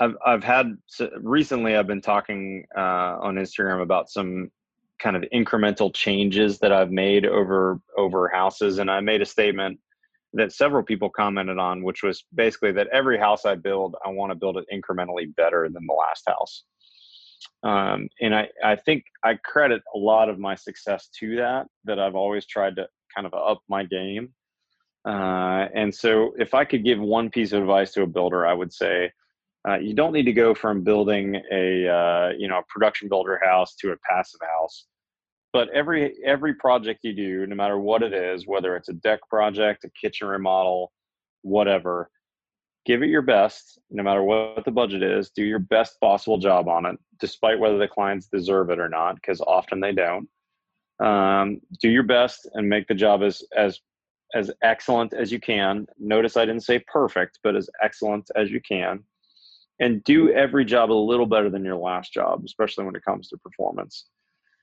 I've 0.01 0.17
I've 0.25 0.43
had 0.43 0.77
recently. 1.21 1.77
I've 1.77 1.87
been 1.87 2.01
talking 2.01 2.65
uh, 2.77 3.15
on 3.21 3.35
Instagram 3.35 3.81
about 3.81 4.09
some 4.09 4.51
kind 5.01 5.15
of 5.15 5.23
incremental 5.33 5.93
changes 5.93 6.59
that 6.59 6.73
I've 6.73 6.91
made 6.91 7.25
over 7.25 7.79
over 7.97 8.27
houses, 8.27 8.79
and 8.79 8.91
I 8.91 8.99
made 8.99 9.21
a 9.21 9.25
statement 9.25 9.79
that 10.33 10.51
several 10.51 10.83
people 10.83 11.09
commented 11.09 11.57
on, 11.57 11.83
which 11.83 12.03
was 12.03 12.25
basically 12.35 12.73
that 12.73 12.87
every 12.91 13.17
house 13.17 13.45
I 13.45 13.55
build, 13.55 13.95
I 14.05 14.09
want 14.09 14.31
to 14.31 14.35
build 14.35 14.57
it 14.57 14.65
incrementally 14.73 15.33
better 15.37 15.69
than 15.69 15.85
the 15.87 15.93
last 15.93 16.25
house. 16.27 16.65
Um, 17.63 18.09
and 18.21 18.35
I, 18.35 18.49
I 18.63 18.75
think 18.75 19.05
I 19.23 19.35
credit 19.35 19.81
a 19.95 19.97
lot 19.97 20.29
of 20.29 20.39
my 20.39 20.55
success 20.55 21.09
to 21.19 21.35
that, 21.37 21.67
that 21.85 21.99
I've 21.99 22.15
always 22.15 22.45
tried 22.45 22.75
to 22.77 22.87
kind 23.15 23.27
of 23.27 23.33
up 23.33 23.61
my 23.67 23.83
game. 23.83 24.33
Uh, 25.05 25.67
and 25.73 25.93
so 25.93 26.33
if 26.37 26.53
I 26.53 26.65
could 26.65 26.83
give 26.83 26.99
one 26.99 27.29
piece 27.29 27.53
of 27.53 27.61
advice 27.61 27.93
to 27.93 28.03
a 28.03 28.07
builder, 28.07 28.45
I 28.45 28.53
would 28.53 28.73
say, 28.73 29.11
uh, 29.67 29.77
you 29.77 29.93
don't 29.93 30.13
need 30.13 30.23
to 30.23 30.33
go 30.33 30.53
from 30.53 30.83
building 30.83 31.35
a 31.51 31.87
uh, 31.87 32.29
you 32.37 32.47
know 32.47 32.59
a 32.59 32.63
production 32.69 33.09
builder 33.09 33.39
house 33.43 33.75
to 33.75 33.91
a 33.91 33.97
passive 34.09 34.39
house. 34.41 34.85
But 35.51 35.69
every 35.69 36.15
every 36.25 36.53
project 36.53 37.01
you 37.03 37.13
do, 37.13 37.45
no 37.45 37.55
matter 37.55 37.77
what 37.77 38.03
it 38.03 38.13
is, 38.13 38.47
whether 38.47 38.75
it's 38.75 38.89
a 38.89 38.93
deck 38.93 39.19
project, 39.29 39.83
a 39.83 39.89
kitchen 39.99 40.27
remodel, 40.27 40.91
whatever, 41.41 42.09
give 42.89 43.03
it 43.03 43.09
your 43.09 43.21
best. 43.21 43.77
No 43.91 44.01
matter 44.01 44.23
what 44.23 44.65
the 44.65 44.71
budget 44.71 45.03
is, 45.03 45.29
do 45.29 45.43
your 45.43 45.59
best 45.59 45.99
possible 46.01 46.39
job 46.39 46.67
on 46.67 46.87
it, 46.87 46.97
despite 47.19 47.59
whether 47.59 47.77
the 47.77 47.87
clients 47.87 48.27
deserve 48.27 48.71
it 48.71 48.79
or 48.79 48.89
not, 48.89 49.13
because 49.13 49.41
often 49.41 49.79
they 49.79 49.93
don't. 49.93 50.27
Um, 50.99 51.61
do 51.79 51.87
your 51.87 52.01
best 52.01 52.49
and 52.55 52.67
make 52.67 52.87
the 52.87 52.95
job 52.95 53.21
as 53.21 53.43
as 53.55 53.79
as 54.33 54.49
excellent 54.63 55.13
as 55.13 55.31
you 55.31 55.39
can. 55.39 55.85
Notice 55.99 56.35
I 56.35 56.45
didn't 56.45 56.63
say 56.63 56.79
perfect, 56.91 57.37
but 57.43 57.55
as 57.55 57.69
excellent 57.79 58.31
as 58.35 58.49
you 58.49 58.59
can 58.59 59.03
and 59.79 60.03
do 60.03 60.31
every 60.31 60.65
job 60.65 60.91
a 60.91 60.93
little 60.93 61.27
better 61.27 61.49
than 61.49 61.63
your 61.63 61.77
last 61.77 62.11
job, 62.11 62.41
especially 62.43 62.85
when 62.85 62.95
it 62.95 63.05
comes 63.05 63.29
to 63.29 63.37
performance. 63.37 64.07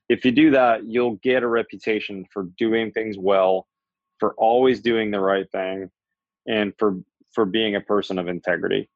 If 0.08 0.24
you 0.24 0.32
do 0.32 0.50
that, 0.50 0.84
you'll 0.84 1.16
get 1.22 1.44
a 1.44 1.48
reputation 1.48 2.26
for 2.32 2.48
doing 2.58 2.90
things 2.90 3.16
well, 3.18 3.66
for 4.18 4.34
always 4.34 4.80
doing 4.80 5.10
the 5.10 5.20
right 5.20 5.50
thing, 5.50 5.90
and 6.46 6.74
for 6.78 6.98
for 7.36 7.44
being 7.44 7.76
a 7.76 7.80
person 7.80 8.18
of 8.18 8.26
integrity. 8.26 8.88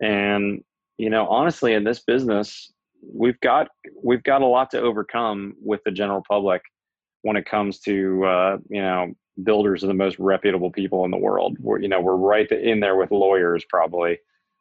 And 0.00 0.64
you 0.96 1.10
know, 1.10 1.26
honestly, 1.26 1.74
in 1.74 1.84
this 1.84 2.00
business, 2.00 2.72
we've 3.02 3.38
got 3.40 3.68
we've 4.02 4.22
got 4.22 4.40
a 4.40 4.46
lot 4.46 4.70
to 4.70 4.80
overcome 4.80 5.54
with 5.62 5.80
the 5.84 5.90
general 5.90 6.22
public 6.26 6.62
when 7.22 7.36
it 7.36 7.44
comes 7.44 7.80
to 7.80 8.24
uh, 8.24 8.56
you 8.70 8.80
know 8.80 9.12
builders 9.44 9.84
are 9.84 9.88
the 9.88 9.94
most 9.94 10.18
reputable 10.18 10.70
people 10.70 11.04
in 11.04 11.10
the 11.10 11.18
world. 11.18 11.58
We're 11.60 11.80
you 11.80 11.88
know 11.88 12.00
we're 12.00 12.16
right 12.16 12.50
in 12.50 12.80
there 12.80 12.96
with 12.96 13.10
lawyers 13.10 13.64
probably 13.68 14.18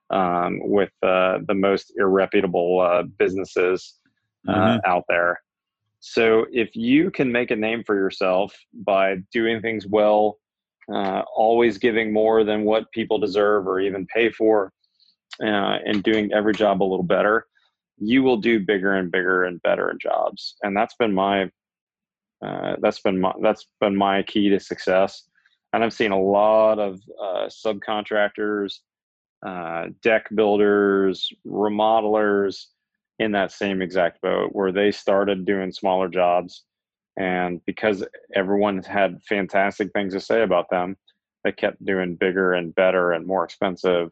um, 0.10 0.60
with 0.64 0.92
uh, 1.04 1.40
the 1.48 1.56
most 1.56 1.94
irreputable 2.00 2.82
uh, 2.82 3.04
businesses 3.04 3.96
uh, 4.48 4.54
mm-hmm. 4.54 4.80
out 4.86 5.04
there. 5.08 5.40
So 6.00 6.46
if 6.52 6.76
you 6.76 7.12
can 7.12 7.32
make 7.32 7.52
a 7.52 7.56
name 7.56 7.84
for 7.84 7.96
yourself 7.96 8.54
by 8.74 9.18
doing 9.32 9.62
things 9.62 9.88
well, 9.88 10.40
uh, 10.94 11.24
always 11.36 11.78
giving 11.78 12.14
more 12.14 12.44
than 12.44 12.64
what 12.64 12.92
people 12.92 13.18
deserve 13.18 13.68
or 13.68 13.80
even 13.80 14.06
pay 14.08 14.32
for, 14.32 14.72
uh, 15.42 15.78
and 15.86 16.04
doing 16.04 16.32
every 16.34 16.54
job 16.54 16.82
a 16.82 16.86
little 16.86 17.04
better, 17.04 17.46
you 17.98 18.24
will 18.24 18.38
do 18.38 18.60
bigger 18.60 18.94
and 18.94 19.12
bigger 19.12 19.46
and 19.46 19.62
better 19.62 19.96
jobs. 20.02 20.56
And 20.64 20.76
that's 20.76 20.96
been 20.96 21.14
my 21.14 21.50
that's 22.80 23.00
been 23.00 23.20
my 23.20 23.34
that's 23.42 23.68
been 23.82 23.96
my 23.96 24.24
key 24.24 24.50
to 24.50 24.60
success. 24.60 25.24
And 25.74 25.84
I've 25.84 25.94
seen 25.94 26.12
a 26.12 26.22
lot 26.22 26.80
of 26.80 27.02
subcontractors 27.50 28.80
uh, 29.46 29.88
deck 30.02 30.28
builders, 30.34 31.32
remodelers 31.46 32.66
in 33.20 33.32
that 33.32 33.52
same 33.52 33.82
exact 33.82 34.22
boat 34.22 34.50
where 34.54 34.72
they 34.72 34.92
started 34.92 35.46
doing 35.46 35.72
smaller 35.72 36.08
jobs. 36.08 36.64
And 37.18 37.62
because 37.66 38.06
everyone 38.36 38.84
had 38.84 39.22
fantastic 39.24 39.92
things 39.92 40.14
to 40.14 40.20
say 40.20 40.44
about 40.44 40.70
them, 40.70 40.96
they 41.44 41.52
kept 41.52 41.84
doing 41.84 42.16
bigger 42.16 42.54
and 42.54 42.76
better 42.76 43.14
and 43.14 43.26
more 43.26 43.44
expensive 43.44 44.12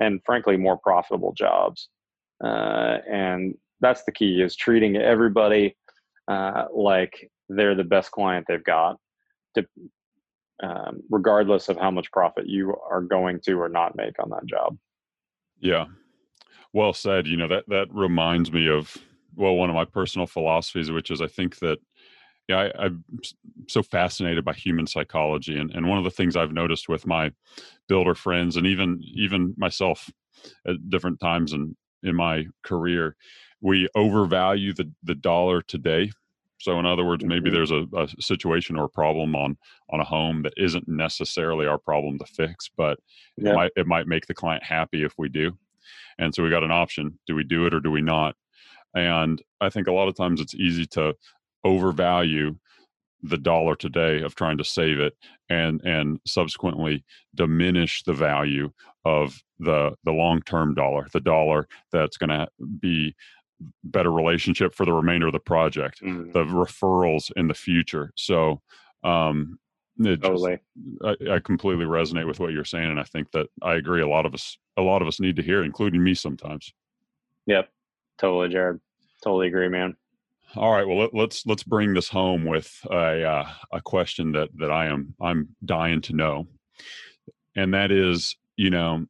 and 0.00 0.20
frankly 0.24 0.56
more 0.56 0.76
profitable 0.76 1.32
jobs. 1.32 1.88
Uh, 2.42 2.98
and 3.10 3.54
that's 3.80 4.04
the 4.04 4.12
key 4.12 4.40
is 4.40 4.56
treating 4.56 4.96
everybody 4.96 5.76
uh, 6.28 6.64
like 6.74 7.30
they're 7.48 7.74
the 7.74 7.84
best 7.84 8.10
client 8.10 8.44
they've 8.48 8.64
got 8.64 8.98
to 9.54 9.64
um, 10.62 11.02
regardless 11.10 11.68
of 11.68 11.76
how 11.76 11.90
much 11.90 12.10
profit 12.12 12.46
you 12.46 12.74
are 12.88 13.02
going 13.02 13.40
to 13.40 13.60
or 13.60 13.68
not 13.68 13.96
make 13.96 14.14
on 14.22 14.30
that 14.30 14.46
job. 14.46 14.76
Yeah, 15.60 15.86
well 16.72 16.92
said. 16.92 17.26
You 17.26 17.36
know 17.36 17.48
that 17.48 17.64
that 17.68 17.88
reminds 17.90 18.52
me 18.52 18.68
of 18.68 18.96
well 19.36 19.54
one 19.54 19.68
of 19.68 19.74
my 19.74 19.84
personal 19.84 20.26
philosophies, 20.26 20.90
which 20.90 21.10
is 21.10 21.20
I 21.20 21.26
think 21.26 21.58
that 21.58 21.78
yeah, 22.48 22.70
I, 22.78 22.84
I'm 22.86 23.04
so 23.68 23.82
fascinated 23.82 24.44
by 24.44 24.52
human 24.54 24.86
psychology, 24.86 25.58
and, 25.58 25.70
and 25.70 25.88
one 25.88 25.98
of 25.98 26.04
the 26.04 26.10
things 26.10 26.36
I've 26.36 26.52
noticed 26.52 26.88
with 26.88 27.06
my 27.06 27.32
builder 27.88 28.14
friends, 28.14 28.56
and 28.56 28.66
even 28.66 29.00
even 29.02 29.54
myself, 29.56 30.10
at 30.66 30.90
different 30.90 31.20
times 31.20 31.52
in 31.52 31.76
in 32.02 32.16
my 32.16 32.46
career, 32.62 33.16
we 33.60 33.88
overvalue 33.94 34.72
the 34.74 34.92
the 35.02 35.14
dollar 35.14 35.62
today. 35.62 36.10
So, 36.60 36.78
in 36.78 36.86
other 36.86 37.04
words, 37.04 37.24
maybe 37.26 37.50
Mhm. 37.50 37.50
there's 37.50 37.72
a, 37.72 37.86
a 37.96 38.08
situation 38.20 38.76
or 38.76 38.84
a 38.84 38.88
problem 38.90 39.34
on 39.36 39.56
on 39.90 40.00
a 40.00 40.04
home 40.04 40.42
that 40.42 40.54
isn't 40.56 40.88
necessarily 40.88 41.66
our 41.66 41.78
problem 41.78 42.18
to 42.18 42.26
fix, 42.26 42.68
but 42.76 42.98
it 43.44 43.52
might 43.52 43.72
it 43.76 43.86
might 43.86 44.06
make 44.06 44.26
the 44.26 44.34
client 44.34 44.64
happy 44.64 45.02
if 45.04 45.14
we 45.18 45.28
do. 45.28 45.58
And 46.18 46.34
so 46.34 46.42
we 46.42 46.50
got 46.50 46.64
an 46.64 46.70
option: 46.72 47.18
do 47.26 47.34
we 47.34 47.44
do 47.44 47.66
it 47.66 47.74
or 47.74 47.80
do 47.80 47.90
we 47.90 48.02
not? 48.02 48.36
And 48.94 49.42
I 49.60 49.70
think 49.70 49.88
a 49.88 49.92
lot 49.92 50.08
of 50.08 50.16
times 50.16 50.40
it's 50.40 50.54
easy 50.54 50.86
to 50.88 51.14
overvalue 51.64 52.56
the 53.22 53.38
dollar 53.38 53.74
today 53.74 54.20
of 54.20 54.34
trying 54.34 54.58
to 54.58 54.64
save 54.64 55.00
it 55.00 55.14
and 55.48 55.80
and 55.82 56.20
subsequently 56.26 57.04
diminish 57.34 58.02
the 58.02 58.12
value 58.12 58.70
of 59.04 59.42
the 59.58 59.94
the 60.04 60.12
long-term 60.12 60.74
dollar 60.74 61.06
the 61.12 61.20
dollar 61.20 61.66
that's 61.90 62.16
going 62.16 62.30
to 62.30 62.46
be 62.80 63.14
better 63.82 64.12
relationship 64.12 64.74
for 64.74 64.84
the 64.84 64.92
remainder 64.92 65.26
of 65.26 65.32
the 65.32 65.40
project 65.40 66.02
Mm, 66.02 66.32
the 66.32 66.44
referrals 66.44 67.30
in 67.36 67.48
the 67.48 67.54
future 67.54 68.12
so 68.16 68.60
um 69.04 69.58
it 70.00 70.16
just, 70.16 70.22
totally. 70.22 70.58
I, 71.04 71.36
I 71.36 71.38
completely 71.38 71.84
resonate 71.84 72.26
with 72.26 72.40
what 72.40 72.52
you're 72.52 72.64
saying 72.64 72.90
and 72.90 73.00
i 73.00 73.04
think 73.04 73.30
that 73.30 73.46
i 73.62 73.74
agree 73.74 74.02
a 74.02 74.08
lot 74.08 74.26
of 74.26 74.34
us 74.34 74.58
a 74.76 74.82
lot 74.82 75.02
of 75.02 75.08
us 75.08 75.20
need 75.20 75.36
to 75.36 75.42
hear 75.42 75.62
including 75.62 76.02
me 76.02 76.14
sometimes 76.14 76.72
Yep. 77.46 77.68
Totally, 78.18 78.48
Jared. 78.48 78.80
Totally 79.22 79.48
agree, 79.48 79.68
man. 79.68 79.96
All 80.56 80.72
right. 80.72 80.86
Well, 80.86 80.98
let, 80.98 81.14
let's 81.14 81.46
let's 81.46 81.62
bring 81.62 81.94
this 81.94 82.08
home 82.08 82.44
with 82.44 82.78
a 82.90 83.24
uh, 83.24 83.48
a 83.72 83.80
question 83.80 84.32
that 84.32 84.50
that 84.56 84.70
I 84.70 84.86
am 84.86 85.14
I'm 85.20 85.48
dying 85.64 86.00
to 86.02 86.12
know, 86.12 86.46
and 87.56 87.74
that 87.74 87.90
is, 87.90 88.36
you 88.56 88.70
know, 88.70 89.06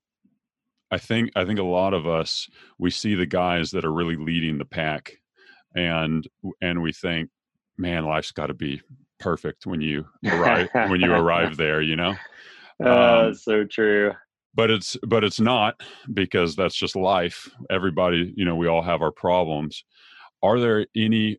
I 0.91 0.99
think 0.99 1.31
I 1.37 1.45
think 1.45 1.59
a 1.59 1.65
lot 1.65 1.93
of 1.95 2.07
us 2.07 2.49
we 2.79 2.91
see 2.91 3.15
the 3.15 3.27
guys 3.27 3.71
that 3.73 3.85
are 3.85 3.93
really 3.93 4.17
leading 4.17 4.59
the 4.59 4.65
pack, 4.65 5.19
and 5.75 6.27
and 6.61 6.83
we 6.83 6.93
think, 6.93 7.31
man, 7.77 8.05
life's 8.05 8.33
got 8.33 8.47
to 8.47 8.55
be 8.55 8.81
perfect 9.21 9.67
when 9.67 9.81
you 9.81 10.07
arrive 10.27 10.69
when 10.73 11.01
you 11.01 11.13
arrive 11.13 11.57
there, 11.59 11.83
you 11.83 11.97
know. 11.97 12.15
Uh, 12.85 13.27
Um, 13.29 13.35
so 13.35 13.65
true. 13.65 14.13
but 14.55 14.71
it's 14.71 14.97
but 15.07 15.25
it's 15.25 15.41
not 15.41 15.81
because 16.13 16.57
that's 16.57 16.75
just 16.75 16.97
life 16.97 17.49
everybody 17.71 18.33
you 18.37 18.45
know 18.45 18.57
we 18.57 18.67
all 18.67 18.83
have 18.83 19.01
our 19.01 19.13
problems 19.13 19.85
are 20.45 20.61
there 20.61 20.87
any 20.95 21.39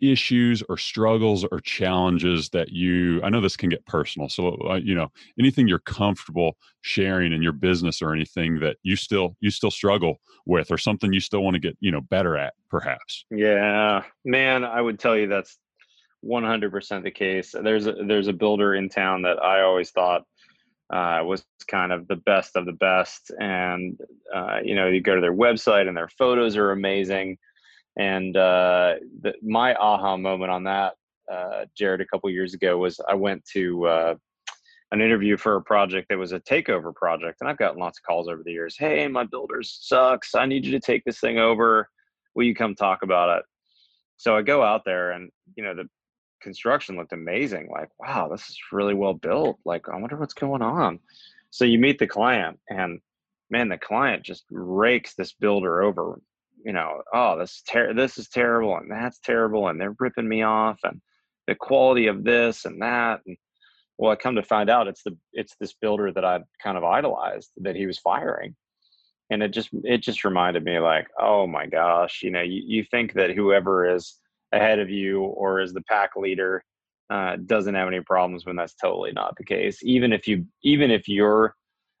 issues 0.00 0.62
or 0.68 0.78
struggles 0.78 1.44
or 1.50 1.58
challenges 1.58 2.48
that 2.50 2.68
you 2.70 3.20
i 3.24 3.28
know 3.28 3.40
this 3.40 3.56
can 3.56 3.68
get 3.68 3.84
personal 3.84 4.28
so 4.28 4.56
uh, 4.70 4.74
you 4.74 4.94
know 4.94 5.08
anything 5.40 5.66
you're 5.66 5.80
comfortable 5.80 6.56
sharing 6.82 7.32
in 7.32 7.42
your 7.42 7.52
business 7.52 8.00
or 8.00 8.12
anything 8.12 8.60
that 8.60 8.76
you 8.84 8.94
still 8.94 9.36
you 9.40 9.50
still 9.50 9.72
struggle 9.72 10.20
with 10.46 10.70
or 10.70 10.78
something 10.78 11.12
you 11.12 11.18
still 11.18 11.42
want 11.42 11.54
to 11.54 11.60
get 11.60 11.76
you 11.80 11.90
know 11.90 12.00
better 12.00 12.36
at 12.36 12.54
perhaps 12.70 13.24
Yeah, 13.30 14.02
man, 14.24 14.64
I 14.64 14.80
would 14.80 14.98
tell 14.98 15.16
you 15.16 15.26
that's 15.26 15.58
100% 16.24 17.02
the 17.02 17.10
case. 17.10 17.54
There's 17.60 17.86
a, 17.86 17.92
there's 17.92 18.28
a 18.28 18.32
builder 18.32 18.74
in 18.74 18.88
town 18.88 19.22
that 19.22 19.42
I 19.42 19.62
always 19.62 19.90
thought 19.90 20.22
uh, 20.90 21.20
was 21.24 21.44
kind 21.68 21.92
of 21.92 22.08
the 22.08 22.16
best 22.16 22.56
of 22.56 22.64
the 22.64 22.72
best, 22.72 23.30
and 23.38 23.98
uh, 24.34 24.58
you 24.64 24.74
know, 24.74 24.88
you 24.88 25.02
go 25.02 25.14
to 25.14 25.20
their 25.20 25.34
website 25.34 25.86
and 25.86 25.96
their 25.96 26.08
photos 26.08 26.56
are 26.56 26.72
amazing. 26.72 27.36
And 27.98 28.36
uh, 28.36 28.94
the, 29.20 29.34
my 29.42 29.74
aha 29.74 30.16
moment 30.16 30.50
on 30.52 30.64
that, 30.64 30.94
uh, 31.30 31.66
Jared, 31.76 32.00
a 32.00 32.06
couple 32.06 32.30
years 32.30 32.54
ago 32.54 32.78
was 32.78 33.00
I 33.08 33.14
went 33.14 33.44
to 33.52 33.86
uh, 33.86 34.14
an 34.92 35.00
interview 35.00 35.36
for 35.36 35.56
a 35.56 35.62
project 35.62 36.08
that 36.08 36.18
was 36.18 36.32
a 36.32 36.40
takeover 36.40 36.94
project, 36.94 37.38
and 37.40 37.50
I've 37.50 37.58
gotten 37.58 37.80
lots 37.80 37.98
of 37.98 38.04
calls 38.04 38.28
over 38.28 38.42
the 38.42 38.52
years. 38.52 38.76
Hey, 38.78 39.06
my 39.08 39.24
builder 39.24 39.62
sucks. 39.62 40.34
I 40.34 40.46
need 40.46 40.64
you 40.64 40.72
to 40.72 40.80
take 40.80 41.04
this 41.04 41.20
thing 41.20 41.38
over. 41.38 41.90
Will 42.34 42.44
you 42.44 42.54
come 42.54 42.74
talk 42.74 43.02
about 43.02 43.38
it? 43.38 43.44
So 44.16 44.36
I 44.36 44.42
go 44.42 44.62
out 44.62 44.84
there, 44.84 45.10
and 45.10 45.30
you 45.56 45.64
know 45.64 45.74
the 45.74 45.88
construction 46.40 46.96
looked 46.96 47.12
amazing. 47.12 47.68
Like, 47.70 47.88
wow, 47.98 48.28
this 48.28 48.48
is 48.48 48.58
really 48.72 48.94
well 48.94 49.14
built. 49.14 49.58
Like, 49.64 49.88
I 49.88 49.96
wonder 49.96 50.16
what's 50.16 50.34
going 50.34 50.62
on. 50.62 51.00
So 51.50 51.64
you 51.64 51.78
meet 51.78 51.98
the 51.98 52.06
client, 52.06 52.58
and 52.68 53.00
man, 53.50 53.68
the 53.68 53.78
client 53.78 54.24
just 54.24 54.44
rakes 54.50 55.14
this 55.14 55.32
builder 55.32 55.82
over. 55.82 56.20
You 56.68 56.74
know, 56.74 57.00
oh, 57.14 57.38
this 57.38 57.52
is 57.52 57.62
ter- 57.62 57.94
this 57.94 58.18
is 58.18 58.28
terrible, 58.28 58.76
and 58.76 58.90
that's 58.90 59.20
terrible, 59.20 59.68
and 59.68 59.80
they're 59.80 59.96
ripping 59.98 60.28
me 60.28 60.42
off, 60.42 60.78
and 60.84 61.00
the 61.46 61.54
quality 61.54 62.08
of 62.08 62.24
this 62.24 62.66
and 62.66 62.82
that, 62.82 63.22
and 63.26 63.38
well, 63.96 64.12
I 64.12 64.16
come 64.16 64.34
to 64.34 64.42
find 64.42 64.68
out 64.68 64.86
it's 64.86 65.02
the 65.02 65.16
it's 65.32 65.56
this 65.58 65.72
builder 65.80 66.12
that 66.12 66.26
I 66.26 66.40
kind 66.62 66.76
of 66.76 66.84
idolized 66.84 67.52
that 67.62 67.74
he 67.74 67.86
was 67.86 67.98
firing, 67.98 68.54
and 69.30 69.42
it 69.42 69.52
just 69.52 69.70
it 69.82 70.02
just 70.02 70.24
reminded 70.24 70.62
me 70.62 70.78
like, 70.78 71.08
oh 71.18 71.46
my 71.46 71.64
gosh, 71.64 72.20
you 72.22 72.30
know, 72.30 72.42
you, 72.42 72.62
you 72.66 72.84
think 72.84 73.14
that 73.14 73.30
whoever 73.30 73.90
is 73.90 74.18
ahead 74.52 74.78
of 74.78 74.90
you 74.90 75.22
or 75.22 75.62
is 75.62 75.72
the 75.72 75.82
pack 75.88 76.16
leader 76.16 76.62
uh, 77.08 77.36
doesn't 77.46 77.76
have 77.76 77.88
any 77.88 78.02
problems 78.02 78.44
when 78.44 78.56
that's 78.56 78.74
totally 78.74 79.12
not 79.12 79.34
the 79.38 79.44
case. 79.44 79.78
Even 79.84 80.12
if 80.12 80.28
you 80.28 80.44
even 80.62 80.90
if 80.90 81.08
you're 81.08 81.54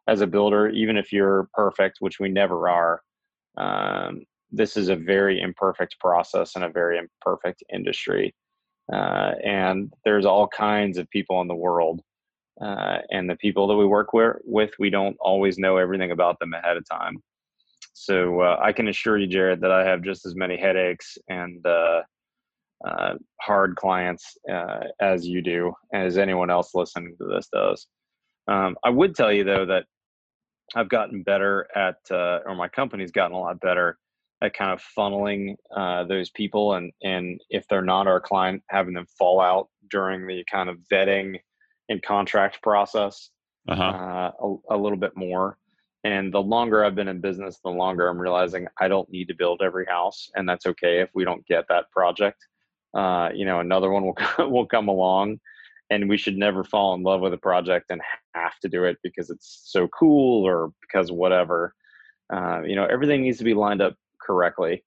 as 0.08 0.20
a 0.20 0.26
builder, 0.26 0.68
even 0.68 0.98
if 0.98 1.10
you're 1.10 1.48
perfect, 1.54 1.96
which 2.00 2.20
we 2.20 2.28
never 2.28 2.68
are, 2.68 3.00
um, 3.56 4.26
this 4.50 4.76
is 4.76 4.88
a 4.88 4.96
very 4.96 5.40
imperfect 5.40 5.98
process 6.00 6.56
and 6.56 6.64
a 6.64 6.68
very 6.70 6.98
imperfect 6.98 7.62
industry 7.72 8.34
uh, 8.92 9.32
and 9.44 9.92
there's 10.04 10.24
all 10.24 10.48
kinds 10.48 10.96
of 10.98 11.08
people 11.10 11.40
in 11.42 11.48
the 11.48 11.54
world 11.54 12.00
uh, 12.60 12.98
and 13.10 13.28
the 13.28 13.36
people 13.36 13.66
that 13.68 13.76
we 13.76 13.86
work 13.86 14.12
with, 14.12 14.70
we 14.78 14.90
don't 14.90 15.16
always 15.20 15.58
know 15.58 15.76
everything 15.76 16.10
about 16.10 16.38
them 16.40 16.52
ahead 16.54 16.76
of 16.76 16.84
time. 16.88 17.18
So 17.92 18.40
uh, 18.40 18.58
i 18.62 18.72
can 18.72 18.88
assure 18.88 19.18
you 19.18 19.26
jared 19.26 19.60
that 19.60 19.72
i 19.72 19.84
have 19.84 20.02
just 20.02 20.24
as 20.24 20.36
many 20.36 20.56
headaches 20.56 21.18
and 21.28 21.64
uh, 21.66 22.02
uh, 22.86 23.14
hard 23.40 23.74
clients 23.74 24.36
uh, 24.50 24.84
as 25.00 25.26
you 25.26 25.42
do 25.42 25.72
as 25.92 26.16
anyone 26.16 26.48
else 26.48 26.74
listening 26.74 27.16
to 27.18 27.26
this 27.26 27.48
does. 27.52 27.88
Um, 28.46 28.76
i 28.84 28.90
would 28.90 29.16
tell 29.16 29.32
you 29.32 29.42
though 29.42 29.66
that 29.66 29.84
i've 30.76 30.88
gotten 30.88 31.24
better 31.24 31.66
at 31.74 31.96
or 32.10 32.54
my 32.56 32.68
company's 32.68 33.10
gotten 33.10 33.36
a 33.36 33.40
lot 33.40 33.60
better 33.60 33.98
at 34.42 34.54
kind 34.54 34.70
of 34.70 34.82
funneling 34.96 35.56
uh, 35.74 36.04
those 36.04 36.30
people 36.30 36.74
and 36.74 36.92
and 37.02 37.40
if 37.50 37.66
they're 37.68 37.82
not 37.82 38.06
our 38.06 38.20
client 38.20 38.62
having 38.68 38.94
them 38.94 39.06
fall 39.18 39.40
out 39.40 39.68
during 39.90 40.26
the 40.26 40.44
kind 40.50 40.68
of 40.68 40.78
vetting 40.90 41.38
and 41.88 42.02
contract 42.02 42.62
process 42.62 43.30
uh-huh. 43.68 43.82
uh, 43.82 44.30
a, 44.40 44.76
a 44.76 44.76
little 44.76 44.98
bit 44.98 45.16
more. 45.16 45.58
And 46.04 46.32
the 46.32 46.40
longer 46.40 46.84
i've 46.84 46.94
been 46.94 47.08
in 47.08 47.20
business 47.20 47.58
the 47.62 47.70
longer 47.70 48.08
i'm 48.08 48.18
realizing 48.18 48.66
i 48.80 48.86
don't 48.86 49.10
need 49.10 49.28
to 49.28 49.34
build 49.34 49.60
every 49.62 49.86
house 49.86 50.30
and 50.36 50.48
that's 50.48 50.66
okay 50.66 51.00
if 51.00 51.10
we 51.14 51.24
don't 51.24 51.46
get 51.46 51.66
that 51.68 51.90
project. 51.90 52.46
Uh, 52.94 53.28
you 53.34 53.44
know 53.44 53.60
another 53.60 53.90
one 53.90 54.04
will 54.04 54.14
come, 54.14 54.50
will 54.50 54.66
come 54.66 54.88
along 54.88 55.38
and 55.90 56.08
we 56.08 56.16
should 56.16 56.36
never 56.36 56.62
fall 56.62 56.94
in 56.94 57.02
love 57.02 57.20
with 57.20 57.32
a 57.32 57.38
project 57.38 57.90
and 57.90 58.00
have 58.34 58.58
to 58.60 58.68
do 58.68 58.84
it 58.84 58.98
because 59.02 59.30
it's 59.30 59.62
so 59.64 59.88
cool 59.88 60.46
or 60.46 60.72
because 60.80 61.10
whatever. 61.10 61.74
Uh, 62.32 62.60
you 62.62 62.76
know 62.76 62.84
everything 62.84 63.22
needs 63.22 63.38
to 63.38 63.44
be 63.44 63.54
lined 63.54 63.82
up 63.82 63.96
correctly. 64.28 64.84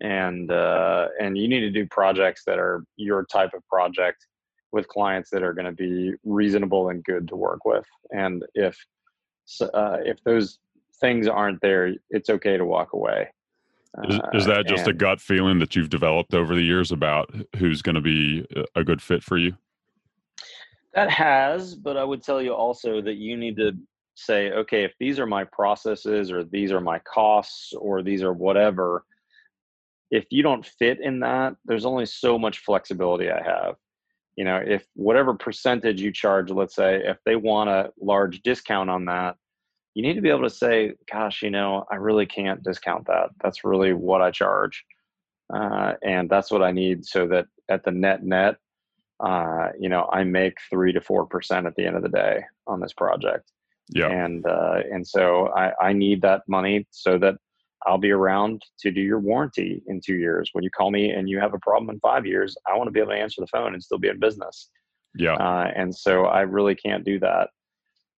And 0.00 0.50
uh, 0.50 1.08
and 1.20 1.36
you 1.36 1.46
need 1.46 1.60
to 1.60 1.70
do 1.70 1.86
projects 1.86 2.42
that 2.46 2.58
are 2.58 2.84
your 2.96 3.26
type 3.26 3.52
of 3.54 3.62
project 3.68 4.26
with 4.72 4.88
clients 4.88 5.28
that 5.30 5.42
are 5.42 5.52
going 5.52 5.66
to 5.66 5.72
be 5.72 6.14
reasonable 6.24 6.88
and 6.90 7.04
good 7.04 7.28
to 7.28 7.36
work 7.36 7.64
with. 7.66 7.84
And 8.10 8.42
if 8.54 8.76
uh, 9.60 9.98
if 10.12 10.16
those 10.24 10.58
things 11.00 11.26
aren't 11.26 11.60
there 11.60 11.94
it's 12.10 12.30
okay 12.30 12.56
to 12.56 12.64
walk 12.64 12.92
away. 12.94 13.28
Is, 14.08 14.20
is 14.32 14.46
Uh, 14.46 14.54
that 14.54 14.66
just 14.66 14.86
a 14.86 14.92
gut 14.92 15.20
feeling 15.20 15.58
that 15.58 15.74
you've 15.74 15.90
developed 15.90 16.34
over 16.34 16.54
the 16.54 16.62
years 16.62 16.92
about 16.92 17.34
who's 17.56 17.82
going 17.82 17.96
to 17.96 18.00
be 18.00 18.46
a 18.76 18.84
good 18.84 19.02
fit 19.02 19.22
for 19.22 19.36
you? 19.36 19.52
That 20.94 21.10
has, 21.10 21.74
but 21.74 21.96
I 21.96 22.04
would 22.04 22.22
tell 22.22 22.40
you 22.40 22.54
also 22.54 23.02
that 23.02 23.16
you 23.16 23.36
need 23.36 23.56
to 23.56 23.72
say, 24.20 24.50
okay, 24.52 24.84
if 24.84 24.92
these 24.98 25.18
are 25.18 25.26
my 25.26 25.44
processes 25.44 26.30
or 26.30 26.44
these 26.44 26.72
are 26.72 26.80
my 26.80 26.98
costs 27.00 27.72
or 27.72 28.02
these 28.02 28.22
are 28.22 28.32
whatever, 28.32 29.04
if 30.10 30.26
you 30.30 30.42
don't 30.42 30.66
fit 30.66 31.00
in 31.00 31.20
that, 31.20 31.56
there's 31.64 31.84
only 31.84 32.06
so 32.06 32.38
much 32.38 32.58
flexibility 32.58 33.30
I 33.30 33.42
have. 33.42 33.76
You 34.36 34.44
know, 34.44 34.56
if 34.64 34.86
whatever 34.94 35.34
percentage 35.34 36.00
you 36.00 36.12
charge, 36.12 36.50
let's 36.50 36.74
say, 36.74 37.02
if 37.04 37.18
they 37.24 37.36
want 37.36 37.70
a 37.70 37.92
large 38.00 38.42
discount 38.42 38.90
on 38.90 39.04
that, 39.06 39.36
you 39.94 40.02
need 40.02 40.14
to 40.14 40.22
be 40.22 40.30
able 40.30 40.44
to 40.44 40.50
say, 40.50 40.94
gosh, 41.10 41.42
you 41.42 41.50
know, 41.50 41.84
I 41.90 41.96
really 41.96 42.26
can't 42.26 42.62
discount 42.62 43.06
that. 43.06 43.30
That's 43.42 43.64
really 43.64 43.92
what 43.92 44.22
I 44.22 44.30
charge. 44.30 44.84
Uh, 45.52 45.94
and 46.02 46.30
that's 46.30 46.50
what 46.50 46.62
I 46.62 46.70
need 46.70 47.04
so 47.04 47.26
that 47.28 47.46
at 47.68 47.84
the 47.84 47.90
net 47.90 48.22
net, 48.22 48.56
uh, 49.18 49.68
you 49.78 49.88
know, 49.88 50.08
I 50.12 50.24
make 50.24 50.58
three 50.70 50.92
to 50.92 51.00
four 51.00 51.26
percent 51.26 51.66
at 51.66 51.74
the 51.74 51.86
end 51.86 51.96
of 51.96 52.02
the 52.02 52.08
day 52.08 52.44
on 52.66 52.80
this 52.80 52.92
project, 52.92 53.50
yeah 53.90 54.08
and 54.08 54.46
uh, 54.46 54.80
and 54.92 55.06
so 55.06 55.48
I, 55.56 55.72
I 55.80 55.92
need 55.92 56.22
that 56.22 56.42
money 56.48 56.86
so 56.90 57.18
that 57.18 57.36
I'll 57.86 57.98
be 57.98 58.10
around 58.10 58.62
to 58.80 58.90
do 58.90 59.00
your 59.00 59.20
warranty 59.20 59.82
in 59.86 60.00
two 60.04 60.16
years. 60.16 60.50
When 60.52 60.62
you 60.62 60.70
call 60.70 60.90
me 60.90 61.10
and 61.10 61.28
you 61.30 61.40
have 61.40 61.54
a 61.54 61.58
problem 61.60 61.88
in 61.88 61.98
five 62.00 62.26
years, 62.26 62.54
I 62.70 62.76
want 62.76 62.88
to 62.88 62.92
be 62.92 63.00
able 63.00 63.12
to 63.12 63.16
answer 63.16 63.40
the 63.40 63.46
phone 63.46 63.72
and 63.72 63.82
still 63.82 63.98
be 63.98 64.08
in 64.08 64.20
business. 64.20 64.68
Yeah. 65.14 65.34
Uh, 65.34 65.70
and 65.74 65.94
so 65.94 66.26
I 66.26 66.42
really 66.42 66.74
can't 66.74 67.04
do 67.04 67.18
that, 67.20 67.48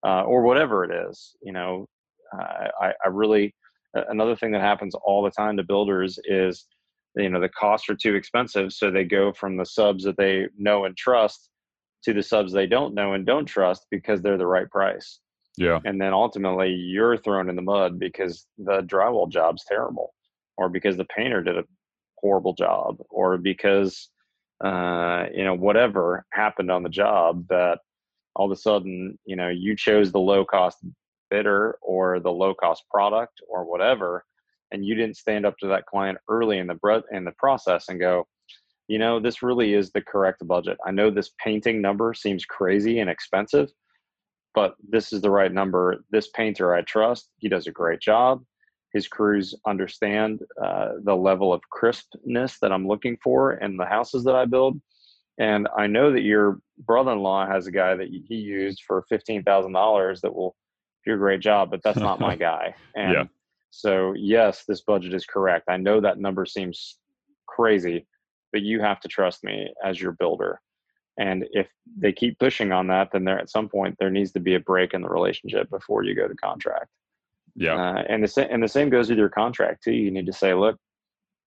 uh, 0.04 0.22
or 0.22 0.42
whatever 0.42 0.84
it 0.84 1.08
is. 1.08 1.36
You 1.42 1.52
know, 1.52 1.86
I, 2.34 2.92
I 3.04 3.08
really 3.08 3.54
another 3.94 4.36
thing 4.36 4.52
that 4.52 4.60
happens 4.60 4.94
all 4.94 5.22
the 5.22 5.30
time 5.30 5.56
to 5.56 5.62
builders 5.62 6.18
is 6.24 6.66
you 7.16 7.28
know 7.28 7.40
the 7.40 7.48
costs 7.48 7.88
are 7.88 7.94
too 7.94 8.14
expensive, 8.14 8.72
so 8.72 8.90
they 8.90 9.04
go 9.04 9.32
from 9.32 9.56
the 9.56 9.66
subs 9.66 10.04
that 10.04 10.16
they 10.16 10.46
know 10.56 10.84
and 10.86 10.96
trust 10.96 11.50
to 12.04 12.12
the 12.12 12.22
subs 12.22 12.52
they 12.52 12.66
don't 12.66 12.94
know 12.94 13.12
and 13.12 13.26
don't 13.26 13.46
trust 13.46 13.86
because 13.90 14.22
they're 14.22 14.38
the 14.38 14.46
right 14.46 14.68
price. 14.70 15.20
Yeah. 15.56 15.80
And 15.84 16.00
then 16.00 16.12
ultimately 16.12 16.70
you're 16.70 17.18
thrown 17.18 17.48
in 17.48 17.56
the 17.56 17.62
mud 17.62 17.98
because 17.98 18.46
the 18.58 18.82
drywall 18.82 19.30
job's 19.30 19.64
terrible 19.66 20.14
or 20.56 20.68
because 20.68 20.96
the 20.96 21.04
painter 21.04 21.42
did 21.42 21.58
a 21.58 21.64
horrible 22.18 22.54
job 22.54 22.98
or 23.10 23.36
because 23.36 24.08
uh, 24.64 25.26
you 25.34 25.44
know 25.44 25.54
whatever 25.54 26.24
happened 26.32 26.70
on 26.70 26.82
the 26.82 26.88
job 26.88 27.46
that 27.48 27.80
all 28.36 28.46
of 28.46 28.56
a 28.56 28.60
sudden 28.60 29.18
you 29.24 29.36
know 29.36 29.48
you 29.48 29.76
chose 29.76 30.12
the 30.12 30.18
low 30.18 30.44
cost 30.44 30.78
bidder 31.30 31.76
or 31.82 32.20
the 32.20 32.30
low 32.30 32.54
cost 32.54 32.84
product 32.90 33.40
or 33.48 33.64
whatever 33.64 34.24
and 34.70 34.84
you 34.84 34.94
didn't 34.94 35.16
stand 35.16 35.44
up 35.44 35.56
to 35.58 35.66
that 35.66 35.86
client 35.86 36.16
early 36.28 36.58
in 36.58 36.66
the 36.66 37.02
in 37.10 37.24
the 37.24 37.32
process 37.32 37.88
and 37.88 37.98
go 37.98 38.24
you 38.88 38.98
know 38.98 39.18
this 39.18 39.42
really 39.42 39.74
is 39.74 39.90
the 39.90 40.00
correct 40.00 40.46
budget 40.46 40.78
i 40.86 40.90
know 40.90 41.10
this 41.10 41.32
painting 41.42 41.80
number 41.82 42.14
seems 42.14 42.44
crazy 42.44 43.00
and 43.00 43.10
expensive 43.10 43.70
but 44.54 44.74
this 44.88 45.12
is 45.12 45.20
the 45.20 45.30
right 45.30 45.52
number. 45.52 46.04
This 46.10 46.28
painter 46.28 46.74
I 46.74 46.82
trust. 46.82 47.30
He 47.38 47.48
does 47.48 47.66
a 47.66 47.72
great 47.72 48.00
job. 48.00 48.42
His 48.92 49.08
crews 49.08 49.54
understand 49.66 50.40
uh, 50.62 50.92
the 51.02 51.16
level 51.16 51.52
of 51.52 51.62
crispness 51.70 52.58
that 52.60 52.72
I'm 52.72 52.86
looking 52.86 53.16
for 53.22 53.54
in 53.54 53.76
the 53.76 53.86
houses 53.86 54.24
that 54.24 54.34
I 54.34 54.44
build. 54.44 54.80
And 55.38 55.66
I 55.76 55.86
know 55.86 56.12
that 56.12 56.22
your 56.22 56.58
brother-in-law 56.78 57.46
has 57.46 57.66
a 57.66 57.72
guy 57.72 57.94
that 57.94 58.08
he 58.08 58.34
used 58.34 58.82
for 58.86 59.04
fifteen 59.08 59.42
thousand 59.42 59.72
dollars 59.72 60.20
that 60.20 60.34
will 60.34 60.54
do 61.06 61.14
a 61.14 61.18
great 61.18 61.40
job, 61.40 61.70
but 61.70 61.82
that's 61.82 61.98
not 61.98 62.20
my 62.20 62.36
guy. 62.50 62.74
And 62.94 63.12
yeah. 63.12 63.24
so, 63.70 64.12
yes, 64.16 64.64
this 64.68 64.82
budget 64.82 65.14
is 65.14 65.24
correct. 65.24 65.64
I 65.68 65.78
know 65.78 66.00
that 66.00 66.18
number 66.18 66.44
seems 66.44 66.98
crazy, 67.46 68.06
but 68.52 68.62
you 68.62 68.80
have 68.80 69.00
to 69.00 69.08
trust 69.08 69.42
me 69.42 69.72
as 69.84 70.00
your 70.00 70.12
builder. 70.12 70.60
And 71.18 71.44
if 71.52 71.68
they 71.98 72.12
keep 72.12 72.38
pushing 72.38 72.72
on 72.72 72.86
that, 72.88 73.10
then 73.12 73.24
there 73.24 73.38
at 73.38 73.50
some 73.50 73.68
point 73.68 73.96
there 73.98 74.10
needs 74.10 74.32
to 74.32 74.40
be 74.40 74.54
a 74.54 74.60
break 74.60 74.94
in 74.94 75.02
the 75.02 75.08
relationship 75.08 75.68
before 75.70 76.04
you 76.04 76.14
go 76.14 76.26
to 76.26 76.34
contract. 76.34 76.88
Yeah. 77.54 77.74
Uh, 77.74 78.02
and 78.08 78.24
the 78.24 78.28
same 78.28 78.48
and 78.50 78.62
the 78.62 78.68
same 78.68 78.88
goes 78.88 79.10
with 79.10 79.18
your 79.18 79.28
contract 79.28 79.84
too. 79.84 79.92
You 79.92 80.10
need 80.10 80.26
to 80.26 80.32
say, 80.32 80.54
look, 80.54 80.78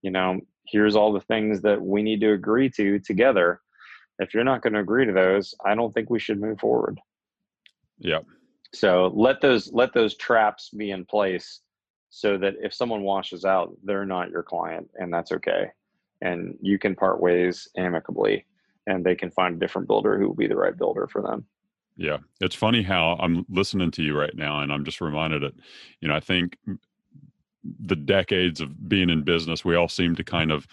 you 0.03 0.11
know, 0.11 0.39
here's 0.68 0.95
all 0.95 1.11
the 1.11 1.22
things 1.22 1.61
that 1.61 1.82
we 1.82 2.03
need 2.03 2.22
to 2.22 2.34
agree 2.34 2.70
to 2.72 2.99
together. 2.99 3.61
If 4.20 4.34
you're 4.34 4.43
not 4.43 4.61
going 4.61 4.74
to 4.74 4.80
agree 4.80 5.05
to 5.05 5.11
those, 5.11 5.55
I 5.66 5.74
don't 5.76 5.93
think 5.93 6.09
we 6.09 6.20
should 6.20 6.39
move 6.39 6.59
forward. 6.59 6.99
Yeah. 7.97 8.20
So 8.74 9.11
let 9.16 9.41
those 9.41 9.74
let 9.74 9.93
those 9.93 10.16
traps 10.16 10.70
be 10.70 10.91
in 10.91 11.05
place 11.05 11.61
so 12.11 12.38
that 12.38 12.53
if 12.61 12.74
someone 12.74 13.01
washes 13.01 13.43
out, 13.43 13.76
they're 13.84 14.05
not 14.05 14.30
your 14.30 14.43
client, 14.43 14.89
and 14.95 15.11
that's 15.11 15.32
okay. 15.32 15.72
And 16.22 16.57
you 16.61 16.78
can 16.78 16.95
part 16.95 17.20
ways 17.20 17.68
amicably 17.76 18.45
and 18.88 19.04
they 19.04 19.16
can 19.16 19.32
find 19.32 19.56
a 19.56 19.60
different 19.60 19.88
builder 19.88 20.18
who 20.18 20.28
will 20.28 20.36
be 20.36 20.48
the 20.48 20.56
right 20.56 20.78
builder 20.78 21.08
for 21.08 21.22
them. 21.22 21.46
Yeah. 21.98 22.18
It's 22.42 22.56
funny 22.56 22.84
how 22.84 23.18
I'm 23.20 23.46
listening 23.50 23.92
to 23.92 24.04
you 24.04 24.18
right 24.18 24.36
now 24.36 24.60
and 24.60 24.72
I'm 24.72 24.84
just 24.84 25.02
reminded 25.02 25.44
that, 25.44 25.54
you 26.02 26.08
know, 26.08 26.16
I 26.16 26.20
think 26.20 26.58
the 27.80 27.96
decades 27.96 28.62
of 28.62 28.88
being 28.88 29.10
in 29.10 29.24
business, 29.24 29.66
we 29.66 29.76
all 29.76 29.88
seem 29.88 30.16
to 30.16 30.24
kind 30.24 30.52
of 30.52 30.68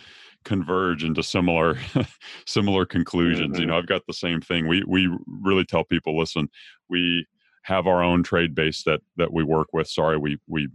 converge 0.45 1.05
into 1.05 1.23
similar 1.23 1.79
similar 2.47 2.85
conclusions. 2.85 3.53
Mm-hmm. 3.53 3.61
You 3.61 3.67
know, 3.67 3.79
I've 3.79 3.87
got 3.87 4.07
the 4.07 4.13
same 4.13 4.41
thing. 4.41 4.67
We 4.67 4.85
we 4.87 5.09
really 5.27 5.65
tell 5.65 5.85
people, 5.85 6.19
listen, 6.19 6.49
we 6.89 7.27
have 7.63 7.87
our 7.87 8.03
own 8.03 8.23
trade 8.23 8.55
base 8.55 8.83
that 8.85 9.01
that 9.17 9.33
we 9.33 9.45
work 9.45 9.69
with. 9.73 9.89
Sorry, 9.89 10.19
we 10.19 10.39
we 10.47 10.69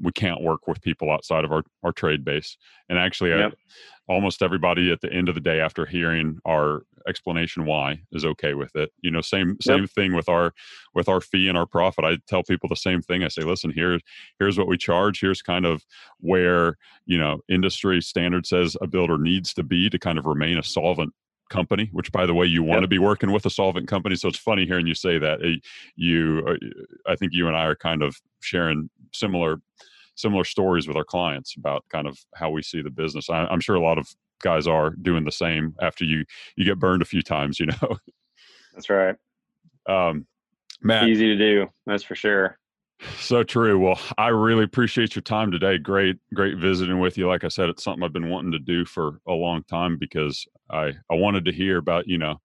we 0.00 0.12
can't 0.12 0.42
work 0.42 0.66
with 0.66 0.82
people 0.82 1.10
outside 1.10 1.44
of 1.44 1.52
our, 1.52 1.62
our 1.82 1.92
trade 1.92 2.24
base. 2.24 2.56
And 2.88 2.98
actually, 2.98 3.30
yep. 3.30 3.52
I, 3.52 4.12
almost 4.12 4.42
everybody 4.42 4.92
at 4.92 5.00
the 5.00 5.12
end 5.12 5.28
of 5.28 5.34
the 5.34 5.40
day, 5.40 5.60
after 5.60 5.86
hearing 5.86 6.38
our 6.46 6.82
explanation 7.06 7.64
why, 7.64 8.00
is 8.12 8.24
okay 8.24 8.54
with 8.54 8.74
it. 8.76 8.90
You 9.00 9.10
know, 9.10 9.20
same 9.20 9.56
same 9.60 9.82
yep. 9.82 9.90
thing 9.90 10.14
with 10.14 10.28
our 10.28 10.52
with 10.94 11.08
our 11.08 11.20
fee 11.20 11.48
and 11.48 11.56
our 11.56 11.66
profit. 11.66 12.04
I 12.04 12.18
tell 12.28 12.42
people 12.42 12.68
the 12.68 12.76
same 12.76 13.02
thing. 13.02 13.22
I 13.22 13.28
say, 13.28 13.42
listen, 13.42 13.72
here's 13.74 14.02
here's 14.38 14.58
what 14.58 14.68
we 14.68 14.76
charge. 14.76 15.20
Here's 15.20 15.42
kind 15.42 15.66
of 15.66 15.84
where 16.20 16.76
you 17.06 17.18
know 17.18 17.40
industry 17.48 18.00
standard 18.00 18.46
says 18.46 18.76
a 18.80 18.86
builder 18.86 19.18
needs 19.18 19.54
to 19.54 19.62
be 19.62 19.88
to 19.90 19.98
kind 19.98 20.18
of 20.18 20.26
remain 20.26 20.58
a 20.58 20.62
solvent 20.62 21.12
company 21.54 21.88
which 21.92 22.10
by 22.12 22.26
the 22.26 22.34
way 22.34 22.46
you 22.46 22.62
want 22.62 22.80
yep. 22.80 22.82
to 22.82 22.88
be 22.88 22.98
working 22.98 23.32
with 23.32 23.46
a 23.46 23.50
solvent 23.50 23.86
company 23.88 24.16
so 24.16 24.28
it's 24.28 24.38
funny 24.38 24.66
hearing 24.66 24.86
you 24.86 24.94
say 24.94 25.18
that 25.18 25.38
you 25.96 26.42
uh, 26.48 27.10
i 27.10 27.14
think 27.16 27.32
you 27.32 27.46
and 27.46 27.56
i 27.56 27.64
are 27.64 27.76
kind 27.76 28.02
of 28.02 28.16
sharing 28.40 28.88
similar 29.12 29.60
similar 30.16 30.44
stories 30.44 30.86
with 30.86 30.96
our 30.96 31.04
clients 31.04 31.56
about 31.56 31.84
kind 31.90 32.06
of 32.06 32.18
how 32.34 32.50
we 32.50 32.62
see 32.62 32.82
the 32.82 32.90
business. 32.90 33.28
I, 33.28 33.52
am 33.52 33.60
sure 33.60 33.76
a 33.76 33.80
lot 33.80 33.98
of 33.98 34.08
guys 34.42 34.66
are 34.66 34.90
doing 34.90 35.24
the 35.24 35.32
same 35.32 35.74
after 35.80 36.04
you 36.04 36.24
you 36.56 36.64
get 36.64 36.78
burned 36.78 37.02
a 37.02 37.06
few 37.06 37.22
times. 37.22 37.58
You 37.58 37.66
know. 37.66 37.96
That's 38.72 38.90
right. 38.90 39.16
Um, 39.86 40.26
Matt, 40.80 41.10
easy 41.10 41.26
to 41.26 41.36
do. 41.36 41.66
That's 41.84 42.02
for 42.02 42.14
sure. 42.14 42.58
So 43.18 43.42
true. 43.42 43.78
Well, 43.78 43.98
I 44.18 44.28
really 44.28 44.64
appreciate 44.64 45.14
your 45.14 45.22
time 45.22 45.50
today. 45.50 45.78
Great, 45.78 46.16
great 46.34 46.58
visiting 46.58 47.00
with 47.00 47.16
you. 47.16 47.26
Like 47.28 47.44
I 47.44 47.48
said, 47.48 47.68
it's 47.68 47.82
something 47.82 48.02
I've 48.02 48.12
been 48.12 48.30
wanting 48.30 48.52
to 48.52 48.58
do 48.58 48.84
for 48.84 49.20
a 49.26 49.32
long 49.32 49.62
time 49.64 49.98
because 49.98 50.46
I 50.70 50.92
I 51.10 51.14
wanted 51.14 51.44
to 51.46 51.52
hear 51.52 51.78
about 51.78 52.06
you 52.06 52.18
know 52.18 52.40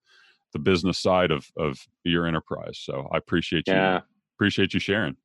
the 0.54 0.60
business 0.60 0.98
side 0.98 1.32
of 1.32 1.48
of 1.58 1.80
your 2.04 2.26
enterprise. 2.26 2.80
So 2.80 3.08
I 3.12 3.18
appreciate 3.18 3.68
you. 3.68 3.74
Yeah. 3.74 4.02
Appreciate 4.38 4.74
you 4.74 4.80
sharing. 4.80 5.18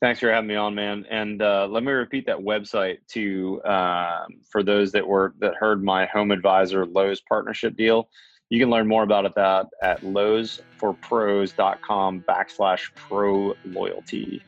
Thanks 0.00 0.18
for 0.18 0.32
having 0.32 0.48
me 0.48 0.56
on, 0.56 0.74
man. 0.74 1.06
And 1.10 1.40
uh, 1.40 1.68
let 1.70 1.84
me 1.84 1.92
repeat 1.92 2.26
that 2.26 2.38
website 2.38 2.96
to 3.10 3.62
um, 3.64 4.40
for 4.50 4.64
those 4.64 4.90
that 4.92 5.06
were 5.06 5.34
that 5.38 5.54
heard 5.54 5.84
my 5.84 6.06
Home 6.06 6.32
Advisor 6.32 6.84
Lowe's 6.86 7.20
partnership 7.20 7.76
deal. 7.76 8.08
You 8.52 8.60
can 8.60 8.68
learn 8.68 8.86
more 8.86 9.02
about 9.02 9.24
it 9.24 9.34
that 9.36 9.68
at 9.80 10.02
lowesforpros.com 10.02 12.24
backslash 12.28 12.90
pro 12.94 13.54
loyalty. 13.64 14.42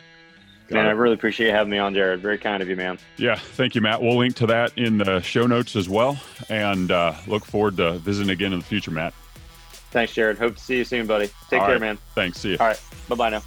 Man, 0.68 0.84
I 0.84 0.90
really 0.90 1.14
appreciate 1.14 1.52
having 1.52 1.70
me 1.70 1.78
on, 1.78 1.94
Jared. 1.94 2.20
Very 2.20 2.36
kind 2.36 2.62
of 2.62 2.68
you, 2.68 2.76
man. 2.76 2.98
Yeah, 3.16 3.36
thank 3.36 3.74
you, 3.74 3.80
Matt. 3.80 4.02
We'll 4.02 4.18
link 4.18 4.36
to 4.36 4.46
that 4.48 4.76
in 4.76 4.98
the 4.98 5.22
show 5.22 5.46
notes 5.46 5.74
as 5.74 5.88
well, 5.88 6.20
and 6.50 6.90
uh, 6.90 7.14
look 7.26 7.46
forward 7.46 7.78
to 7.78 7.92
visiting 7.92 8.28
again 8.28 8.52
in 8.52 8.58
the 8.58 8.64
future, 8.66 8.90
Matt. 8.90 9.14
Thanks, 9.90 10.12
Jared. 10.12 10.36
Hope 10.36 10.56
to 10.56 10.62
see 10.62 10.76
you 10.76 10.84
soon, 10.84 11.06
buddy. 11.06 11.30
Take 11.48 11.60
All 11.60 11.66
care, 11.66 11.76
right. 11.76 11.80
man. 11.80 11.96
Thanks. 12.14 12.40
See 12.40 12.50
you. 12.50 12.58
All 12.60 12.66
right. 12.66 12.78
Bye 13.08 13.16
bye 13.16 13.30
now. 13.30 13.42